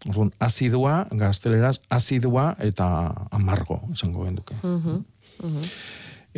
Orduan, 0.08 0.30
azidua, 0.40 1.06
gazteleraz, 1.10 1.78
azidua 1.90 2.52
eta 2.62 2.86
amargo, 3.34 3.80
esango 3.94 4.26
genduke. 4.26 4.58
Mhm. 4.62 5.06
Mhm. 5.42 5.70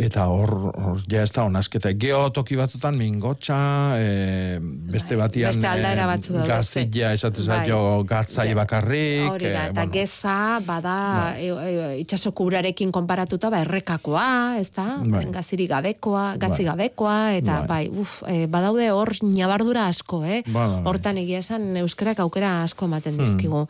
Eta 0.01 0.29
hor, 0.31 0.51
hor 0.79 1.01
ja 1.11 1.25
ez 1.27 1.33
da 1.35 1.43
onazketa. 1.45 1.91
Geotoki 1.99 2.55
batzutan 2.57 2.95
mingotxa, 2.97 3.57
e, 3.99 4.59
beste 4.63 5.17
batian 5.19 5.51
Beste 5.51 5.67
aldaera 5.67 6.07
batzu 6.07 6.33
daude. 6.37 6.47
gazilla 6.49 7.11
esatez 7.13 7.45
Bai. 7.49 7.57
zaio 7.67 8.05
gatzai 8.09 8.55
bakarrik. 8.55 9.27
Hori 9.33 9.45
da, 9.51 9.65
eh, 9.67 9.67
eta 9.67 9.73
bueno, 9.83 9.93
geza, 9.93 10.61
bada, 10.65 11.35
e, 11.37 11.49
e, 11.51 11.99
itxasoko 12.05 12.45
urarekin 12.45 12.93
konparatuta, 12.95 13.51
ba, 13.51 13.61
errekakoa, 13.67 14.57
ez 14.63 14.71
da? 14.71 14.87
Bai. 15.05 15.27
Gazirik 15.35 15.69
gabekoa, 15.69 16.37
gatzi 16.39 16.65
gabekoa, 16.65 17.35
eta 17.37 17.67
bai, 17.67 17.89
uf, 17.91 18.23
e, 18.31 18.47
badaude 18.47 18.91
hor 18.95 19.11
nabardura 19.23 19.89
asko, 19.89 20.25
eh? 20.25 20.43
Bada, 20.47 20.79
bai. 20.81 20.85
Hortan 20.87 21.19
egia 21.19 21.43
esan, 21.43 21.77
euskarak 21.77 22.21
aukera 22.21 22.63
asko 22.63 22.87
ematen 22.87 23.19
Hmm. 23.21 23.67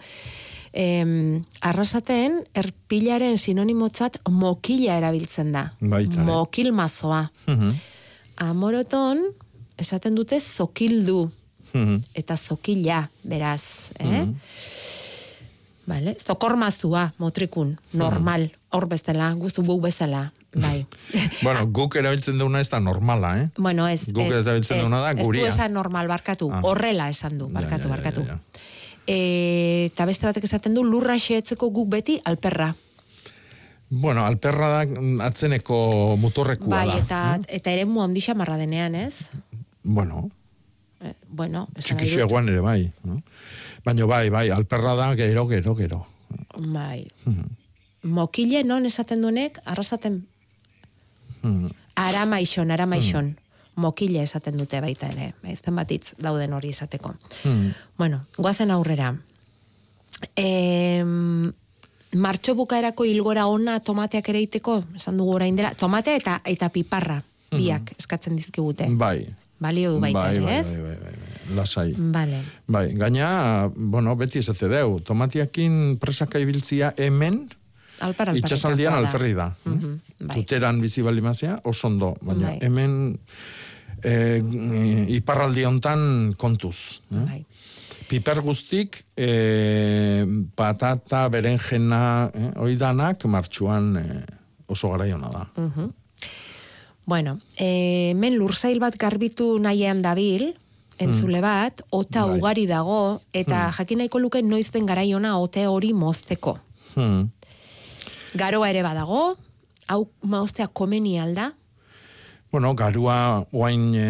Em, 0.72 1.42
arrasaten, 1.60 2.44
erpilaren 2.54 3.38
sinonimotzat 3.38 4.20
mokila 4.30 4.96
erabiltzen 5.00 5.50
da. 5.52 5.72
Baita, 5.80 6.20
eh? 6.20 6.24
Mokil 6.24 6.70
mazoa. 6.72 7.24
Mhm, 7.46 7.72
Amoroton, 8.36 9.18
esaten 9.76 10.14
dute 10.14 10.38
zokildu 10.40 11.30
mhm, 11.72 11.98
eta 12.14 12.36
zokila, 12.36 13.08
beraz, 13.24 13.90
eh? 13.98 14.06
mhm. 14.06 14.34
Vale, 15.90 16.14
zokormazua, 16.22 17.14
motrikun, 17.18 17.72
normal, 17.98 18.50
hor 18.70 18.86
bezala, 18.86 19.32
guztu 19.34 19.64
gu 19.66 19.80
bezala, 19.82 20.28
bai. 20.54 20.84
Bueno, 21.42 21.64
guk 21.66 21.96
erabiltzen 21.98 22.38
duguna 22.38 22.60
ez 22.62 22.68
da 22.70 22.78
normala, 22.80 23.32
eh? 23.40 23.48
Bueno, 23.58 23.88
ez, 23.90 24.04
Guk 24.06 24.28
ez 24.28 24.44
erabiltzen 24.44 24.78
duguna 24.84 25.00
da 25.02 25.10
Ez 25.16 25.24
guria. 25.24 25.42
du 25.42 25.48
esan 25.50 25.72
normal, 25.74 26.06
barkatu, 26.06 26.50
Ah. 26.52 26.60
horrela 26.62 27.08
esan 27.10 27.38
du, 27.38 27.48
barkatu, 27.48 27.88
ja, 27.88 27.88
ja, 27.88 27.96
barkatu. 27.96 28.20
ja, 28.20 28.38
ja. 28.38 28.40
E, 29.06 29.86
eta 29.92 30.04
beste 30.06 30.26
batek 30.26 30.44
esaten 30.44 30.74
du, 30.74 30.84
lurra 30.84 31.16
xeetzeko 31.18 31.70
guk 31.70 31.88
beti 31.88 32.20
alperra. 32.24 32.74
Bueno, 33.90 34.24
alperra 34.24 34.68
da 34.68 34.82
mm, 34.86 35.20
atzeneko 35.20 36.16
mutorrekua 36.20 36.76
bai, 36.84 36.88
da. 36.88 36.98
eta, 36.98 37.20
eta 37.48 37.72
ere 37.72 37.84
mu 37.86 38.02
handi 38.04 38.20
xamarra 38.22 38.56
denean, 38.56 38.94
ez? 38.94 39.26
Bueno, 39.82 40.30
Eh, 41.00 41.14
bueno, 41.32 41.66
esan 41.80 41.96
nahi 41.96 42.10
dut. 42.10 42.48
ere 42.48 42.60
bai. 42.60 42.92
no? 43.04 43.22
Baina 43.86 44.04
bai, 44.04 44.28
bai, 44.28 44.50
alperra 44.50 44.94
da 44.94 45.16
gero, 45.16 45.46
gero, 45.48 45.74
gero. 45.74 46.06
Bai. 46.58 47.08
Mhm. 47.24 47.46
Mokile 48.02 48.62
non 48.64 48.84
esaten 48.84 49.22
duenek, 49.22 49.60
arrasaten 49.64 50.26
Mhm. 51.42 51.70
aramaixon, 51.96 52.70
aramaixon. 52.70 53.38
Mokile 53.76 54.22
esaten 54.22 54.58
dute 54.58 54.80
baita 54.80 55.08
ere. 55.08 55.32
Ezten 55.48 55.76
batitz 55.76 56.14
dauden 56.22 56.52
hori 56.52 56.70
esateko. 56.70 57.14
Mhm. 57.44 57.74
Bueno, 57.98 58.24
goazen 58.36 58.70
aurrera. 58.70 59.14
E, 60.36 61.04
martxo 62.12 62.54
bukaerako 62.54 63.04
hilgora 63.04 63.46
ona 63.46 63.78
tomateak 63.80 64.28
ere 64.32 64.42
iteko, 64.42 64.80
esan 64.96 65.20
dugu 65.20 65.36
orain 65.38 65.56
dela, 65.56 65.74
tomatea 65.78 66.16
eta 66.18 66.40
eta 66.44 66.68
piparra, 66.68 67.20
biak 67.52 67.94
eskatzen 67.98 68.36
dizkigute. 68.36 68.88
Bai. 68.90 69.28
Balio 69.60 69.92
du 69.92 70.00
baita 70.00 70.18
bai, 70.18 70.36
ere, 70.36 70.44
bai, 70.44 70.54
ez? 70.56 70.66
bai, 70.66 70.82
bai, 70.82 70.96
bai, 70.96 71.14
bai, 71.20 71.56
lasai. 71.56 71.94
Vale. 71.98 72.42
Bai, 72.66 72.86
gaina, 72.96 73.70
bueno, 73.76 74.16
beti 74.16 74.40
esate 74.40 74.70
deu, 74.72 74.98
tomatiakin 75.04 75.98
presaka 76.00 76.40
ibiltzia 76.40 76.94
hemen, 76.96 77.42
Alpar, 78.00 78.28
alpar, 78.30 78.36
itxasaldian 78.36 78.94
alperri 78.94 79.34
da. 79.34 79.50
Mhm, 79.64 80.00
bai. 80.26 80.36
Tuteran 80.40 80.80
bizi 80.80 81.02
balimazia, 81.02 81.60
oso 81.64 81.86
ondo, 81.88 82.14
baina 82.22 82.48
Bai. 82.48 82.58
hemen 82.62 83.18
e, 84.02 84.42
iparraldi 85.16 85.64
hontan 85.68 86.34
kontuz. 86.36 87.00
Eh? 87.12 87.24
Bai. 87.26 87.44
Piper 88.10 88.40
guztik, 88.42 89.04
e, 89.14 90.24
patata, 90.56 91.28
berenjena, 91.30 92.30
eh, 92.34 92.50
oidanak, 92.58 93.22
martxuan 93.30 93.96
e, 94.00 94.24
oso 94.66 94.90
garaiona 94.90 95.28
da. 95.30 95.44
Mhm. 95.56 95.90
Bueno, 97.06 97.38
e, 97.58 98.12
men 98.16 98.36
lurzail 98.38 98.78
bat 98.80 98.96
garbitu 98.98 99.58
nahian 99.58 100.02
dabil, 100.02 100.54
entzule 100.98 101.40
bat, 101.40 101.80
ota 101.90 102.26
Bai. 102.26 102.38
ugari 102.38 102.66
dago, 102.66 103.20
eta 103.32 103.68
Hmm. 103.68 103.72
jakin 103.78 103.98
nahiko 103.98 104.18
luke 104.20 104.42
noizten 104.42 104.86
garaiona 104.86 105.38
ote 105.38 105.66
hori 105.66 105.92
mozteko. 105.92 106.58
Hmm. 106.94 107.30
Garoa 108.34 108.68
ere 108.70 108.82
badago, 108.82 109.36
hau 109.88 110.02
maustea 110.22 110.68
komeni 110.68 111.18
alda, 111.18 111.52
Bueno, 112.50 112.74
garua 112.74 113.46
oain 113.54 113.92
e, 113.94 114.06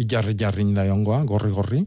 ilarri 0.00 0.32
jarrin 0.40 0.72
da 0.74 0.86
ongoa, 0.88 1.20
gorri 1.28 1.50
gorri. 1.52 1.82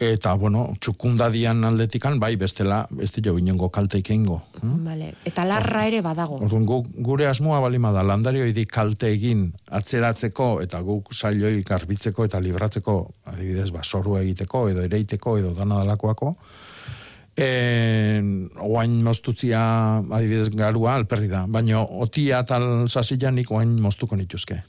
Eta, 0.00 0.32
bueno, 0.38 0.62
txukundadian 0.80 1.64
aldetikan, 1.68 2.16
bai, 2.22 2.32
bestela, 2.40 2.86
ez 3.02 3.10
dira 3.12 3.34
inongo 3.36 3.68
kalte 3.68 3.98
ikengo. 3.98 4.40
vale. 4.62 5.12
eta 5.24 5.44
larra 5.44 5.84
ere 5.86 6.00
badago. 6.00 6.38
Orduan, 6.46 6.64
gu, 6.64 6.78
gure 7.04 7.26
asmoa 7.26 7.60
balima 7.60 7.90
da, 7.92 8.02
landarioidi 8.02 8.64
kalte 8.64 9.10
egin 9.12 9.52
atzeratzeko, 9.68 10.62
eta 10.62 10.80
guk 10.80 11.12
sailoi 11.12 11.62
garbitzeko 11.66 12.24
eta 12.24 12.40
libratzeko, 12.40 12.96
adibidez, 13.26 13.70
ba, 13.72 13.82
soru 13.82 14.16
egiteko, 14.22 14.68
edo 14.70 14.86
ereiteko, 14.86 15.36
edo 15.42 15.52
dana 15.58 15.82
dalakoako, 15.82 16.36
e, 17.40 18.20
oain 18.60 18.98
moztutzia, 19.04 19.62
adibidez, 19.98 20.50
garua 20.54 20.94
alperri 20.98 21.30
da, 21.30 21.46
baina 21.48 21.82
otia 21.82 22.42
tal 22.48 22.88
sasillanik 22.88 23.50
oain 23.50 23.78
moztuko 23.82 24.16
nituzke. 24.16 24.60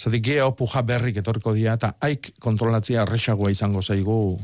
Zatik 0.00 0.24
geho 0.24 0.52
puja 0.56 0.82
berrik 0.86 1.18
etorriko 1.20 1.52
dira, 1.56 1.74
eta 1.76 1.94
haik 2.00 2.32
kontrolatzia 2.40 3.02
arrexagoa 3.02 3.50
izango 3.52 3.82
zaigu 3.82 4.38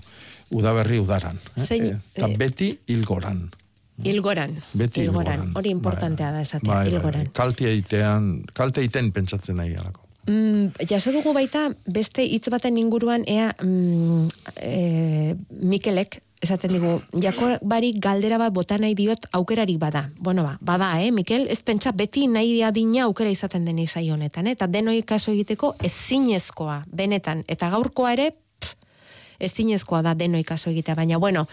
udaberri 0.53 0.99
udaran. 1.01 1.39
Eh? 1.57 1.65
Zein, 1.65 1.87
eta 2.15 2.29
eh, 2.29 2.37
beti 2.37 2.73
hilgoran. 2.93 3.47
Ilgoran. 4.05 4.59
Beti 4.77 5.07
ilgoran. 5.07 5.39
ilgoran. 5.41 5.55
Hori 5.57 5.71
importantea 5.73 6.33
da 6.35 6.43
esatea, 6.45 6.69
Bai, 6.69 6.83
bai, 6.85 6.93
ilgoran. 6.93 7.25
bai. 7.25 7.33
Kalte 7.33 7.71
egitean, 7.71 8.35
kalte 8.53 8.85
egiten 8.85 9.09
pentsatzen 9.17 9.57
nahi 9.57 9.73
alako. 9.81 10.03
Mm, 10.27 10.75
jaso 10.91 11.13
dugu 11.15 11.33
baita 11.33 11.69
beste 11.87 12.25
hitz 12.27 12.51
baten 12.51 12.77
inguruan 12.81 13.23
ea 13.31 13.53
mm, 13.63 14.29
e, 14.59 15.37
Mikelek 15.63 16.19
esaten 16.43 16.73
digu, 16.77 17.01
jako 17.23 17.57
barik 17.63 17.99
galdera 18.03 18.39
bat 18.39 18.53
bota 18.53 18.79
nahi 18.79 18.95
diot 18.95 19.27
aukerarik 19.33 19.79
bada. 19.79 20.11
Bueno 20.19 20.43
ba, 20.45 20.57
bada, 20.61 21.03
eh, 21.03 21.11
Mikel, 21.13 21.47
ez 21.51 21.63
pentsa 21.63 21.93
beti 21.93 22.27
nahi 22.29 22.63
adina 22.63 23.05
aukera 23.05 23.31
izaten 23.31 23.65
denik 23.65 23.91
saio 23.91 24.15
honetan, 24.15 24.47
eh? 24.47 24.53
eta 24.53 24.67
denoi 24.67 25.03
kaso 25.03 25.33
egiteko 25.33 25.75
ezinezkoa, 25.83 26.85
benetan, 26.93 27.45
eta 27.49 27.71
gaurkoa 27.71 28.13
ere, 28.13 28.33
ezinezkoa 29.39 30.03
da 30.03 30.15
denoi 30.15 30.43
kaso 30.45 30.71
egitea, 30.71 30.95
baina 30.95 31.19
bueno, 31.19 31.47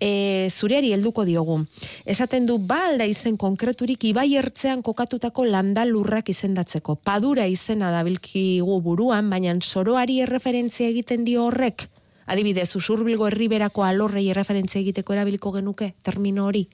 e, 0.00 0.48
zureari 0.50 0.92
helduko 0.92 1.24
diogu. 1.24 1.62
Esaten 2.04 2.46
du 2.46 2.58
ba 2.58 2.82
alda 2.90 3.06
izen 3.08 3.36
konkreturik 3.36 4.04
ibai 4.04 4.34
ertzean 4.36 4.82
kokatutako 4.82 5.46
landalurrak 5.48 6.28
izendatzeko. 6.28 6.96
Padura 6.96 7.46
izena 7.46 7.90
dabilkigu 7.94 8.80
buruan, 8.84 9.30
baina 9.30 9.56
soroari 9.62 10.20
erreferentzia 10.20 10.88
egiten 10.88 11.24
dio 11.24 11.46
horrek. 11.46 11.88
Adibidez, 12.32 12.70
usurbilgo 12.78 13.26
herriberako 13.28 13.84
alorrei 13.84 14.24
erreferentzia 14.32 14.80
egiteko 14.80 15.12
erabiliko 15.12 15.52
genuke, 15.52 15.92
termino 16.02 16.46
hori. 16.48 16.64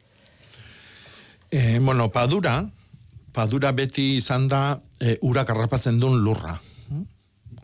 E, 1.51 1.79
bueno, 1.79 2.11
padura, 2.15 2.61
padura 3.33 3.73
beti 3.73 4.17
izan 4.21 4.47
da 4.49 4.63
e, 5.01 5.17
urak 5.27 5.51
harrapatzen 5.51 5.99
duen 5.99 6.23
lurra. 6.23 6.55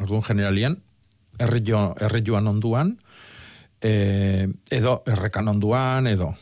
Orduan 0.02 0.26
generalian, 0.26 0.76
errio, 1.38 1.86
errioan 2.02 2.50
onduan, 2.50 2.96
e, 3.78 4.48
edo 4.74 5.02
errekan 5.06 5.54
onduan, 5.54 6.10
edo 6.10 6.32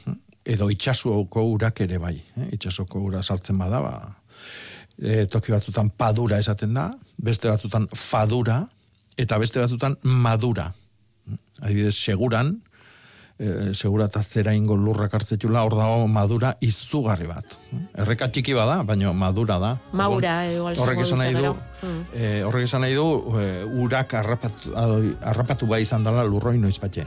edo 0.45 0.69
itxasuko 0.71 1.45
urak 1.55 1.81
ere 1.85 1.99
bai. 2.03 2.17
Eh? 2.19 2.49
Itxasuko 2.57 3.01
ura 3.07 3.23
sartzen 3.23 3.59
bada, 3.59 3.81
ba, 3.83 3.95
e, 4.99 5.25
toki 5.31 5.55
batzutan 5.55 5.91
padura 5.91 6.39
esaten 6.43 6.75
da, 6.75 6.91
beste 7.17 7.51
batzutan 7.51 7.89
fadura, 7.95 8.63
eta 9.17 9.39
beste 9.39 9.61
batzutan 9.63 9.97
madura. 10.03 10.73
Adibidez, 11.63 11.95
seguran, 11.95 12.57
e, 13.43 13.75
segura 13.75 14.07
eta 14.11 14.23
zera 14.23 14.55
ingo 14.55 14.77
lurrak 14.77 15.15
hartzetula, 15.15 15.65
hor 15.67 15.77
dago 15.77 16.07
madura 16.09 16.55
izugarri 16.63 17.27
bat. 17.27 17.57
Erreka 18.05 18.29
txiki 18.33 18.55
bada, 18.57 18.81
baina 18.87 19.13
madura 19.17 19.59
da. 19.63 19.73
Maura, 19.93 20.35
igual 20.53 20.79
Horrek 20.79 21.03
esan 21.05 21.23
nahi 21.23 21.35
du, 21.37 21.55
e, 22.15 22.43
horrek 22.47 22.69
esan 22.69 22.85
nahi 22.87 22.95
du, 22.99 23.07
e, 23.41 23.49
urak 23.85 24.15
harrapatu, 24.21 24.75
harrapatu 24.77 25.71
bai 25.71 25.83
izan 25.87 26.07
dela 26.07 26.25
lurroi 26.29 26.59
noiz 26.59 26.79
batxe. 26.83 27.07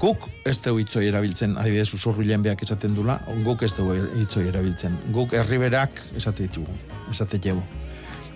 Guk 0.00 0.28
ez 0.48 0.56
dugu 0.64 0.80
hitzoi 0.80 1.06
erabiltzen, 1.08 1.58
adibidez 1.60 1.90
usurbilen 1.96 2.44
beak 2.44 2.62
esaten 2.64 2.96
dula, 2.96 3.18
guk 3.44 3.64
ez 3.66 3.74
dugu 3.76 3.98
hitzoi 4.22 4.46
erabiltzen. 4.48 4.96
Guk 5.12 5.34
herriberak 5.36 6.00
esate 6.16 6.48
ditugu, 6.48 6.72
esate 7.12 7.40
dugu. 7.42 7.64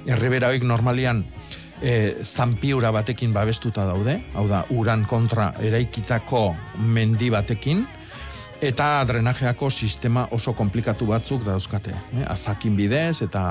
Herribera 0.03 0.51
normalian 0.59 1.25
e, 1.83 2.25
zampiura 2.25 2.91
batekin 2.95 3.33
babestuta 3.35 3.85
daude, 3.89 4.19
hau 4.35 4.47
da, 4.49 4.63
uran 4.71 5.05
kontra 5.11 5.53
eraikitzako 5.63 6.45
mendi 6.95 7.31
batekin, 7.31 7.85
eta 8.63 9.03
drenajeako 9.09 9.71
sistema 9.71 10.29
oso 10.31 10.55
komplikatu 10.55 11.09
batzuk 11.11 11.45
dauzkate. 11.47 11.95
Eh? 12.17 12.27
Azakin 12.31 12.77
bidez, 12.79 13.23
eta 13.27 13.45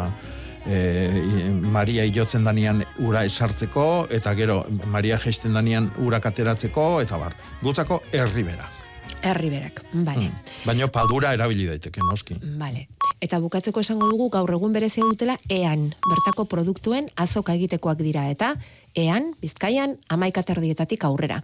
e, 0.66 1.52
Maria 1.72 2.06
ilotzen 2.08 2.48
danian 2.48 2.84
ura 3.04 3.26
esartzeko, 3.28 4.08
eta 4.10 4.34
gero 4.40 4.64
Maria 4.88 5.20
geisten 5.20 5.54
danian 5.58 5.92
urak 6.00 6.32
ateratzeko, 6.32 6.92
eta 7.04 7.20
bar. 7.20 7.36
Gutzako 7.62 8.02
herribera. 8.12 8.81
Herriberak, 9.22 9.84
bale. 9.94 10.32
Baina 10.66 10.88
padura 10.88 11.34
erabili 11.34 11.68
daiteke, 11.70 12.02
noski. 12.10 12.36
Vale. 12.58 12.88
Eta 13.22 13.38
bukatzeko 13.40 13.84
esango 13.84 14.08
dugu 14.10 14.30
gaur 14.34 14.50
egun 14.50 14.74
berezia 14.74 15.04
dutela 15.06 15.36
ean, 15.50 15.92
bertako 16.10 16.46
produktuen 16.50 17.10
azoka 17.16 17.54
egitekoak 17.54 18.00
dira 18.02 18.24
eta 18.34 18.56
ean, 18.98 19.32
bizkaian, 19.42 19.98
amaika 20.10 20.42
terdietatik 20.44 21.04
aurrera. 21.06 21.44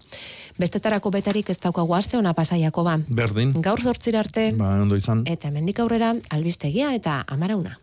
Bestetarako 0.57 1.11
betarik 1.13 1.49
ez 1.53 1.57
daukagu 1.61 1.93
aste 1.95 2.17
ona 2.17 2.33
pasaiako 2.33 2.83
ba. 2.83 2.97
Berdin. 3.07 3.53
Gaur 3.61 3.81
zortzira 3.81 4.19
arte, 4.25 4.51
Ba, 4.57 4.81
ondo 4.81 4.95
izan. 4.97 5.21
eta 5.27 5.47
hemendik 5.49 5.79
aurrera, 5.79 6.15
albistegia 6.29 6.95
eta 6.95 7.23
amarauna. 7.27 7.77